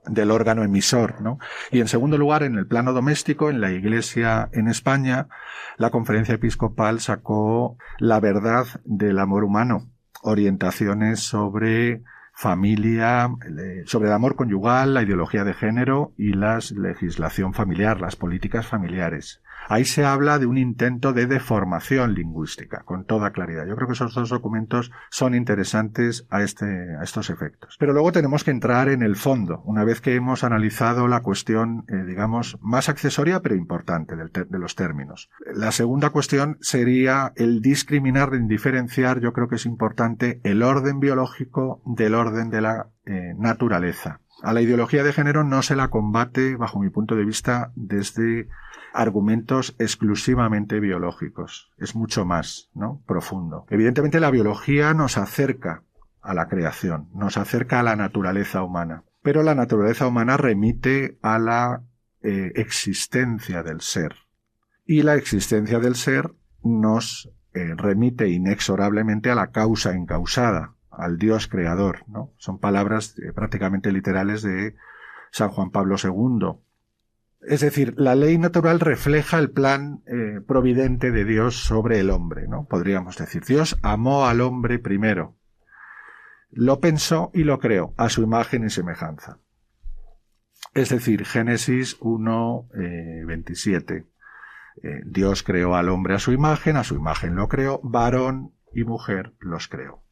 del 0.06 0.30
órgano 0.30 0.64
emisor, 0.64 1.20
¿no? 1.20 1.38
Y 1.70 1.80
en 1.80 1.88
segundo 1.88 2.18
lugar, 2.18 2.42
en 2.42 2.56
el 2.56 2.66
plano 2.66 2.92
doméstico, 2.92 3.50
en 3.50 3.60
la 3.60 3.70
Iglesia 3.70 4.48
en 4.52 4.68
España, 4.68 5.28
la 5.76 5.90
Conferencia 5.90 6.34
Episcopal 6.34 7.00
sacó 7.00 7.76
La 7.98 8.18
verdad 8.20 8.66
del 8.84 9.18
amor 9.18 9.44
humano, 9.44 9.90
orientaciones 10.22 11.20
sobre 11.20 12.02
familia, 12.34 13.30
sobre 13.84 14.08
el 14.08 14.14
amor 14.14 14.36
conyugal, 14.36 14.94
la 14.94 15.02
ideología 15.02 15.44
de 15.44 15.54
género 15.54 16.12
y 16.16 16.32
la 16.32 16.58
legislación 16.74 17.54
familiar, 17.54 18.00
las 18.00 18.16
políticas 18.16 18.66
familiares. 18.66 19.41
Ahí 19.68 19.84
se 19.84 20.04
habla 20.04 20.38
de 20.38 20.46
un 20.46 20.58
intento 20.58 21.12
de 21.12 21.26
deformación 21.26 22.14
lingüística, 22.14 22.82
con 22.84 23.04
toda 23.04 23.30
claridad. 23.30 23.66
Yo 23.66 23.76
creo 23.76 23.86
que 23.86 23.94
esos 23.94 24.14
dos 24.14 24.30
documentos 24.30 24.90
son 25.10 25.34
interesantes 25.34 26.26
a, 26.30 26.42
este, 26.42 26.94
estos 27.02 27.30
efectos. 27.30 27.76
Pero 27.78 27.92
luego 27.92 28.12
tenemos 28.12 28.44
que 28.44 28.50
entrar 28.50 28.88
en 28.88 29.02
el 29.02 29.16
fondo, 29.16 29.62
una 29.64 29.84
vez 29.84 30.00
que 30.00 30.14
hemos 30.14 30.44
analizado 30.44 31.08
la 31.08 31.20
cuestión, 31.20 31.84
eh, 31.88 32.04
digamos, 32.06 32.58
más 32.60 32.88
accesoria 32.88 33.40
pero 33.40 33.54
importante 33.54 34.14
de 34.16 34.58
los 34.58 34.74
términos. 34.74 35.30
La 35.54 35.72
segunda 35.72 36.10
cuestión 36.10 36.58
sería 36.60 37.32
el 37.36 37.60
discriminar, 37.60 38.34
el 38.34 38.48
diferenciar, 38.48 39.20
yo 39.20 39.32
creo 39.32 39.48
que 39.48 39.56
es 39.56 39.66
importante, 39.66 40.40
el 40.44 40.62
orden 40.62 41.00
biológico 41.00 41.80
del 41.84 42.14
orden 42.14 42.50
de 42.50 42.60
la 42.60 42.88
eh, 43.04 43.34
naturaleza. 43.36 44.20
A 44.42 44.52
la 44.52 44.60
ideología 44.60 45.04
de 45.04 45.12
género 45.12 45.44
no 45.44 45.62
se 45.62 45.76
la 45.76 45.88
combate, 45.88 46.56
bajo 46.56 46.80
mi 46.80 46.90
punto 46.90 47.14
de 47.14 47.24
vista, 47.24 47.70
desde 47.76 48.48
argumentos 48.92 49.76
exclusivamente 49.78 50.80
biológicos. 50.80 51.70
Es 51.78 51.94
mucho 51.94 52.24
más, 52.24 52.68
¿no? 52.74 53.00
Profundo. 53.06 53.66
Evidentemente 53.70 54.18
la 54.18 54.32
biología 54.32 54.94
nos 54.94 55.16
acerca 55.16 55.84
a 56.20 56.34
la 56.34 56.48
creación, 56.48 57.08
nos 57.14 57.36
acerca 57.36 57.78
a 57.78 57.82
la 57.84 57.94
naturaleza 57.94 58.64
humana. 58.64 59.04
Pero 59.22 59.44
la 59.44 59.54
naturaleza 59.54 60.08
humana 60.08 60.36
remite 60.36 61.18
a 61.22 61.38
la 61.38 61.84
eh, 62.22 62.50
existencia 62.56 63.62
del 63.62 63.80
ser. 63.80 64.16
Y 64.84 65.02
la 65.02 65.14
existencia 65.14 65.78
del 65.78 65.94
ser 65.94 66.34
nos 66.64 67.30
eh, 67.54 67.74
remite 67.76 68.28
inexorablemente 68.28 69.30
a 69.30 69.36
la 69.36 69.52
causa 69.52 69.94
encausada, 69.94 70.74
al 70.96 71.18
Dios 71.18 71.48
creador, 71.48 72.04
¿no? 72.08 72.32
Son 72.36 72.58
palabras 72.58 73.18
eh, 73.18 73.32
prácticamente 73.32 73.92
literales 73.92 74.42
de 74.42 74.76
San 75.30 75.50
Juan 75.50 75.70
Pablo 75.70 75.96
II. 76.02 76.58
Es 77.42 77.60
decir, 77.60 77.94
la 77.96 78.14
ley 78.14 78.38
natural 78.38 78.78
refleja 78.78 79.38
el 79.38 79.50
plan 79.50 80.02
eh, 80.06 80.40
providente 80.46 81.10
de 81.10 81.24
Dios 81.24 81.64
sobre 81.64 81.98
el 81.98 82.10
hombre, 82.10 82.46
¿no? 82.48 82.66
Podríamos 82.66 83.16
decir, 83.16 83.44
Dios 83.44 83.78
amó 83.82 84.26
al 84.26 84.40
hombre 84.40 84.78
primero, 84.78 85.36
lo 86.50 86.80
pensó 86.80 87.30
y 87.34 87.44
lo 87.44 87.58
creó 87.58 87.94
a 87.96 88.08
su 88.08 88.22
imagen 88.22 88.64
y 88.64 88.70
semejanza. 88.70 89.38
Es 90.74 90.90
decir, 90.90 91.24
Génesis 91.24 91.96
1, 92.00 92.68
27. 93.26 94.06
Eh, 94.82 95.02
Dios 95.04 95.42
creó 95.42 95.74
al 95.74 95.88
hombre 95.88 96.14
a 96.14 96.18
su 96.18 96.32
imagen, 96.32 96.76
a 96.76 96.84
su 96.84 96.94
imagen 96.94 97.34
lo 97.34 97.48
creó, 97.48 97.80
varón 97.82 98.54
y 98.72 98.84
mujer 98.84 99.34
los 99.38 99.68
creó. 99.68 100.02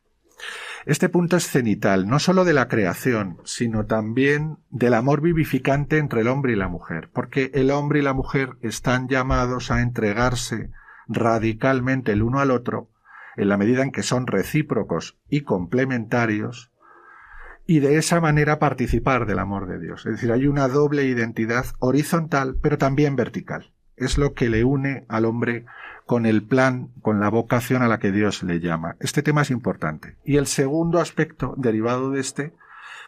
Este 0.87 1.09
punto 1.09 1.37
es 1.37 1.47
cenital, 1.47 2.09
no 2.09 2.19
sólo 2.19 2.45
de 2.45 2.55
la 2.55 2.69
creación, 2.69 3.39
sino 3.45 3.85
también 3.85 4.59
del 4.71 4.95
amor 4.95 5.21
vivificante 5.21 5.99
entre 5.99 6.23
el 6.23 6.29
hombre 6.29 6.53
y 6.53 6.57
la 6.57 6.69
mujer, 6.69 7.11
porque 7.13 7.51
el 7.55 7.71
hombre 7.71 7.99
y 7.99 8.03
la 8.03 8.15
mujer 8.15 8.57
están 8.63 9.09
llamados 9.09 9.71
a 9.71 9.83
entregarse 9.83 10.71
radicalmente 11.07 12.13
el 12.13 12.23
uno 12.23 12.41
al 12.41 12.51
otro, 12.51 12.91
en 13.37 13.49
la 13.49 13.59
medida 13.59 13.83
en 13.83 13.93
que 13.93 14.03
son 14.03 14.27
recíprocos 14.27 15.19
y 15.29 15.43
complementarios, 15.43 16.73
y 17.67 17.81
de 17.81 17.99
esa 17.99 18.21
manera 18.21 18.59
participar 18.59 19.27
del 19.27 19.39
amor 19.39 19.69
de 19.69 19.79
Dios. 19.79 20.07
Es 20.07 20.13
decir, 20.13 20.33
hay 20.33 20.47
una 20.47 20.67
doble 20.67 21.05
identidad 21.05 21.67
horizontal, 21.79 22.57
pero 22.61 22.79
también 22.79 23.17
vertical. 23.17 23.73
Es 23.97 24.19
lo 24.19 24.33
que 24.35 24.49
le 24.49 24.65
une 24.65 25.05
al 25.09 25.25
hombre 25.25 25.67
con 26.11 26.27
el 26.27 26.43
plan, 26.43 26.91
con 27.03 27.21
la 27.21 27.31
vocación 27.31 27.83
a 27.83 27.87
la 27.87 28.01
que 28.01 28.11
Dios 28.11 28.43
le 28.43 28.59
llama. 28.59 28.97
Este 28.99 29.23
tema 29.23 29.43
es 29.43 29.53
importante. 29.53 30.17
Y 30.25 30.39
el 30.39 30.49
segundo 30.49 30.99
aspecto 30.99 31.55
derivado 31.57 32.11
de 32.11 32.19
este 32.19 32.53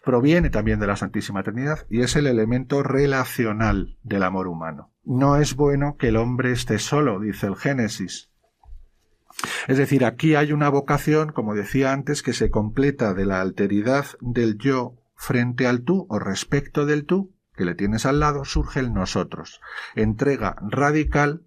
proviene 0.05 0.51
también 0.51 0.79
de 0.79 0.87
la 0.87 0.95
Santísima 0.95 1.43
Trinidad 1.43 1.85
y 1.91 2.03
es 2.03 2.15
el 2.15 2.29
elemento 2.29 2.85
relacional 2.85 3.99
del 4.05 4.23
amor 4.23 4.47
humano. 4.47 4.93
No 5.03 5.35
es 5.35 5.57
bueno 5.57 5.97
que 5.99 6.11
el 6.11 6.17
hombre 6.17 6.53
esté 6.53 6.79
solo, 6.79 7.19
dice 7.19 7.49
el 7.49 7.57
Génesis. 7.57 8.31
Es 9.67 9.79
decir, 9.79 10.05
aquí 10.05 10.37
hay 10.37 10.53
una 10.53 10.69
vocación, 10.69 11.33
como 11.33 11.57
decía 11.57 11.93
antes, 11.93 12.23
que 12.23 12.33
se 12.33 12.51
completa 12.51 13.15
de 13.15 13.27
la 13.27 13.41
alteridad 13.41 14.07
del 14.21 14.59
yo 14.59 14.95
frente 15.17 15.67
al 15.67 15.83
tú 15.83 16.07
o 16.09 16.21
respecto 16.21 16.87
del 16.87 17.05
tú, 17.05 17.35
que 17.57 17.65
le 17.65 17.75
tienes 17.75 18.07
al 18.07 18.21
lado, 18.21 18.45
surge 18.45 18.79
el 18.79 18.95
nosotros. 18.95 19.61
Entrega 19.97 20.55
radical 20.61 21.43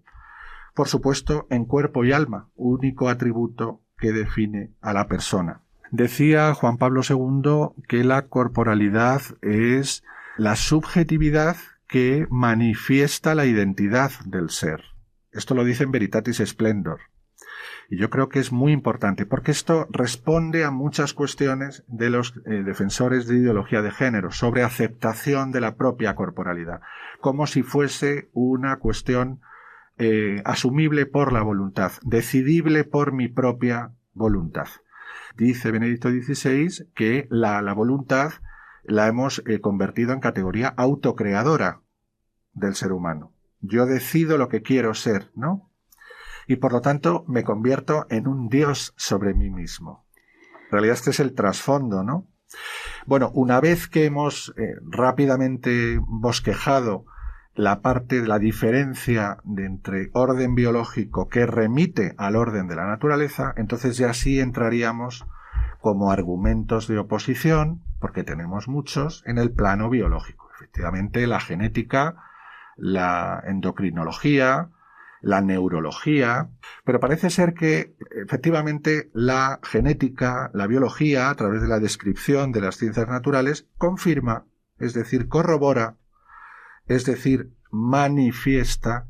por 0.76 0.88
supuesto, 0.88 1.46
en 1.48 1.64
cuerpo 1.64 2.04
y 2.04 2.12
alma, 2.12 2.50
único 2.54 3.08
atributo 3.08 3.80
que 3.96 4.12
define 4.12 4.72
a 4.82 4.92
la 4.92 5.08
persona. 5.08 5.62
Decía 5.90 6.52
Juan 6.52 6.76
Pablo 6.76 7.00
II 7.08 7.82
que 7.88 8.04
la 8.04 8.26
corporalidad 8.26 9.22
es 9.40 10.04
la 10.36 10.54
subjetividad 10.54 11.56
que 11.88 12.26
manifiesta 12.28 13.34
la 13.34 13.46
identidad 13.46 14.10
del 14.26 14.50
ser. 14.50 14.82
Esto 15.32 15.54
lo 15.54 15.64
dice 15.64 15.84
en 15.84 15.92
Veritatis 15.92 16.42
Splendor. 16.44 17.00
Y 17.88 17.96
yo 17.96 18.10
creo 18.10 18.28
que 18.28 18.40
es 18.40 18.52
muy 18.52 18.72
importante 18.72 19.24
porque 19.24 19.52
esto 19.52 19.86
responde 19.90 20.64
a 20.64 20.70
muchas 20.70 21.14
cuestiones 21.14 21.84
de 21.86 22.10
los 22.10 22.34
eh, 22.44 22.62
defensores 22.64 23.26
de 23.26 23.36
ideología 23.36 23.80
de 23.80 23.92
género 23.92 24.30
sobre 24.30 24.62
aceptación 24.62 25.52
de 25.52 25.62
la 25.62 25.76
propia 25.76 26.14
corporalidad, 26.16 26.82
como 27.22 27.46
si 27.46 27.62
fuese 27.62 28.28
una 28.34 28.76
cuestión 28.76 29.40
eh, 29.98 30.42
asumible 30.44 31.06
por 31.06 31.32
la 31.32 31.42
voluntad, 31.42 31.92
decidible 32.02 32.84
por 32.84 33.12
mi 33.12 33.28
propia 33.28 33.92
voluntad. 34.12 34.68
Dice 35.36 35.70
Benedicto 35.70 36.10
XVI 36.10 36.88
que 36.94 37.26
la, 37.30 37.60
voluntad 37.72 38.32
la 38.84 39.06
hemos 39.06 39.42
eh, 39.46 39.60
convertido 39.60 40.12
en 40.12 40.20
categoría 40.20 40.68
autocreadora 40.68 41.80
del 42.52 42.74
ser 42.74 42.92
humano. 42.92 43.32
Yo 43.60 43.86
decido 43.86 44.38
lo 44.38 44.48
que 44.48 44.62
quiero 44.62 44.94
ser, 44.94 45.30
¿no? 45.34 45.70
Y 46.46 46.56
por 46.56 46.72
lo 46.72 46.80
tanto 46.80 47.24
me 47.26 47.42
convierto 47.42 48.06
en 48.08 48.28
un 48.28 48.48
Dios 48.48 48.94
sobre 48.96 49.34
mí 49.34 49.50
mismo. 49.50 50.06
En 50.66 50.72
realidad 50.72 50.94
este 50.94 51.10
es 51.10 51.20
el 51.20 51.34
trasfondo, 51.34 52.02
¿no? 52.02 52.28
Bueno, 53.06 53.30
una 53.34 53.60
vez 53.60 53.88
que 53.88 54.04
hemos 54.04 54.54
eh, 54.56 54.74
rápidamente 54.82 55.98
bosquejado 56.02 57.06
la 57.56 57.80
parte 57.80 58.20
de 58.20 58.28
la 58.28 58.38
diferencia 58.38 59.38
entre 59.56 60.10
orden 60.12 60.54
biológico 60.54 61.28
que 61.28 61.46
remite 61.46 62.14
al 62.18 62.36
orden 62.36 62.68
de 62.68 62.76
la 62.76 62.86
naturaleza, 62.86 63.54
entonces 63.56 63.96
ya 63.96 64.12
sí 64.12 64.38
entraríamos 64.40 65.26
como 65.80 66.12
argumentos 66.12 66.86
de 66.86 66.98
oposición, 66.98 67.82
porque 67.98 68.24
tenemos 68.24 68.68
muchos, 68.68 69.22
en 69.26 69.38
el 69.38 69.52
plano 69.52 69.88
biológico. 69.88 70.50
Efectivamente, 70.54 71.26
la 71.26 71.40
genética, 71.40 72.16
la 72.76 73.42
endocrinología, 73.46 74.70
la 75.22 75.40
neurología, 75.40 76.50
pero 76.84 77.00
parece 77.00 77.30
ser 77.30 77.54
que 77.54 77.96
efectivamente 78.10 79.10
la 79.14 79.60
genética, 79.62 80.50
la 80.52 80.66
biología, 80.66 81.30
a 81.30 81.34
través 81.34 81.62
de 81.62 81.68
la 81.68 81.80
descripción 81.80 82.52
de 82.52 82.60
las 82.60 82.76
ciencias 82.76 83.08
naturales, 83.08 83.66
confirma, 83.78 84.44
es 84.78 84.92
decir, 84.92 85.28
corrobora 85.28 85.96
es 86.86 87.04
decir, 87.04 87.52
manifiesta 87.70 89.08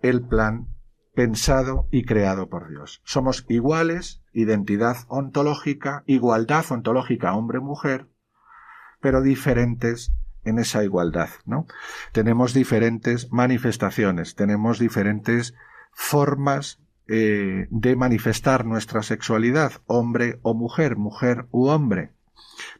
el 0.00 0.22
plan 0.22 0.68
pensado 1.14 1.88
y 1.90 2.04
creado 2.04 2.48
por 2.48 2.68
Dios. 2.68 3.02
Somos 3.04 3.44
iguales, 3.48 4.22
identidad 4.32 4.98
ontológica, 5.08 6.04
igualdad 6.06 6.64
ontológica 6.70 7.34
hombre-mujer, 7.34 8.06
pero 9.00 9.22
diferentes 9.22 10.12
en 10.44 10.58
esa 10.58 10.84
igualdad, 10.84 11.30
¿no? 11.44 11.66
Tenemos 12.12 12.54
diferentes 12.54 13.32
manifestaciones, 13.32 14.36
tenemos 14.36 14.78
diferentes 14.78 15.54
formas 15.92 16.80
eh, 17.08 17.66
de 17.70 17.96
manifestar 17.96 18.64
nuestra 18.64 19.02
sexualidad, 19.02 19.72
hombre 19.86 20.38
o 20.42 20.54
mujer, 20.54 20.96
mujer 20.96 21.46
u 21.50 21.68
hombre, 21.68 22.12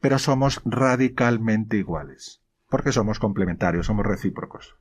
pero 0.00 0.18
somos 0.18 0.60
radicalmente 0.64 1.76
iguales 1.76 2.40
porque 2.68 2.92
somos 2.92 3.18
complementarios, 3.18 3.86
somos 3.86 4.06
recíprocos. 4.06 4.76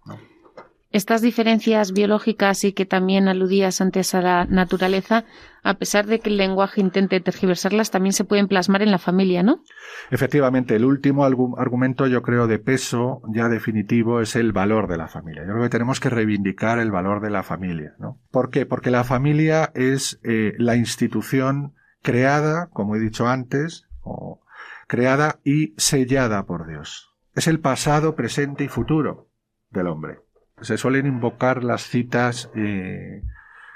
Estas 0.89 1.21
diferencias 1.21 1.91
biológicas 1.91 2.63
y 2.63 2.71
que 2.71 2.85
también 2.85 3.27
aludías 3.27 3.81
antes 3.81 4.15
a 4.15 4.21
la 4.21 4.45
naturaleza, 4.45 5.25
a 5.61 5.73
pesar 5.73 6.05
de 6.05 6.19
que 6.19 6.29
el 6.29 6.37
lenguaje 6.37 6.79
intente 6.79 7.19
tergiversarlas, 7.19 7.91
también 7.91 8.13
se 8.13 8.23
pueden 8.23 8.47
plasmar 8.47 8.81
en 8.81 8.91
la 8.91 8.97
familia, 8.97 9.43
¿no? 9.43 9.63
Efectivamente, 10.11 10.77
el 10.77 10.85
último 10.85 11.25
argumento, 11.25 12.07
yo 12.07 12.21
creo, 12.21 12.47
de 12.47 12.59
peso 12.59 13.21
ya 13.27 13.49
definitivo 13.49 14.21
es 14.21 14.37
el 14.37 14.53
valor 14.53 14.87
de 14.87 14.97
la 14.97 15.09
familia. 15.09 15.43
Yo 15.45 15.51
creo 15.51 15.63
que 15.63 15.69
tenemos 15.69 15.99
que 15.99 16.09
reivindicar 16.09 16.79
el 16.79 16.89
valor 16.89 17.21
de 17.21 17.31
la 17.31 17.43
familia, 17.43 17.93
¿no? 17.99 18.21
¿Por 18.31 18.49
qué? 18.49 18.65
Porque 18.65 18.89
la 18.89 19.03
familia 19.03 19.71
es 19.75 20.21
eh, 20.23 20.53
la 20.57 20.77
institución 20.77 21.73
creada, 22.01 22.69
como 22.71 22.95
he 22.95 22.99
dicho 22.99 23.27
antes, 23.27 23.87
o 24.03 24.39
creada 24.87 25.39
y 25.43 25.73
sellada 25.77 26.45
por 26.45 26.65
Dios. 26.65 27.16
Es 27.37 27.45
el 27.45 27.59
pasado, 27.59 28.15
presente 28.15 28.63
y 28.63 28.67
futuro 28.67 29.29
del 29.69 29.85
hombre. 29.85 30.21
Se 30.59 30.75
suelen 30.75 31.05
invocar 31.05 31.63
las 31.63 31.83
citas 31.83 32.49
eh, 32.55 33.21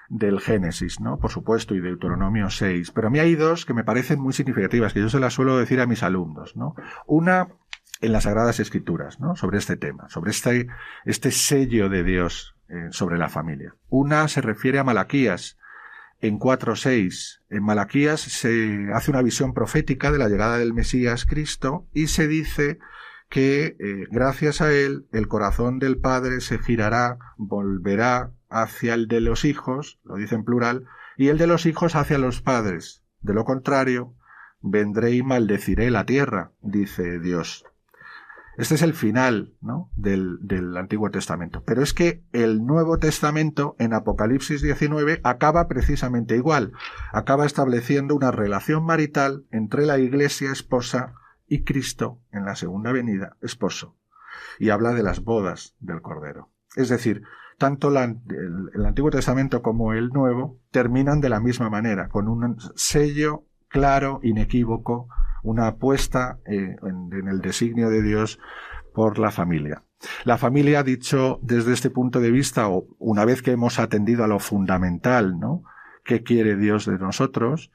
del 0.10 0.40
Génesis, 0.40 1.00
¿no? 1.00 1.20
Por 1.20 1.30
supuesto, 1.30 1.76
y 1.76 1.80
Deuteronomio 1.80 2.50
6. 2.50 2.90
Pero 2.90 3.10
a 3.10 3.12
mí 3.12 3.20
hay 3.20 3.36
dos 3.36 3.68
que 3.68 3.76
me 3.76 3.84
parecen 3.84 4.20
muy 4.20 4.34
significativas, 4.34 4.94
que 4.94 5.02
yo 5.02 5.10
se 5.10 5.20
las 5.20 5.36
suelo 5.36 5.60
decir 5.60 5.80
a 5.80 5.86
mis 5.86 6.02
alumnos, 6.02 6.56
¿no? 6.56 6.74
Una 7.06 7.50
en 8.02 8.12
las 8.12 8.24
Sagradas 8.24 8.60
Escrituras, 8.60 9.20
¿no? 9.20 9.36
Sobre 9.36 9.60
este 9.60 9.78
tema, 9.78 10.10
sobre 10.10 10.32
este, 10.32 10.66
este 11.06 11.30
sello 11.30 11.88
de 11.88 12.04
Dios 12.04 12.56
eh, 12.68 12.88
sobre 12.90 13.20
la 13.20 13.30
familia. 13.30 13.76
Una 13.90 14.28
se 14.28 14.42
refiere 14.42 14.80
a 14.80 14.84
Malaquías, 14.84 15.60
en 16.20 16.40
4.6. 16.40 17.42
En 17.52 17.62
Malaquías 17.62 18.22
se 18.22 18.88
hace 18.92 19.12
una 19.12 19.22
visión 19.22 19.54
profética 19.54 20.12
de 20.12 20.18
la 20.18 20.30
llegada 20.30 20.58
del 20.58 20.74
Mesías 20.74 21.28
Cristo 21.28 21.86
y 21.94 22.08
se 22.08 22.28
dice 22.28 22.80
que 23.32 23.78
eh, 23.80 24.08
gracias 24.12 24.60
a 24.60 24.74
él 24.74 25.08
el 25.14 25.30
corazón 25.30 25.80
del 25.80 25.98
Padre 25.98 26.42
se 26.42 26.60
girará, 26.60 27.18
volverá 27.38 28.34
hacia 28.50 28.94
el 28.94 29.08
de 29.08 29.22
los 29.22 29.46
hijos, 29.46 30.02
lo 30.04 30.18
dice 30.18 30.36
en 30.36 30.44
plural, 30.44 30.86
y 31.16 31.30
el 31.30 31.38
de 31.38 31.48
los 31.48 31.66
hijos 31.66 31.96
hacia 31.96 32.18
los 32.18 32.42
padres. 32.42 33.06
De 33.22 33.34
lo 33.34 33.46
contrario, 33.46 34.14
vendré 34.62 35.12
y 35.12 35.24
maldeciré 35.24 35.92
la 35.92 36.06
tierra, 36.06 36.52
dice 36.62 37.20
Dios. 37.20 37.64
Este 38.58 38.76
es 38.76 38.82
el 38.82 38.94
final 38.94 39.56
¿no? 39.62 39.90
del, 39.96 40.38
del, 40.42 40.76
Antiguo 40.76 41.10
Testamento. 41.10 41.64
Pero 41.66 41.82
es 41.82 41.94
que 41.94 42.26
el 42.34 42.66
Nuevo 42.66 43.00
Testamento, 43.00 43.78
en 43.80 43.94
Apocalipsis 43.94 44.62
19, 44.62 45.22
acaba 45.24 45.70
precisamente 45.70 46.36
igual. 46.36 46.74
Acaba 47.14 47.46
estableciendo 47.46 48.14
una 48.14 48.32
relación 48.32 48.84
marital 48.84 49.46
entre 49.52 49.86
la 49.86 50.00
Iglesia 50.00 50.52
esposa 50.52 51.16
y 51.52 51.66
Cristo 51.66 52.22
en 52.32 52.46
la 52.46 52.56
segunda 52.56 52.94
venida, 52.94 53.36
esposo, 53.42 53.98
y 54.58 54.70
habla 54.70 54.94
de 54.94 55.04
las 55.04 55.22
bodas 55.22 55.76
del 55.82 56.02
Cordero. 56.02 56.50
Es 56.78 56.88
decir, 56.88 57.24
tanto 57.58 57.90
el, 57.90 58.86
Antiguo 58.86 59.12
Testamento 59.12 59.62
como 59.62 59.92
el 59.92 60.12
Nuevo 60.12 60.62
terminan 60.72 61.20
de 61.20 61.28
la 61.28 61.42
misma 61.42 61.70
manera, 61.70 62.08
con 62.08 62.30
un 62.30 62.56
sello 62.76 63.44
claro, 63.68 64.22
inequívoco, 64.24 65.10
una 65.44 65.68
apuesta 65.68 66.40
eh, 66.46 66.78
en, 66.84 67.28
el 67.28 67.42
designio 67.42 67.90
de 67.90 68.02
Dios 68.02 68.40
por 68.94 69.20
la 69.20 69.30
familia. 69.30 69.84
La 70.24 70.38
familia, 70.38 70.84
dicho 70.84 71.38
desde 71.42 71.74
este 71.74 71.90
punto 71.90 72.22
de 72.22 72.32
vista, 72.32 72.70
o 72.70 72.86
una 72.98 73.26
vez 73.26 73.42
que 73.42 73.52
hemos 73.52 73.78
atendido 73.78 74.24
a 74.24 74.28
lo 74.28 74.40
fundamental, 74.40 75.38
¿no? 75.38 75.66
¿Qué 76.06 76.24
quiere 76.24 76.56
Dios 76.56 76.86
de 76.86 76.98
nosotros? 76.98 77.74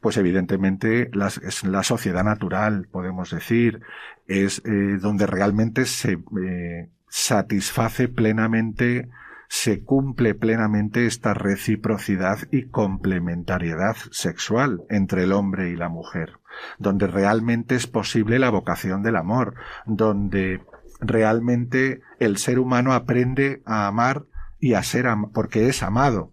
Pues 0.00 0.16
evidentemente 0.16 1.10
la 1.12 1.82
sociedad 1.82 2.24
natural, 2.24 2.88
podemos 2.90 3.30
decir, 3.30 3.82
es 4.26 4.62
eh, 4.64 4.98
donde 5.00 5.26
realmente 5.26 5.84
se 5.84 6.12
eh, 6.12 6.88
satisface 7.08 8.08
plenamente, 8.08 9.08
se 9.48 9.82
cumple 9.84 10.34
plenamente 10.34 11.06
esta 11.06 11.34
reciprocidad 11.34 12.38
y 12.50 12.68
complementariedad 12.68 13.96
sexual 14.10 14.84
entre 14.88 15.24
el 15.24 15.32
hombre 15.32 15.70
y 15.70 15.76
la 15.76 15.88
mujer, 15.88 16.38
donde 16.78 17.06
realmente 17.06 17.74
es 17.74 17.86
posible 17.86 18.38
la 18.38 18.50
vocación 18.50 19.02
del 19.02 19.16
amor, 19.16 19.54
donde 19.84 20.62
realmente 21.00 22.00
el 22.20 22.36
ser 22.36 22.58
humano 22.58 22.94
aprende 22.94 23.62
a 23.66 23.86
amar 23.86 24.24
y 24.60 24.74
a 24.74 24.82
ser 24.82 25.06
porque 25.34 25.68
es 25.68 25.82
amado, 25.82 26.32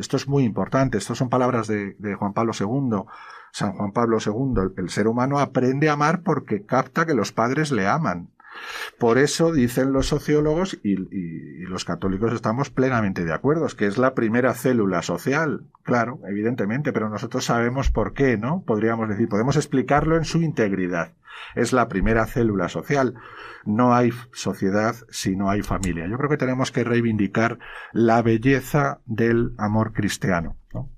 esto 0.00 0.16
es 0.16 0.26
muy 0.26 0.44
importante. 0.44 0.98
Estas 0.98 1.18
son 1.18 1.28
palabras 1.28 1.66
de, 1.66 1.94
Juan 2.18 2.32
Pablo 2.32 2.52
II. 2.58 3.04
San 3.52 3.72
Juan 3.72 3.92
Pablo 3.92 4.18
II. 4.24 4.72
el, 4.76 4.90
ser 4.90 5.08
humano 5.08 5.38
aprende 5.38 5.88
a 5.90 5.92
amar 5.92 6.22
porque 6.22 6.64
capta 6.64 7.04
que 7.04 7.14
los 7.14 7.32
padres 7.32 7.70
le 7.70 7.86
aman. 7.86 8.30
Por 8.98 9.18
eso 9.18 9.52
dicen 9.52 9.92
los 9.92 10.06
sociólogos 10.08 10.78
y, 10.82 10.96
los 11.66 11.84
católicos 11.84 12.32
estamos 12.32 12.70
plenamente 12.70 13.24
de 13.24 13.32
acuerdo, 13.32 13.66
es 13.66 13.74
que 13.74 13.86
es 13.86 13.96
la 13.96 14.14
primera 14.14 14.54
célula 14.54 15.02
social, 15.02 15.66
claro, 15.82 16.20
evidentemente, 16.28 16.92
pero 16.92 17.08
nosotros 17.08 17.44
sabemos 17.44 17.90
por 17.90 18.12
qué, 18.12 18.36
¿no? 18.36 18.62
Podríamos 18.66 19.08
decir, 19.08 19.28
podemos 19.28 19.56
explicarlo 19.56 20.16
en 20.16 20.24
su 20.24 20.42
integridad. 20.42 21.14
Es 21.54 21.72
la 21.72 21.88
primera 21.88 22.26
célula 22.26 22.68
social. 22.68 23.14
No 23.64 23.94
hay 23.94 24.12
sociedad 24.32 24.94
si 25.10 25.36
no 25.36 25.48
hay 25.48 25.62
familia. 25.62 26.06
Yo 26.06 26.16
creo 26.18 26.28
que 26.28 26.36
tenemos 26.36 26.70
que 26.70 26.84
reivindicar 26.84 27.58
la 27.92 28.20
belleza 28.22 29.00
del 29.06 29.54
amor 29.58 29.92
cristiano. 29.92 30.56
¿no? 30.74 30.90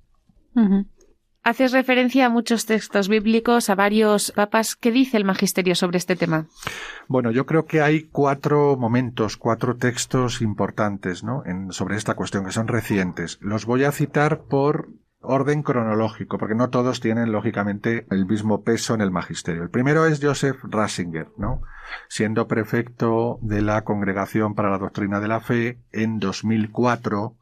Haces 1.44 1.72
referencia 1.72 2.26
a 2.26 2.28
muchos 2.28 2.66
textos 2.66 3.08
bíblicos, 3.08 3.68
a 3.68 3.74
varios 3.74 4.30
papas. 4.30 4.76
¿Qué 4.76 4.92
dice 4.92 5.16
el 5.16 5.24
magisterio 5.24 5.74
sobre 5.74 5.98
este 5.98 6.14
tema? 6.14 6.46
Bueno, 7.08 7.32
yo 7.32 7.46
creo 7.46 7.66
que 7.66 7.80
hay 7.80 8.04
cuatro 8.04 8.76
momentos, 8.76 9.36
cuatro 9.36 9.76
textos 9.76 10.40
importantes 10.40 11.24
¿no? 11.24 11.42
sobre 11.70 11.96
esta 11.96 12.14
cuestión 12.14 12.44
que 12.44 12.52
son 12.52 12.68
recientes. 12.68 13.38
Los 13.40 13.66
voy 13.66 13.82
a 13.82 13.90
citar 13.90 14.42
por 14.42 14.88
orden 15.20 15.62
cronológico, 15.62 16.38
porque 16.38 16.54
no 16.54 16.70
todos 16.70 17.00
tienen 17.00 17.32
lógicamente 17.32 18.06
el 18.10 18.26
mismo 18.26 18.62
peso 18.62 18.94
en 18.94 19.00
el 19.00 19.10
magisterio. 19.10 19.62
El 19.62 19.70
primero 19.70 20.06
es 20.06 20.20
Joseph 20.22 20.58
Ratzinger, 20.62 21.28
¿no? 21.36 21.62
Siendo 22.08 22.46
prefecto 22.46 23.38
de 23.42 23.62
la 23.62 23.82
Congregación 23.82 24.54
para 24.54 24.70
la 24.70 24.78
Doctrina 24.78 25.20
de 25.20 25.28
la 25.28 25.40
Fe 25.40 25.78
en 25.92 26.18
2004 26.18 27.36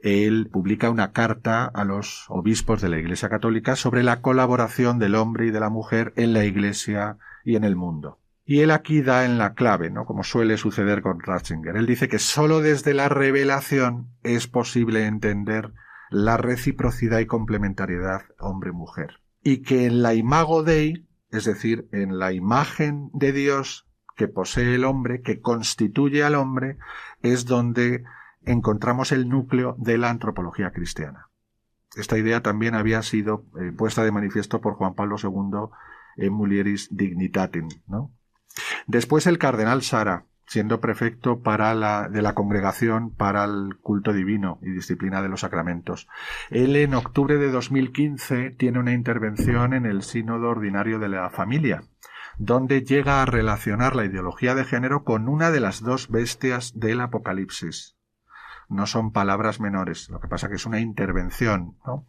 él 0.00 0.48
publica 0.52 0.90
una 0.90 1.12
carta 1.12 1.64
a 1.64 1.84
los 1.84 2.26
obispos 2.28 2.80
de 2.80 2.88
la 2.88 2.98
Iglesia 2.98 3.28
Católica 3.28 3.76
sobre 3.76 4.02
la 4.02 4.20
colaboración 4.20 4.98
del 4.98 5.14
hombre 5.14 5.46
y 5.46 5.50
de 5.50 5.60
la 5.60 5.70
mujer 5.70 6.12
en 6.16 6.32
la 6.32 6.44
Iglesia 6.44 7.18
y 7.44 7.56
en 7.56 7.64
el 7.64 7.76
mundo. 7.76 8.18
Y 8.44 8.60
él 8.60 8.70
aquí 8.70 9.02
da 9.02 9.26
en 9.26 9.36
la 9.36 9.54
clave, 9.54 9.90
¿no? 9.90 10.06
Como 10.06 10.24
suele 10.24 10.56
suceder 10.56 11.02
con 11.02 11.20
Ratzinger. 11.20 11.76
Él 11.76 11.86
dice 11.86 12.08
que 12.08 12.18
sólo 12.18 12.60
desde 12.60 12.94
la 12.94 13.08
revelación 13.08 14.08
es 14.22 14.46
posible 14.46 15.04
entender 15.04 15.72
la 16.10 16.38
reciprocidad 16.38 17.18
y 17.18 17.26
complementariedad 17.26 18.22
hombre-mujer. 18.38 19.20
Y 19.42 19.58
que 19.58 19.84
en 19.84 20.02
la 20.02 20.14
imago 20.14 20.62
Dei, 20.62 21.06
es 21.30 21.44
decir, 21.44 21.88
en 21.92 22.18
la 22.18 22.32
imagen 22.32 23.10
de 23.12 23.32
Dios 23.32 23.86
que 24.16 24.28
posee 24.28 24.76
el 24.76 24.84
hombre, 24.84 25.20
que 25.20 25.40
constituye 25.40 26.24
al 26.24 26.34
hombre, 26.34 26.78
es 27.22 27.44
donde 27.44 28.04
encontramos 28.48 29.12
el 29.12 29.28
núcleo 29.28 29.74
de 29.78 29.98
la 29.98 30.10
antropología 30.10 30.72
cristiana. 30.72 31.28
Esta 31.96 32.18
idea 32.18 32.42
también 32.42 32.74
había 32.74 33.02
sido 33.02 33.44
eh, 33.60 33.72
puesta 33.72 34.04
de 34.04 34.12
manifiesto 34.12 34.60
por 34.60 34.74
Juan 34.74 34.94
Pablo 34.94 35.16
II 35.22 35.70
en 36.16 36.32
Mulieris 36.32 36.88
Dignitatem. 36.90 37.68
¿no? 37.86 38.12
Después 38.86 39.26
el 39.26 39.38
cardenal 39.38 39.82
Sara, 39.82 40.26
siendo 40.46 40.80
prefecto 40.80 41.42
para 41.42 41.74
la, 41.74 42.08
de 42.08 42.22
la 42.22 42.34
Congregación 42.34 43.14
para 43.14 43.44
el 43.44 43.76
Culto 43.80 44.12
Divino 44.12 44.58
y 44.62 44.70
Disciplina 44.70 45.22
de 45.22 45.28
los 45.28 45.40
Sacramentos. 45.40 46.08
Él 46.50 46.76
en 46.76 46.94
octubre 46.94 47.36
de 47.36 47.50
2015 47.50 48.50
tiene 48.50 48.78
una 48.78 48.94
intervención 48.94 49.74
en 49.74 49.84
el 49.84 50.02
Sínodo 50.02 50.48
Ordinario 50.48 50.98
de 50.98 51.10
la 51.10 51.28
Familia, 51.30 51.82
donde 52.38 52.82
llega 52.82 53.22
a 53.22 53.26
relacionar 53.26 53.94
la 53.94 54.06
ideología 54.06 54.54
de 54.54 54.64
género 54.64 55.04
con 55.04 55.28
una 55.28 55.50
de 55.50 55.60
las 55.60 55.82
dos 55.82 56.08
bestias 56.08 56.78
del 56.78 57.00
Apocalipsis, 57.00 57.97
no 58.68 58.86
son 58.86 59.12
palabras 59.12 59.60
menores. 59.60 60.08
Lo 60.10 60.20
que 60.20 60.28
pasa 60.28 60.48
que 60.48 60.56
es 60.56 60.66
una 60.66 60.80
intervención, 60.80 61.76
¿no? 61.86 62.06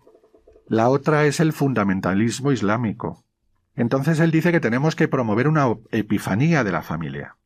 La 0.68 0.90
otra 0.90 1.26
es 1.26 1.40
el 1.40 1.54
fundamentalismo 1.54 2.52
islámico. 2.52 3.24
Entonces 3.76 4.20
él 4.20 4.30
dice 4.30 4.52
que 4.52 4.60
tenemos 4.60 4.96
que 4.96 5.08
promover 5.08 5.48
una 5.48 5.68
epifanía 5.92 6.64
de 6.64 6.72
la 6.72 6.82
familia. 6.82 7.38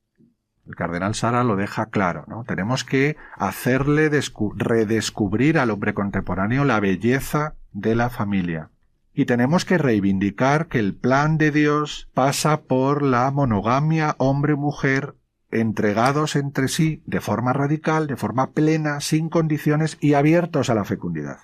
El 0.66 0.76
cardenal 0.76 1.14
Sara 1.14 1.43
lo 1.43 1.55
deja 1.55 1.88
claro, 1.88 2.26
¿no? 2.28 2.43
Tenemos 2.43 2.84
que 2.84 3.18
hacerle 3.36 4.09
redescubrir 4.55 5.57
al 5.57 5.72
hombre 5.72 5.93
contemporáneo 5.93 6.64
la 6.66 6.80
belleza 6.80 7.55
de 7.72 7.95
la 7.95 8.09
familia. 8.09 8.70
Y 9.14 9.26
tenemos 9.26 9.64
que 9.66 9.78
reivindicar 9.78 10.68
que 10.68 10.80
el 10.80 10.95
plan 10.95 11.38
de 11.38 11.51
Dios 11.51 12.09
pasa 12.14 12.61
por 12.61 13.03
la 13.03 13.30
monogamia 13.30 14.16
hombre-mujer 14.18 15.16
entregados 15.54 16.36
entre 16.36 16.68
sí 16.68 17.01
de 17.06 17.22
forma 17.22 17.54
radical, 17.54 18.08
de 18.08 18.16
forma 18.16 18.51
plena, 18.51 18.99
sin 18.99 19.30
condiciones 19.30 19.97
y 20.01 20.14
abiertos 20.14 20.70
a 20.70 20.76
la 20.76 20.84
fecundidad. 20.84 21.39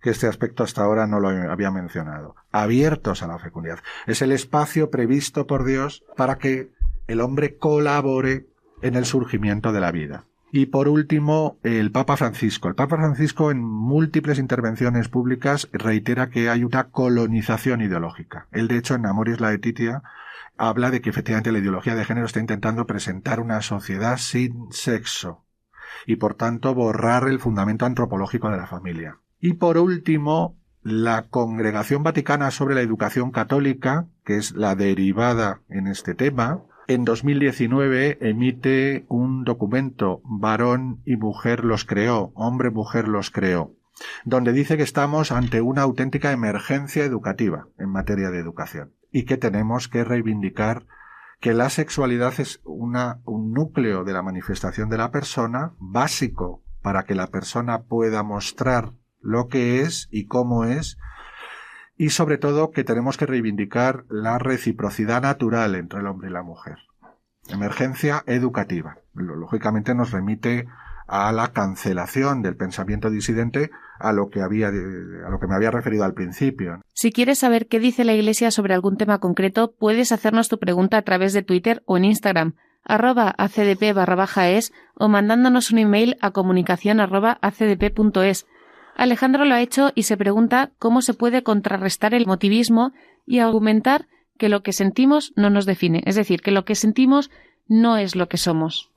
Que 0.00 0.10
este 0.10 0.26
aspecto 0.26 0.64
hasta 0.64 0.82
ahora 0.82 1.06
no 1.06 1.20
lo 1.20 1.28
había 1.28 1.70
mencionado. 1.70 2.34
Abiertos 2.50 3.22
a 3.22 3.28
la 3.28 3.38
fecundidad. 3.38 3.78
Es 4.06 4.20
el 4.20 4.32
espacio 4.32 4.90
previsto 4.90 5.46
por 5.46 5.64
Dios 5.64 6.02
para 6.16 6.38
que 6.38 6.72
el 7.06 7.20
hombre 7.20 7.56
colabore 7.56 8.46
en 8.82 8.96
el 8.96 9.04
surgimiento 9.04 9.72
de 9.72 9.80
la 9.80 9.92
vida. 9.92 10.24
Y 10.54 10.66
por 10.66 10.86
último, 10.88 11.56
el 11.62 11.92
Papa 11.92 12.18
Francisco. 12.18 12.68
El 12.68 12.74
Papa 12.74 12.96
Francisco 12.98 13.50
en 13.50 13.64
múltiples 13.64 14.38
intervenciones 14.38 15.08
públicas 15.08 15.68
reitera 15.72 16.28
que 16.28 16.50
hay 16.50 16.62
una 16.62 16.90
colonización 16.90 17.80
ideológica. 17.80 18.48
Él, 18.52 18.68
de 18.68 18.76
hecho, 18.76 18.94
en 18.94 19.06
Amoris 19.06 19.40
Laetitia 19.40 20.02
habla 20.62 20.92
de 20.92 21.00
que 21.00 21.10
efectivamente 21.10 21.50
la 21.50 21.58
ideología 21.58 21.96
de 21.96 22.04
género 22.04 22.24
está 22.24 22.38
intentando 22.38 22.86
presentar 22.86 23.40
una 23.40 23.60
sociedad 23.62 24.16
sin 24.16 24.70
sexo 24.70 25.44
y 26.06 26.16
por 26.16 26.34
tanto 26.34 26.72
borrar 26.72 27.26
el 27.26 27.40
fundamento 27.40 27.84
antropológico 27.84 28.48
de 28.48 28.58
la 28.58 28.68
familia. 28.68 29.18
Y 29.40 29.54
por 29.54 29.76
último, 29.76 30.56
la 30.84 31.22
Congregación 31.30 32.04
Vaticana 32.04 32.52
sobre 32.52 32.76
la 32.76 32.80
Educación 32.80 33.32
Católica, 33.32 34.06
que 34.24 34.36
es 34.36 34.52
la 34.52 34.76
derivada 34.76 35.62
en 35.68 35.88
este 35.88 36.14
tema, 36.14 36.62
en 36.86 37.04
2019 37.04 38.18
emite 38.20 39.04
un 39.08 39.42
documento 39.42 40.20
Varón 40.24 41.00
y 41.04 41.16
mujer 41.16 41.64
los 41.64 41.84
creó, 41.84 42.30
hombre 42.36 42.70
mujer 42.70 43.08
los 43.08 43.32
creó, 43.32 43.74
donde 44.24 44.52
dice 44.52 44.76
que 44.76 44.82
estamos 44.82 45.32
ante 45.32 45.60
una 45.60 45.82
auténtica 45.82 46.32
emergencia 46.32 47.04
educativa 47.04 47.68
en 47.78 47.90
materia 47.90 48.30
de 48.30 48.38
educación 48.38 48.94
y 49.10 49.24
que 49.24 49.36
tenemos 49.36 49.88
que 49.88 50.04
reivindicar 50.04 50.86
que 51.40 51.54
la 51.54 51.70
sexualidad 51.70 52.34
es 52.38 52.60
una, 52.64 53.20
un 53.24 53.52
núcleo 53.52 54.04
de 54.04 54.12
la 54.12 54.22
manifestación 54.22 54.88
de 54.88 54.98
la 54.98 55.10
persona 55.10 55.72
básico 55.78 56.62
para 56.82 57.04
que 57.04 57.14
la 57.14 57.28
persona 57.28 57.82
pueda 57.82 58.22
mostrar 58.22 58.92
lo 59.20 59.48
que 59.48 59.80
es 59.80 60.08
y 60.10 60.26
cómo 60.26 60.64
es 60.64 60.98
y 61.96 62.10
sobre 62.10 62.38
todo 62.38 62.70
que 62.70 62.84
tenemos 62.84 63.16
que 63.16 63.26
reivindicar 63.26 64.04
la 64.08 64.38
reciprocidad 64.38 65.22
natural 65.22 65.74
entre 65.74 66.00
el 66.00 66.06
hombre 66.06 66.30
y 66.30 66.32
la 66.32 66.42
mujer. 66.42 66.78
Emergencia 67.48 68.22
educativa. 68.26 68.98
Lógicamente 69.14 69.94
nos 69.94 70.10
remite 70.10 70.66
a 71.14 71.30
la 71.30 71.52
cancelación 71.52 72.40
del 72.40 72.56
pensamiento 72.56 73.10
disidente 73.10 73.70
a 74.00 74.14
lo 74.14 74.30
que 74.30 74.40
había 74.40 74.68
a 74.68 75.30
lo 75.30 75.38
que 75.38 75.46
me 75.46 75.54
había 75.54 75.70
referido 75.70 76.04
al 76.04 76.14
principio. 76.14 76.80
Si 76.94 77.12
quieres 77.12 77.38
saber 77.38 77.68
qué 77.68 77.80
dice 77.80 78.04
la 78.04 78.14
Iglesia 78.14 78.50
sobre 78.50 78.72
algún 78.72 78.96
tema 78.96 79.18
concreto, 79.18 79.74
puedes 79.78 80.10
hacernos 80.10 80.48
tu 80.48 80.58
pregunta 80.58 80.96
a 80.96 81.02
través 81.02 81.34
de 81.34 81.42
Twitter 81.42 81.82
o 81.84 81.98
en 81.98 82.06
Instagram 82.06 82.54
arroba 82.82 83.34
acdp 83.36 83.94
barra 83.94 84.14
baja 84.14 84.48
es 84.48 84.72
o 84.94 85.08
mandándonos 85.08 85.70
un 85.70 85.78
email 85.80 86.16
a 86.22 86.30
comunicación 86.30 86.98
arroba 86.98 87.38
acdp.es 87.42 88.46
Alejandro 88.96 89.44
lo 89.44 89.54
ha 89.54 89.60
hecho 89.60 89.92
y 89.94 90.04
se 90.04 90.16
pregunta 90.16 90.70
cómo 90.78 91.02
se 91.02 91.12
puede 91.12 91.42
contrarrestar 91.42 92.14
el 92.14 92.26
motivismo 92.26 92.92
y 93.26 93.40
argumentar 93.40 94.06
que 94.38 94.48
lo 94.48 94.62
que 94.62 94.72
sentimos 94.72 95.34
no 95.36 95.50
nos 95.50 95.66
define, 95.66 96.02
es 96.06 96.14
decir, 96.14 96.40
que 96.40 96.50
lo 96.50 96.64
que 96.64 96.74
sentimos 96.74 97.30
no 97.68 97.98
es 97.98 98.16
lo 98.16 98.28
que 98.28 98.38
somos. 98.38 98.91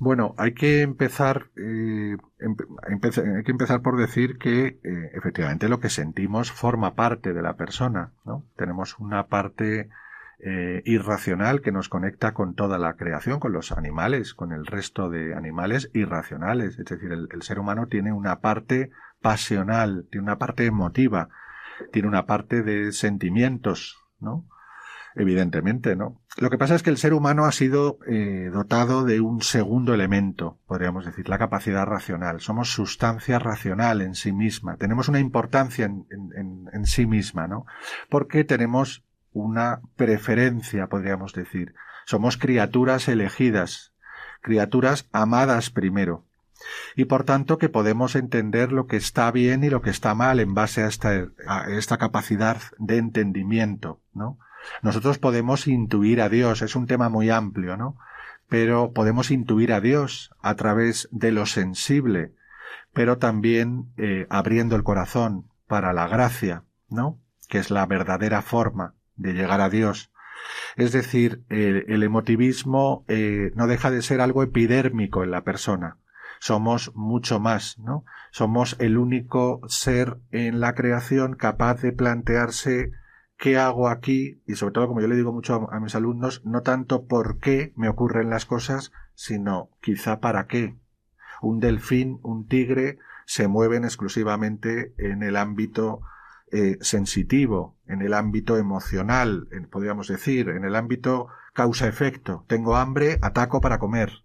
Bueno, 0.00 0.34
hay 0.38 0.54
que 0.54 0.82
empezar, 0.82 1.50
eh, 1.56 2.16
hay 2.38 3.42
que 3.44 3.50
empezar 3.50 3.82
por 3.82 3.98
decir 3.98 4.38
que 4.38 4.78
eh, 4.84 5.10
efectivamente 5.14 5.68
lo 5.68 5.80
que 5.80 5.90
sentimos 5.90 6.52
forma 6.52 6.94
parte 6.94 7.32
de 7.32 7.42
la 7.42 7.56
persona, 7.56 8.12
¿no? 8.24 8.44
Tenemos 8.56 8.96
una 9.00 9.26
parte 9.26 9.90
eh, 10.38 10.82
irracional 10.84 11.62
que 11.62 11.72
nos 11.72 11.88
conecta 11.88 12.32
con 12.32 12.54
toda 12.54 12.78
la 12.78 12.94
creación, 12.94 13.40
con 13.40 13.52
los 13.52 13.72
animales, 13.72 14.34
con 14.34 14.52
el 14.52 14.66
resto 14.66 15.10
de 15.10 15.34
animales 15.34 15.90
irracionales. 15.94 16.78
Es 16.78 16.86
decir, 16.86 17.10
el 17.10 17.42
ser 17.42 17.58
humano 17.58 17.88
tiene 17.88 18.12
una 18.12 18.38
parte 18.38 18.92
pasional, 19.20 20.06
tiene 20.12 20.22
una 20.22 20.38
parte 20.38 20.64
emotiva, 20.66 21.28
tiene 21.92 22.06
una 22.06 22.24
parte 22.24 22.62
de 22.62 22.92
sentimientos, 22.92 23.98
¿no? 24.20 24.46
Evidentemente, 25.18 25.96
¿no? 25.96 26.22
Lo 26.36 26.48
que 26.48 26.58
pasa 26.58 26.76
es 26.76 26.84
que 26.84 26.90
el 26.90 26.96
ser 26.96 27.12
humano 27.12 27.44
ha 27.44 27.50
sido 27.50 27.98
eh, 28.06 28.50
dotado 28.52 29.04
de 29.04 29.20
un 29.20 29.42
segundo 29.42 29.92
elemento, 29.92 30.58
podríamos 30.68 31.04
decir, 31.04 31.28
la 31.28 31.38
capacidad 31.38 31.84
racional. 31.84 32.40
Somos 32.40 32.70
sustancia 32.72 33.40
racional 33.40 34.00
en 34.00 34.14
sí 34.14 34.30
misma. 34.30 34.76
Tenemos 34.76 35.08
una 35.08 35.18
importancia 35.18 35.86
en, 35.86 36.86
sí 36.86 37.06
misma, 37.06 37.48
¿no? 37.48 37.66
Porque 38.08 38.44
tenemos 38.44 39.02
una 39.32 39.80
preferencia, 39.96 40.86
podríamos 40.86 41.32
decir. 41.32 41.74
Somos 42.06 42.36
criaturas 42.36 43.08
elegidas, 43.08 43.92
criaturas 44.40 45.08
amadas 45.10 45.70
primero 45.70 46.24
y 46.94 47.06
por 47.06 47.24
tanto 47.24 47.58
que 47.58 47.68
podemos 47.68 48.14
entender 48.14 48.70
lo 48.70 48.86
que 48.86 48.96
está 48.96 49.30
bien 49.32 49.64
y 49.64 49.70
lo 49.70 49.82
que 49.82 49.90
está 49.90 50.14
mal 50.14 50.38
en 50.38 50.54
base 50.54 50.82
a 50.82 50.88
esta 51.68 51.98
capacidad 51.98 52.58
de 52.78 52.98
entendimiento, 52.98 54.00
¿no? 54.14 54.38
Nosotros 54.82 55.18
podemos 55.18 55.66
intuir 55.66 56.20
a 56.20 56.28
Dios, 56.28 56.62
es 56.62 56.76
un 56.76 56.86
tema 56.86 57.08
muy 57.08 57.30
amplio, 57.30 57.76
¿no? 57.76 57.96
Pero 58.48 58.92
podemos 58.92 59.30
intuir 59.30 59.72
a 59.72 59.80
Dios 59.80 60.30
a 60.40 60.54
través 60.54 61.08
de 61.12 61.32
lo 61.32 61.46
sensible, 61.46 62.32
pero 62.92 63.18
también 63.18 63.92
eh, 63.96 64.26
abriendo 64.30 64.76
el 64.76 64.82
corazón 64.82 65.50
para 65.66 65.92
la 65.92 66.08
gracia, 66.08 66.64
¿no? 66.88 67.20
Que 67.48 67.58
es 67.58 67.70
la 67.70 67.84
verdadera 67.86 68.42
forma 68.42 68.94
de 69.16 69.34
llegar 69.34 69.60
a 69.60 69.70
Dios. 69.70 70.10
Es 70.76 70.92
decir, 70.92 71.44
el, 71.48 72.02
emotivismo 72.02 73.04
eh, 73.08 73.50
no 73.54 73.66
deja 73.66 73.90
de 73.90 74.02
ser 74.02 74.20
algo 74.20 74.42
epidérmico 74.42 75.24
en 75.24 75.30
la 75.30 75.42
persona 75.42 75.98
somos 76.40 76.92
mucho 76.94 77.40
más, 77.40 77.78
¿no? 77.78 78.04
Somos 78.30 78.76
el 78.78 78.96
único 78.96 79.60
ser 79.68 80.18
en 80.30 80.60
la 80.60 80.74
creación 80.74 81.34
capaz 81.34 81.82
de 81.82 81.92
plantearse 81.92 82.92
qué 83.38 83.56
hago 83.56 83.88
aquí 83.88 84.42
y 84.46 84.56
sobre 84.56 84.72
todo, 84.72 84.88
como 84.88 85.00
yo 85.00 85.08
le 85.08 85.16
digo 85.16 85.32
mucho 85.32 85.68
a, 85.70 85.80
mis 85.80 85.94
alumnos, 85.94 86.42
no 86.44 86.62
tanto 86.62 87.06
por 87.06 87.38
qué 87.38 87.72
me 87.76 87.88
ocurren 87.88 88.30
las 88.30 88.44
cosas, 88.44 88.92
sino 89.14 89.70
quizá 89.80 90.20
para 90.20 90.46
qué. 90.46 90.76
Un 91.40 91.60
delfín, 91.60 92.20
un 92.22 92.46
tigre 92.46 92.98
se 93.24 93.48
mueven 93.48 93.84
exclusivamente 93.84 94.92
en 94.98 95.22
el 95.22 95.36
ámbito 95.36 96.00
eh, 96.50 96.78
sensitivo, 96.80 97.76
en 97.86 98.02
el 98.02 98.14
ámbito 98.14 98.56
emocional, 98.56 99.48
podríamos 99.70 100.08
decir, 100.08 100.48
en 100.48 100.64
el 100.64 100.74
ámbito 100.74 101.28
causa-efecto. 101.52 102.44
Tengo 102.48 102.76
hambre, 102.76 103.18
ataco 103.22 103.60
para 103.60 103.78
comer 103.78 104.24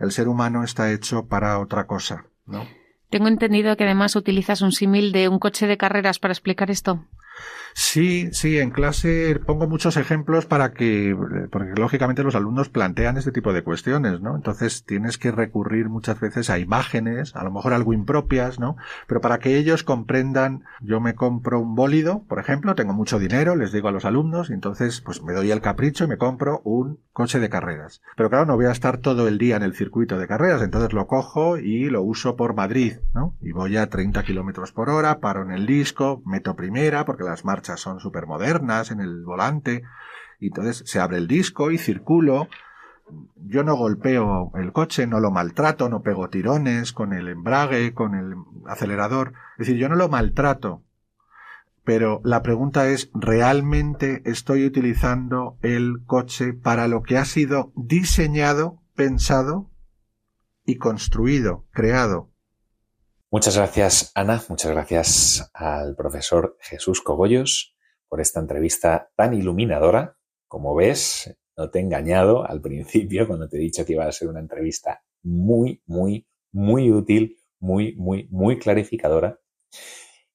el 0.00 0.12
ser 0.12 0.28
humano 0.28 0.64
está 0.64 0.90
hecho 0.92 1.26
para 1.26 1.58
otra 1.58 1.86
cosa, 1.86 2.24
¿no? 2.46 2.66
Tengo 3.10 3.28
entendido 3.28 3.76
que 3.76 3.84
además 3.84 4.16
utilizas 4.16 4.62
un 4.62 4.72
símil 4.72 5.12
de 5.12 5.28
un 5.28 5.38
coche 5.38 5.66
de 5.66 5.76
carreras 5.76 6.18
para 6.18 6.32
explicar 6.32 6.70
esto. 6.70 7.04
Sí, 7.74 8.28
sí, 8.32 8.58
en 8.58 8.70
clase 8.70 9.38
pongo 9.46 9.66
muchos 9.66 9.96
ejemplos 9.96 10.46
para 10.46 10.72
que, 10.72 11.16
porque 11.50 11.72
lógicamente 11.76 12.22
los 12.22 12.34
alumnos 12.34 12.68
plantean 12.68 13.16
este 13.16 13.32
tipo 13.32 13.52
de 13.52 13.62
cuestiones, 13.62 14.20
¿no? 14.20 14.36
Entonces 14.36 14.84
tienes 14.84 15.18
que 15.18 15.30
recurrir 15.30 15.88
muchas 15.88 16.20
veces 16.20 16.50
a 16.50 16.58
imágenes, 16.58 17.34
a 17.36 17.44
lo 17.44 17.50
mejor 17.50 17.72
algo 17.72 17.92
impropias, 17.92 18.58
¿no? 18.58 18.76
Pero 19.06 19.20
para 19.20 19.38
que 19.38 19.56
ellos 19.56 19.82
comprendan, 19.82 20.64
yo 20.80 21.00
me 21.00 21.14
compro 21.14 21.60
un 21.60 21.74
bólido, 21.74 22.24
por 22.28 22.38
ejemplo, 22.38 22.74
tengo 22.74 22.92
mucho 22.92 23.18
dinero, 23.18 23.56
les 23.56 23.72
digo 23.72 23.88
a 23.88 23.92
los 23.92 24.04
alumnos, 24.04 24.50
y 24.50 24.54
entonces 24.54 25.00
pues 25.00 25.22
me 25.22 25.32
doy 25.32 25.50
el 25.50 25.60
capricho 25.60 26.04
y 26.04 26.08
me 26.08 26.18
compro 26.18 26.60
un 26.64 27.00
coche 27.12 27.38
de 27.38 27.48
carreras. 27.48 28.02
Pero 28.16 28.30
claro, 28.30 28.46
no 28.46 28.56
voy 28.56 28.66
a 28.66 28.72
estar 28.72 28.98
todo 28.98 29.28
el 29.28 29.38
día 29.38 29.56
en 29.56 29.62
el 29.62 29.74
circuito 29.74 30.18
de 30.18 30.26
carreras, 30.26 30.62
entonces 30.62 30.92
lo 30.92 31.06
cojo 31.06 31.56
y 31.58 31.90
lo 31.90 32.02
uso 32.02 32.36
por 32.36 32.54
Madrid, 32.54 32.94
¿no? 33.14 33.36
Y 33.40 33.52
voy 33.52 33.76
a 33.76 33.88
30 33.88 34.22
kilómetros 34.22 34.72
por 34.72 34.90
hora, 34.90 35.20
paro 35.20 35.42
en 35.42 35.52
el 35.52 35.66
disco, 35.66 36.22
meto 36.24 36.56
primera, 36.56 37.04
porque 37.04 37.24
las 37.24 37.44
marchas 37.44 37.69
son 37.76 38.00
súper 38.00 38.26
modernas 38.26 38.90
en 38.90 39.00
el 39.00 39.24
volante, 39.24 39.82
y 40.38 40.48
entonces 40.48 40.82
se 40.86 41.00
abre 41.00 41.18
el 41.18 41.28
disco 41.28 41.70
y 41.70 41.78
circulo. 41.78 42.48
Yo 43.36 43.64
no 43.64 43.76
golpeo 43.76 44.52
el 44.54 44.72
coche, 44.72 45.06
no 45.06 45.20
lo 45.20 45.30
maltrato, 45.30 45.88
no 45.88 46.02
pego 46.02 46.30
tirones 46.30 46.92
con 46.92 47.12
el 47.12 47.28
embrague, 47.28 47.92
con 47.92 48.14
el 48.14 48.34
acelerador. 48.66 49.32
Es 49.58 49.66
decir, 49.66 49.76
yo 49.76 49.88
no 49.88 49.96
lo 49.96 50.08
maltrato. 50.08 50.82
Pero 51.84 52.20
la 52.24 52.42
pregunta 52.42 52.88
es, 52.88 53.10
¿realmente 53.14 54.22
estoy 54.24 54.64
utilizando 54.64 55.58
el 55.62 56.04
coche 56.06 56.52
para 56.52 56.88
lo 56.88 57.02
que 57.02 57.18
ha 57.18 57.24
sido 57.24 57.72
diseñado, 57.74 58.80
pensado 58.94 59.70
y 60.64 60.76
construido, 60.76 61.66
creado? 61.72 62.29
Muchas 63.32 63.56
gracias, 63.56 64.10
Ana. 64.16 64.42
Muchas 64.48 64.72
gracias 64.72 65.50
al 65.54 65.94
profesor 65.94 66.56
Jesús 66.62 67.00
Cogollos 67.00 67.76
por 68.08 68.20
esta 68.20 68.40
entrevista 68.40 69.12
tan 69.14 69.34
iluminadora. 69.34 70.16
Como 70.48 70.74
ves, 70.74 71.32
no 71.56 71.70
te 71.70 71.78
he 71.78 71.82
engañado 71.82 72.44
al 72.44 72.60
principio 72.60 73.28
cuando 73.28 73.48
te 73.48 73.56
he 73.56 73.60
dicho 73.60 73.86
que 73.86 73.92
iba 73.92 74.04
a 74.04 74.10
ser 74.10 74.26
una 74.26 74.40
entrevista 74.40 75.04
muy, 75.22 75.80
muy, 75.86 76.26
muy 76.50 76.90
útil, 76.90 77.38
muy, 77.60 77.94
muy, 77.94 78.26
muy 78.32 78.58
clarificadora. 78.58 79.38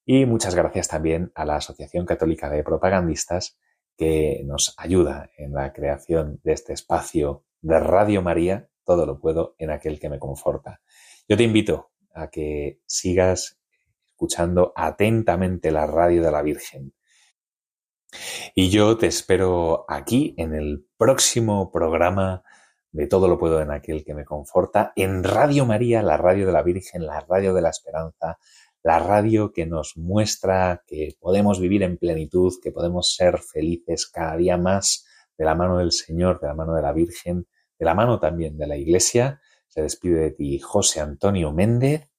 Y 0.06 0.24
muchas 0.24 0.54
gracias 0.54 0.88
también 0.88 1.30
a 1.34 1.44
la 1.44 1.56
Asociación 1.56 2.06
Católica 2.06 2.48
de 2.48 2.64
Propagandistas 2.64 3.58
que 3.98 4.42
nos 4.46 4.72
ayuda 4.78 5.30
en 5.36 5.52
la 5.52 5.74
creación 5.74 6.40
de 6.44 6.54
este 6.54 6.72
espacio 6.72 7.44
de 7.60 7.78
Radio 7.78 8.22
María, 8.22 8.70
todo 8.86 9.04
lo 9.04 9.20
puedo 9.20 9.54
en 9.58 9.70
aquel 9.70 10.00
que 10.00 10.08
me 10.08 10.18
conforta. 10.18 10.80
Yo 11.28 11.36
te 11.36 11.42
invito 11.42 11.90
a 12.16 12.28
que 12.30 12.80
sigas 12.86 13.58
escuchando 14.06 14.72
atentamente 14.74 15.70
la 15.70 15.86
radio 15.86 16.22
de 16.22 16.30
la 16.30 16.42
Virgen. 16.42 16.94
Y 18.54 18.70
yo 18.70 18.96
te 18.96 19.06
espero 19.06 19.84
aquí 19.88 20.34
en 20.38 20.54
el 20.54 20.86
próximo 20.96 21.70
programa 21.70 22.42
de 22.92 23.06
Todo 23.06 23.28
lo 23.28 23.38
puedo 23.38 23.60
en 23.60 23.70
aquel 23.70 24.04
que 24.04 24.14
me 24.14 24.24
conforta, 24.24 24.92
en 24.96 25.22
Radio 25.22 25.66
María, 25.66 26.02
la 26.02 26.16
radio 26.16 26.46
de 26.46 26.52
la 26.52 26.62
Virgen, 26.62 27.04
la 27.04 27.20
radio 27.20 27.52
de 27.52 27.60
la 27.60 27.68
esperanza, 27.68 28.38
la 28.82 28.98
radio 28.98 29.52
que 29.52 29.66
nos 29.66 29.98
muestra 29.98 30.82
que 30.86 31.14
podemos 31.20 31.60
vivir 31.60 31.82
en 31.82 31.98
plenitud, 31.98 32.54
que 32.62 32.72
podemos 32.72 33.14
ser 33.14 33.38
felices 33.38 34.06
cada 34.06 34.36
día 34.36 34.56
más 34.56 35.04
de 35.36 35.44
la 35.44 35.54
mano 35.54 35.76
del 35.78 35.92
Señor, 35.92 36.40
de 36.40 36.46
la 36.46 36.54
mano 36.54 36.74
de 36.74 36.82
la 36.82 36.92
Virgen, 36.92 37.46
de 37.78 37.84
la 37.84 37.94
mano 37.94 38.18
también 38.18 38.56
de 38.56 38.66
la 38.66 38.76
Iglesia. 38.76 39.40
Se 39.76 39.82
despide 39.82 40.20
de 40.20 40.30
ti 40.30 40.58
José 40.58 41.00
Antonio 41.00 41.52
Méndez. 41.52 42.10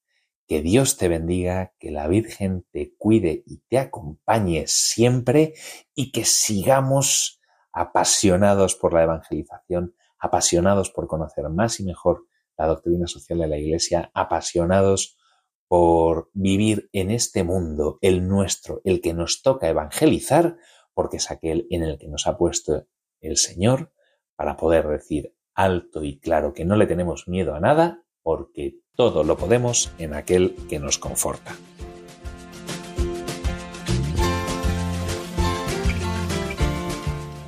Que 0.46 0.62
Dios 0.62 0.96
te 0.96 1.08
bendiga, 1.08 1.74
que 1.80 1.90
la 1.90 2.06
Virgen 2.06 2.64
te 2.70 2.94
cuide 2.96 3.42
y 3.46 3.62
te 3.68 3.78
acompañe 3.78 4.62
siempre 4.68 5.54
y 5.92 6.12
que 6.12 6.24
sigamos 6.24 7.40
apasionados 7.72 8.76
por 8.76 8.92
la 8.92 9.02
evangelización, 9.02 9.96
apasionados 10.20 10.90
por 10.90 11.08
conocer 11.08 11.48
más 11.48 11.80
y 11.80 11.84
mejor 11.84 12.26
la 12.56 12.68
doctrina 12.68 13.08
social 13.08 13.40
de 13.40 13.48
la 13.48 13.58
Iglesia, 13.58 14.12
apasionados 14.14 15.18
por 15.66 16.30
vivir 16.34 16.88
en 16.92 17.10
este 17.10 17.42
mundo, 17.42 17.98
el 18.02 18.28
nuestro, 18.28 18.82
el 18.84 19.00
que 19.00 19.14
nos 19.14 19.42
toca 19.42 19.68
evangelizar, 19.68 20.58
porque 20.94 21.16
es 21.16 21.28
aquel 21.32 21.66
en 21.70 21.82
el 21.82 21.98
que 21.98 22.06
nos 22.06 22.28
ha 22.28 22.38
puesto 22.38 22.86
el 23.20 23.36
Señor 23.36 23.92
para 24.36 24.56
poder 24.56 24.86
decir 24.86 25.34
alto 25.58 26.04
y 26.04 26.18
claro 26.18 26.54
que 26.54 26.64
no 26.64 26.76
le 26.76 26.86
tenemos 26.86 27.26
miedo 27.26 27.54
a 27.54 27.60
nada, 27.60 28.02
porque 28.22 28.76
todo 28.94 29.24
lo 29.24 29.36
podemos 29.36 29.90
en 29.98 30.14
aquel 30.14 30.54
que 30.68 30.78
nos 30.78 30.98
conforta. 30.98 31.56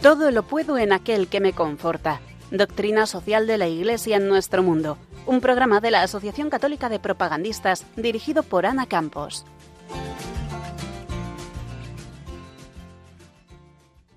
Todo 0.03 0.31
lo 0.31 0.43
puedo 0.43 0.77
en 0.77 0.93
aquel 0.93 1.29
que 1.29 1.41
me 1.41 1.53
conforta. 1.53 2.21
Doctrina 2.51 3.07
social 3.07 3.47
de 3.47 3.59
la 3.59 3.69
Iglesia 3.69 4.17
en 4.17 4.27
nuestro 4.27 4.63
mundo. 4.63 4.99
Un 5.27 5.41
programa 5.41 5.81
de 5.81 5.93
la 5.93 6.03
Asociación 6.03 6.51
Católica 6.51 6.89
de 6.89 6.99
Propagandistas 6.99 7.87
dirigido 7.97 8.43
por 8.43 8.67
Ana 8.67 8.87
Campos. 8.87 9.45